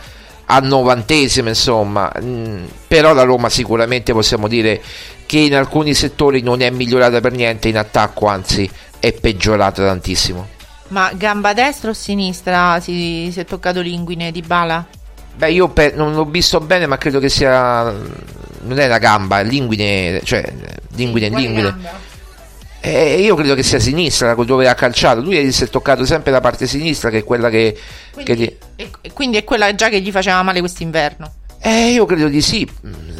al 0.46 0.64
novantesimo 0.64 1.48
insomma 1.48 2.12
mm, 2.20 2.64
però 2.88 3.12
la 3.12 3.22
Roma 3.22 3.48
sicuramente 3.48 4.12
possiamo 4.12 4.48
dire 4.48 4.80
che 5.26 5.38
in 5.38 5.54
alcuni 5.54 5.94
settori 5.94 6.42
non 6.42 6.60
è 6.60 6.70
migliorata 6.70 7.20
per 7.20 7.32
niente 7.32 7.68
in 7.68 7.78
attacco 7.78 8.26
anzi 8.26 8.68
è 8.98 9.12
peggiorata 9.12 9.84
tantissimo 9.84 10.48
ma 10.88 11.10
gamba 11.14 11.54
destra 11.54 11.90
o 11.90 11.94
sinistra 11.94 12.78
si, 12.80 13.30
si 13.32 13.40
è 13.40 13.44
toccato 13.44 13.80
l'inguine 13.80 14.30
di 14.30 14.42
Bala? 14.42 14.86
Beh, 15.36 15.50
io 15.50 15.68
per, 15.68 15.96
non 15.96 16.14
l'ho 16.14 16.24
visto 16.24 16.60
bene, 16.60 16.86
ma 16.86 16.96
credo 16.98 17.18
che 17.18 17.28
sia. 17.28 17.82
Non 17.82 18.78
è 18.78 18.86
la 18.86 18.98
gamba, 18.98 19.40
è 19.40 19.44
l'inguine. 19.44 20.20
Cioè, 20.22 20.44
l'inguine, 20.94 21.28
sì, 21.28 21.34
l'inguine. 21.34 21.74
Eh, 22.86 23.22
io 23.22 23.34
credo 23.34 23.54
che 23.54 23.62
sia 23.62 23.78
sinistra 23.78 24.34
dove 24.34 24.68
ha 24.68 24.74
calciato. 24.74 25.22
Lui 25.22 25.50
si 25.52 25.64
è 25.64 25.68
toccato 25.70 26.04
sempre 26.04 26.30
la 26.30 26.42
parte 26.42 26.66
sinistra, 26.66 27.08
che 27.08 27.18
è 27.18 27.24
quella 27.24 27.48
che. 27.48 27.74
Quindi, 28.12 28.30
che 28.30 28.36
gli... 28.36 28.56
e, 29.00 29.12
quindi 29.14 29.38
è 29.38 29.44
quella 29.44 29.74
già 29.74 29.88
che 29.88 30.02
gli 30.02 30.10
faceva 30.10 30.42
male 30.42 30.60
quest'inverno. 30.60 31.32
Eh, 31.62 31.92
io 31.92 32.04
credo 32.04 32.28
di 32.28 32.42
sì. 32.42 32.68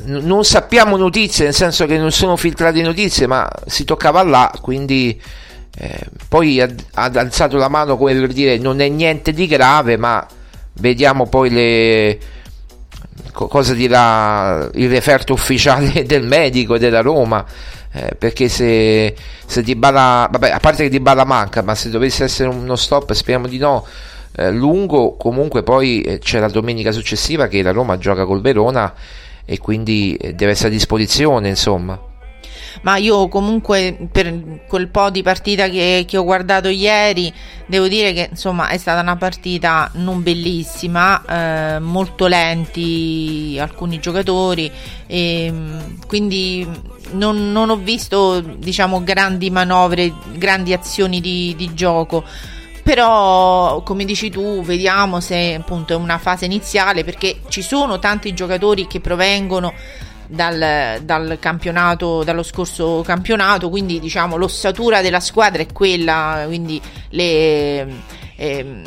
Non 0.05 0.45
sappiamo 0.45 0.99
notizie, 0.99 1.47
nel 1.47 1.55
senso 1.55 1.87
che 1.87 1.97
non 1.97 2.13
sono 2.13 2.37
filtrate 2.37 2.83
notizie, 2.83 3.27
ma 3.27 3.51
si 3.65 3.85
toccava 3.85 4.23
là, 4.23 4.53
quindi 4.61 5.19
eh, 5.79 5.99
poi 6.29 6.61
ha, 6.61 6.69
ha, 6.93 7.11
alzato 7.15 7.57
la 7.57 7.69
mano 7.69 7.97
come 7.97 8.13
per 8.15 8.35
dire 8.35 8.59
non 8.59 8.83
è 8.83 8.89
niente 8.89 9.33
di 9.33 9.47
grave, 9.47 9.97
ma 9.97 10.27
vediamo 10.75 11.27
poi 11.27 11.49
le, 11.49 12.19
cosa 13.33 13.73
dirà 13.73 14.69
il 14.75 14.91
referto 14.91 15.33
ufficiale 15.33 16.03
del 16.07 16.27
medico 16.27 16.77
della 16.77 17.01
Roma. 17.01 17.47
Eh, 17.97 18.17
perché 18.19 18.49
se, 18.49 19.15
se 19.47 19.63
Di 19.63 19.77
Bala, 19.77 20.29
vabbè, 20.31 20.51
a 20.51 20.59
parte 20.59 20.83
che 20.83 20.89
Di 20.89 20.99
Bala 20.99 21.25
manca, 21.25 21.63
ma 21.63 21.77
se 21.77 21.91
dovesse 21.91 22.25
essere 22.25 22.49
uno 22.49 22.75
stop, 22.75 23.13
speriamo 23.13 23.47
di 23.47 23.59
no. 23.59 23.87
Eh, 24.37 24.51
lungo, 24.51 25.17
comunque 25.17 25.63
poi 25.63 26.01
eh, 26.01 26.19
c'è 26.19 26.41
la 26.41 26.49
domenica 26.49 26.91
successiva 26.91 27.47
che 27.47 27.63
la 27.63 27.71
Roma 27.71 27.97
gioca 27.97 28.25
col 28.25 28.41
Verona 28.41 28.93
e 29.45 29.59
quindi 29.59 30.17
eh, 30.17 30.35
deve 30.35 30.53
essere 30.53 30.69
a 30.69 30.73
disposizione, 30.73 31.49
insomma 31.49 32.13
ma 32.83 32.97
io 32.97 33.29
comunque 33.29 34.09
per 34.11 34.63
quel 34.69 34.89
po' 34.89 35.11
di 35.11 35.23
partita 35.23 35.69
che, 35.69 36.05
che 36.07 36.17
ho 36.17 36.25
guardato 36.25 36.69
ieri 36.69 37.33
devo 37.67 37.89
dire 37.89 38.13
che 38.13 38.29
insomma 38.31 38.69
è 38.69 38.77
stata 38.77 39.01
una 39.01 39.17
partita 39.17 39.91
non 39.95 40.23
bellissima, 40.23 41.77
eh, 41.77 41.79
molto 41.79 42.27
lenti 42.27 43.57
alcuni 43.61 44.01
giocatori 44.01 44.71
e 45.07 45.53
quindi 46.07 46.69
non, 47.13 47.53
non 47.53 47.71
ho 47.71 47.77
visto 47.77 48.41
diciamo 48.41 49.03
grandi 49.03 49.51
manovre, 49.51 50.13
grandi 50.33 50.73
azioni 50.73 51.21
di, 51.21 51.55
di 51.57 51.75
gioco. 51.75 52.25
Però 52.83 53.83
come 53.83 54.05
dici 54.05 54.29
tu 54.29 54.63
vediamo 54.63 55.19
se 55.21 55.55
appunto 55.55 55.95
è 55.95 55.97
una 55.97 56.19
fase 56.19 56.45
iniziale 56.45 57.03
perché 57.03 57.41
ci 57.49 57.63
sono 57.63 57.99
tanti 57.99 58.35
giocatori 58.35 58.87
che 58.87 59.01
provengono 59.01 59.73
dal, 60.27 61.01
dal, 61.03 61.39
campionato, 61.41 62.23
dallo 62.25 62.43
scorso 62.43 63.03
campionato, 63.05 63.71
quindi 63.71 64.01
diciamo 64.01 64.37
l'ossatura 64.37 65.01
della 65.01 65.21
squadra 65.21 65.63
è 65.63 65.67
quella, 65.73 66.43
quindi 66.47 66.81
le, 67.11 67.87
eh, 68.37 68.83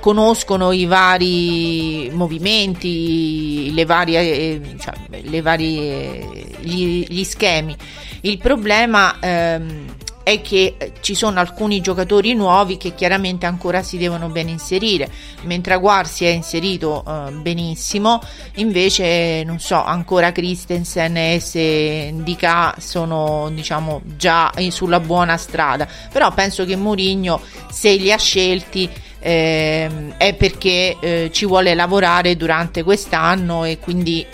conoscono 0.00 0.72
i 0.72 0.84
vari 0.84 2.10
movimenti, 2.12 3.72
le 3.72 3.84
varie, 3.84 4.20
eh, 4.20 4.60
cioè, 4.78 4.94
le 5.22 5.40
varie 5.40 6.45
gli, 6.66 7.06
gli, 7.08 7.24
schemi. 7.24 7.76
Il 8.22 8.38
problema 8.38 9.18
ehm, 9.20 9.94
è 10.26 10.40
che 10.40 10.74
eh, 10.76 10.92
ci 11.02 11.14
sono 11.14 11.38
alcuni 11.38 11.80
giocatori 11.80 12.34
nuovi 12.34 12.76
che 12.78 12.96
chiaramente 12.96 13.46
ancora 13.46 13.84
si 13.84 13.96
devono 13.96 14.28
ben 14.28 14.48
inserire, 14.48 15.08
mentre 15.42 15.74
Aguar 15.74 16.08
si 16.08 16.24
è 16.24 16.30
inserito 16.30 17.04
eh, 17.06 17.30
benissimo, 17.30 18.20
invece 18.56 19.44
non 19.44 19.60
so, 19.60 19.80
ancora 19.80 20.32
Christensen 20.32 21.16
e 21.16 21.38
Sendika 21.38 22.74
sono 22.78 23.50
diciamo 23.52 24.02
già 24.16 24.52
sulla 24.70 24.98
buona 24.98 25.36
strada, 25.36 25.86
però 26.10 26.34
penso 26.34 26.64
che 26.64 26.74
Mourinho 26.74 27.40
se 27.70 27.94
li 27.94 28.10
ha 28.10 28.18
scelti 28.18 28.90
eh, 29.20 29.88
è 30.16 30.34
perché 30.34 30.96
eh, 30.98 31.30
ci 31.32 31.46
vuole 31.46 31.72
lavorare 31.74 32.36
durante 32.36 32.82
quest'anno 32.82 33.64
e 33.64 33.78
quindi 33.78 34.26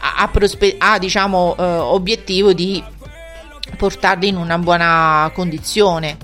eh, 0.00 0.12
ha, 0.16 0.28
prospe- 0.28 0.76
ha 0.78 0.98
diciamo 0.98 1.56
eh, 1.58 1.62
obiettivo 1.62 2.52
di 2.52 2.82
portarli 3.76 4.28
in 4.28 4.36
una 4.36 4.58
buona 4.58 5.30
condizione. 5.34 6.16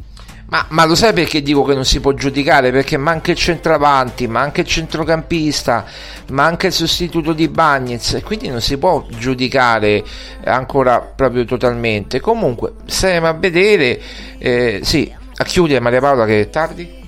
Ma, 0.47 0.67
ma, 0.69 0.85
lo 0.85 0.95
sai 0.95 1.13
perché 1.13 1.43
dico 1.43 1.65
che 1.65 1.75
non 1.75 1.85
si 1.85 2.01
può 2.01 2.13
giudicare? 2.13 2.71
Perché 2.71 2.97
manca 2.97 3.33
il 3.33 3.37
centravanti, 3.37 4.29
manca 4.29 4.61
il 4.61 4.67
centrocampista, 4.67 5.85
manca 6.29 6.67
il 6.67 6.73
sostituto 6.73 7.33
di 7.33 7.49
Bagnez 7.49 8.15
e 8.15 8.23
quindi 8.23 8.49
non 8.49 8.61
si 8.61 8.77
può 8.77 9.05
giudicare 9.09 10.05
ancora 10.45 11.01
proprio 11.01 11.45
totalmente. 11.45 12.21
Comunque, 12.21 12.75
staremo 12.85 13.27
a 13.27 13.33
vedere. 13.33 14.01
Eh, 14.39 14.81
sì, 14.85 15.13
a 15.37 15.45
chiudere 15.45 15.81
Maria 15.81 16.01
Paola 16.01 16.27
che 16.27 16.43
è 16.43 16.51
tardi. 16.51 17.03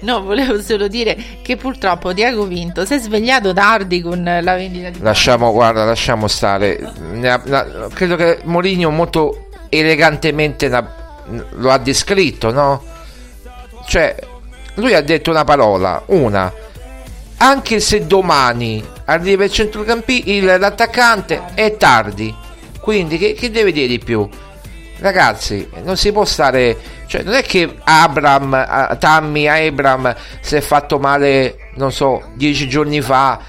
No, 0.00 0.22
volevo 0.22 0.60
solo 0.60 0.88
dire 0.88 1.16
che 1.42 1.56
purtroppo 1.56 2.12
Diego 2.12 2.44
Vinto 2.44 2.84
si 2.84 2.94
è 2.94 2.98
svegliato 2.98 3.52
tardi 3.52 4.00
con 4.00 4.22
la 4.22 4.54
vendita 4.54 4.90
di 4.90 4.98
Lasciamo, 5.00 5.52
guarda, 5.52 5.84
lasciamo 5.84 6.28
stare. 6.28 6.78
credo 7.92 8.16
che 8.16 8.40
Moligno 8.44 8.90
molto 8.90 9.48
elegantemente 9.68 10.68
lo 10.68 11.70
ha 11.70 11.78
descritto, 11.78 12.50
no? 12.50 12.82
Cioè, 13.86 14.14
lui 14.74 14.94
ha 14.94 15.02
detto 15.02 15.30
una 15.30 15.44
parola, 15.44 16.02
una. 16.06 16.52
Anche 17.38 17.80
se 17.80 18.06
domani 18.06 18.84
arriva 19.06 19.44
il 19.44 19.50
centrocampista, 19.50 20.58
l'attaccante 20.58 21.42
è 21.54 21.76
tardi. 21.76 22.34
Quindi 22.80 23.18
che, 23.18 23.34
che, 23.34 23.50
deve 23.50 23.72
dire 23.72 23.86
di 23.86 23.98
più? 23.98 24.28
Ragazzi, 25.00 25.68
non 25.82 25.96
si 25.96 26.12
può 26.12 26.24
stare. 26.24 26.76
Cioè, 27.06 27.22
non 27.22 27.34
è 27.34 27.42
che 27.42 27.76
Abram, 27.82 28.98
Tammy 28.98 29.46
Abram 29.46 30.14
si 30.40 30.56
è 30.56 30.60
fatto 30.60 30.98
male, 30.98 31.70
non 31.74 31.90
so, 31.90 32.22
dieci 32.34 32.68
giorni 32.68 33.00
fa 33.00 33.40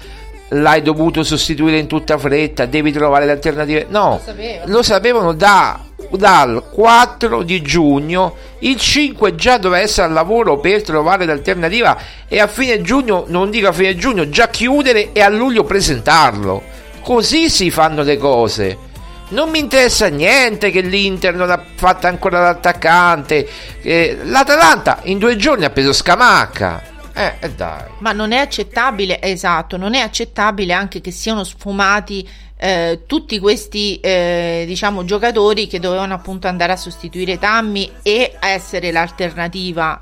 l'hai 0.54 0.82
dovuto 0.82 1.22
sostituire 1.22 1.78
in 1.78 1.86
tutta 1.86 2.18
fretta, 2.18 2.66
devi 2.66 2.92
trovare 2.92 3.24
le 3.24 3.32
alternative. 3.32 3.86
No, 3.88 4.20
lo, 4.24 4.34
lo 4.64 4.82
sapevano 4.82 5.32
da 5.32 5.80
dal 6.10 6.64
4 6.70 7.42
di 7.42 7.62
giugno, 7.62 8.36
il 8.60 8.76
5 8.76 9.34
già 9.34 9.58
doveva 9.58 9.82
essere 9.82 10.08
al 10.08 10.12
lavoro 10.12 10.58
per 10.58 10.82
trovare 10.82 11.24
l'alternativa 11.24 11.96
e 12.28 12.38
a 12.38 12.46
fine 12.46 12.82
giugno, 12.82 13.24
non 13.28 13.50
dico 13.50 13.68
a 13.68 13.72
fine 13.72 13.96
giugno, 13.96 14.28
già 14.28 14.48
chiudere 14.48 15.12
e 15.12 15.20
a 15.20 15.28
luglio 15.28 15.64
presentarlo. 15.64 16.62
Così 17.00 17.50
si 17.50 17.70
fanno 17.70 18.02
le 18.02 18.16
cose. 18.16 18.90
Non 19.32 19.48
mi 19.48 19.58
interessa 19.58 20.08
niente 20.08 20.70
che 20.70 20.82
l'Inter 20.82 21.34
non 21.34 21.50
ha 21.50 21.62
fatto 21.74 22.06
ancora 22.06 22.40
l'attaccante. 22.40 23.48
Eh, 23.80 24.18
L'Atalanta 24.24 25.00
in 25.04 25.18
due 25.18 25.36
giorni 25.36 25.64
ha 25.64 25.70
preso 25.70 25.94
Scamacca. 25.94 26.82
Eh, 27.14 27.34
eh, 27.40 27.50
dai. 27.50 27.84
Ma 27.98 28.12
non 28.12 28.32
è 28.32 28.38
accettabile, 28.38 29.20
esatto, 29.22 29.78
non 29.78 29.94
è 29.94 30.00
accettabile 30.00 30.74
anche 30.74 31.00
che 31.00 31.10
siano 31.10 31.44
sfumati 31.44 32.28
eh, 32.58 33.00
tutti 33.06 33.40
questi 33.40 33.98
eh, 34.00 34.64
diciamo 34.68 35.04
giocatori 35.04 35.66
che 35.66 35.80
dovevano 35.80 36.14
appunto 36.14 36.46
andare 36.46 36.72
a 36.72 36.76
sostituire 36.76 37.36
Tammy 37.36 37.90
e 38.02 38.36
essere 38.38 38.92
l'alternativa 38.92 40.00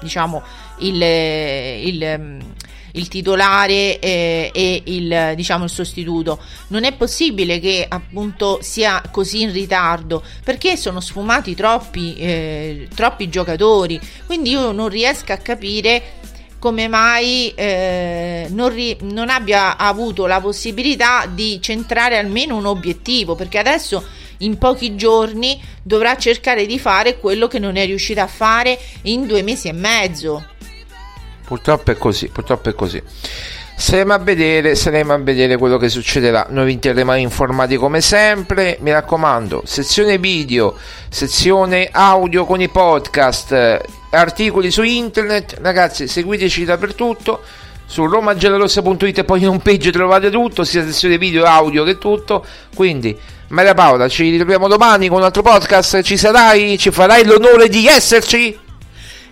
diciamo 0.00 0.40
il, 0.78 1.02
il, 1.02 2.38
il 2.96 3.08
titolare 3.08 3.98
eh, 3.98 4.50
e 4.52 4.82
il, 4.84 5.32
diciamo, 5.34 5.64
il 5.64 5.70
sostituto. 5.70 6.38
Non 6.68 6.84
è 6.84 6.92
possibile 6.92 7.58
che 7.60 7.86
appunto 7.88 8.58
sia 8.60 9.02
così 9.10 9.42
in 9.42 9.52
ritardo 9.52 10.22
perché 10.44 10.76
sono 10.76 11.00
sfumati 11.00 11.54
troppi, 11.54 12.16
eh, 12.16 12.88
troppi 12.94 13.28
giocatori. 13.28 14.00
Quindi 14.26 14.50
io 14.50 14.72
non 14.72 14.88
riesco 14.88 15.32
a 15.32 15.36
capire 15.36 16.02
come 16.58 16.88
mai 16.88 17.52
eh, 17.54 18.46
non, 18.50 18.70
ri- 18.70 18.96
non 19.02 19.28
abbia 19.28 19.76
avuto 19.76 20.26
la 20.26 20.40
possibilità 20.40 21.26
di 21.26 21.58
centrare 21.60 22.18
almeno 22.18 22.56
un 22.56 22.66
obiettivo 22.66 23.34
perché 23.34 23.58
adesso 23.58 24.04
in 24.38 24.58
pochi 24.58 24.96
giorni 24.96 25.60
dovrà 25.82 26.16
cercare 26.16 26.66
di 26.66 26.78
fare 26.78 27.18
quello 27.18 27.46
che 27.46 27.58
non 27.58 27.76
è 27.76 27.84
riuscita 27.86 28.22
a 28.24 28.26
fare 28.26 28.78
in 29.02 29.26
due 29.26 29.42
mesi 29.42 29.68
e 29.68 29.72
mezzo. 29.72 30.44
Purtroppo 31.46 31.92
è 31.92 31.96
così, 31.96 32.28
purtroppo 32.28 32.70
è 32.70 32.74
così. 32.74 33.00
Saremo 33.78 34.14
a 34.14 34.18
vedere, 34.18 34.74
saremo 34.74 35.12
a 35.12 35.18
vedere 35.18 35.56
quello 35.58 35.76
che 35.76 35.88
succederà. 35.88 36.46
Noi 36.48 36.64
vi 36.64 36.78
terremo 36.78 37.14
informati 37.14 37.76
come 37.76 38.00
sempre. 38.00 38.78
Mi 38.80 38.90
raccomando, 38.90 39.62
sezione 39.64 40.18
video, 40.18 40.76
sezione 41.08 41.88
audio 41.92 42.46
con 42.46 42.60
i 42.60 42.68
podcast, 42.68 43.80
articoli 44.10 44.70
su 44.70 44.82
internet. 44.82 45.58
Ragazzi, 45.60 46.08
seguiteci 46.08 46.64
dappertutto. 46.64 47.42
Su 47.88 48.04
romagiallorossa.it 48.06 49.18
e 49.18 49.24
poi 49.24 49.42
in 49.42 49.48
un 49.48 49.60
page 49.60 49.92
trovate 49.92 50.30
tutto, 50.30 50.64
sia 50.64 50.82
sezione 50.82 51.18
video, 51.18 51.44
audio 51.44 51.84
che 51.84 51.98
tutto. 51.98 52.44
Quindi, 52.74 53.16
Maria 53.48 53.74
Paola, 53.74 54.08
ci 54.08 54.28
ritroviamo 54.30 54.66
domani 54.66 55.06
con 55.06 55.18
un 55.18 55.24
altro 55.24 55.42
podcast. 55.42 56.02
Ci 56.02 56.16
sarai? 56.16 56.76
Ci 56.76 56.90
farai 56.90 57.24
l'onore 57.24 57.68
di 57.68 57.86
esserci? 57.86 58.64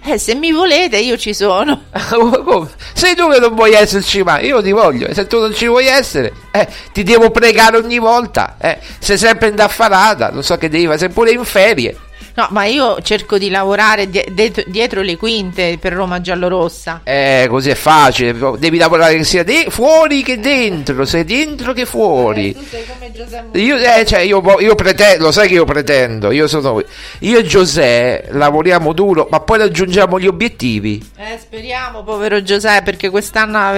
Eh, 0.07 0.18
se 0.18 0.34
mi 0.34 0.52
volete, 0.52 0.98
io 0.98 1.16
ci 1.16 1.32
sono. 1.32 1.84
Sei 2.92 3.14
tu 3.14 3.30
che 3.30 3.38
non 3.38 3.55
vuoi 3.55 3.72
esserci 3.72 4.22
mai, 4.22 4.46
io 4.46 4.62
ti 4.62 4.70
voglio. 4.70 5.12
Se 5.14 5.26
tu 5.26 5.40
non 5.40 5.55
ci 5.55 5.66
vuoi 5.66 5.86
essere, 5.86 6.32
eh, 6.50 6.68
ti 6.92 7.02
devo 7.02 7.30
pregare 7.30 7.78
ogni 7.78 7.98
volta. 7.98 8.57
Eh. 8.61 8.78
Sei 8.98 9.16
sempre 9.16 9.48
in 9.48 9.55
daffarata, 9.55 10.30
non 10.30 10.42
so 10.42 10.59
che 10.59 10.68
devi 10.68 10.84
fare, 10.84 10.98
sei 10.98 11.09
pure 11.09 11.30
in 11.30 11.44
ferie. 11.44 11.96
No, 12.37 12.49
ma 12.51 12.64
io 12.64 13.01
cerco 13.01 13.39
di 13.39 13.49
lavorare 13.49 14.09
dietro, 14.11 14.64
dietro 14.66 15.03
le 15.03 15.16
quinte 15.16 15.78
per 15.80 15.93
Roma 15.93 16.20
giallorossa. 16.20 17.03
Eh, 17.05 17.47
così 17.49 17.70
è 17.70 17.76
facile. 17.76 18.37
Devi 18.59 18.76
lavorare 18.76 19.22
sia 19.22 19.45
de- 19.45 19.66
fuori 19.68 20.24
che 20.24 20.41
dentro, 20.41 21.05
sia 21.05 21.22
dentro 21.22 21.72
che 21.72 21.87
fuori. 21.87 22.51
Eh, 22.51 22.55
tu 22.55 22.64
sei 22.68 22.85
come 22.87 23.12
Giuseppe 23.12 23.61
Io, 23.61 23.76
eh, 23.76 24.05
cioè, 24.05 24.20
io, 24.20 24.43
io 24.59 24.74
pretendo, 24.74 25.26
lo 25.26 25.32
sai 25.32 25.47
che 25.47 25.55
io 25.55 25.64
pretendo. 25.64 26.32
Io, 26.32 26.49
sono, 26.49 26.82
io 27.20 27.39
e 27.39 27.45
Giuseppe 27.45 28.28
lavoriamo 28.32 28.93
duro, 28.93 29.28
ma 29.30 29.39
poi 29.39 29.59
raggiungiamo 29.59 30.18
gli 30.18 30.26
obiettivi. 30.26 31.11
Eh, 31.16 31.39
speriamo, 31.41 32.03
povero 32.03 32.43
Giuseppe, 32.43 32.82
perché 32.82 33.11
quest'anno. 33.11 33.74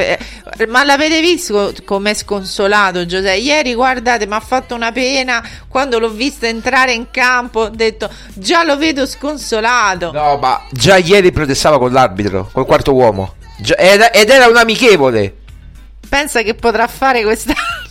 Ma 0.68 0.84
l'avete 0.84 1.20
visto 1.20 1.72
com'è 1.84 2.14
sconsolato 2.14 3.04
Giuseppe? 3.04 3.38
Ieri, 3.38 3.74
guardate, 3.74 4.26
mi 4.26 4.34
ha 4.34 4.40
fatto 4.40 4.76
una 4.76 4.92
pena 4.92 5.42
quando 5.66 5.98
l'ho 5.98 6.10
visto 6.10 6.46
entrare 6.46 6.92
in 6.92 7.10
campo. 7.10 7.62
Ho 7.62 7.68
detto 7.68 8.08
Già 8.32 8.62
lo 8.62 8.76
vedo 8.76 9.06
sconsolato. 9.06 10.12
No, 10.12 10.36
ma 10.36 10.62
già 10.70 10.98
ieri 10.98 11.32
protestava 11.32 11.78
con 11.78 11.92
l'arbitro, 11.92 12.48
col 12.52 12.64
quarto 12.64 12.94
uomo. 12.94 13.34
Ed, 13.76 14.10
ed, 14.12 14.30
era 14.30 14.46
un 14.46 14.56
amichevole. 14.56 15.34
Pensa 16.08 16.42
che 16.42 16.54
potrà 16.54 16.86
fare 16.86 17.22
quest'anno. 17.22 17.84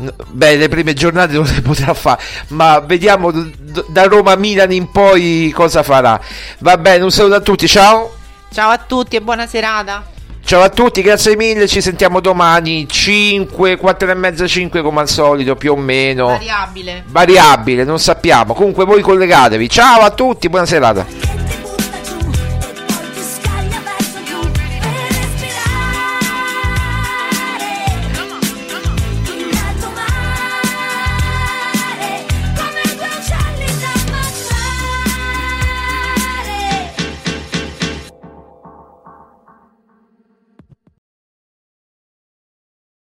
No, 0.00 0.12
beh, 0.28 0.56
le 0.56 0.68
prime 0.68 0.92
giornate 0.92 1.32
non 1.32 1.44
le 1.44 1.62
potrà 1.62 1.94
fare, 1.94 2.22
ma 2.48 2.80
vediamo 2.80 3.32
da 3.32 4.04
Roma 4.04 4.32
a 4.32 4.36
Milan 4.36 4.72
in 4.72 4.90
poi 4.90 5.50
cosa 5.54 5.82
farà. 5.82 6.20
Va 6.58 6.76
bene, 6.76 7.02
un 7.02 7.10
saluto 7.10 7.34
a 7.36 7.40
tutti, 7.40 7.66
ciao. 7.66 8.14
Ciao 8.52 8.70
a 8.70 8.78
tutti 8.78 9.16
e 9.16 9.22
buona 9.22 9.46
serata. 9.46 10.16
Ciao 10.48 10.62
a 10.62 10.70
tutti, 10.70 11.02
grazie 11.02 11.36
mille, 11.36 11.68
ci 11.68 11.82
sentiamo 11.82 12.20
domani 12.20 12.88
5, 12.88 13.76
4 13.76 14.10
e 14.10 14.14
mezza, 14.14 14.46
5 14.46 14.80
come 14.80 15.00
al 15.00 15.08
solito, 15.10 15.56
più 15.56 15.72
o 15.72 15.76
meno. 15.76 16.28
Variabile. 16.28 17.04
Variabile, 17.06 17.84
non 17.84 17.98
sappiamo. 17.98 18.54
Comunque 18.54 18.86
voi 18.86 19.02
collegatevi. 19.02 19.68
Ciao 19.68 20.00
a 20.00 20.10
tutti, 20.10 20.48
buona 20.48 20.64
serata. 20.64 21.37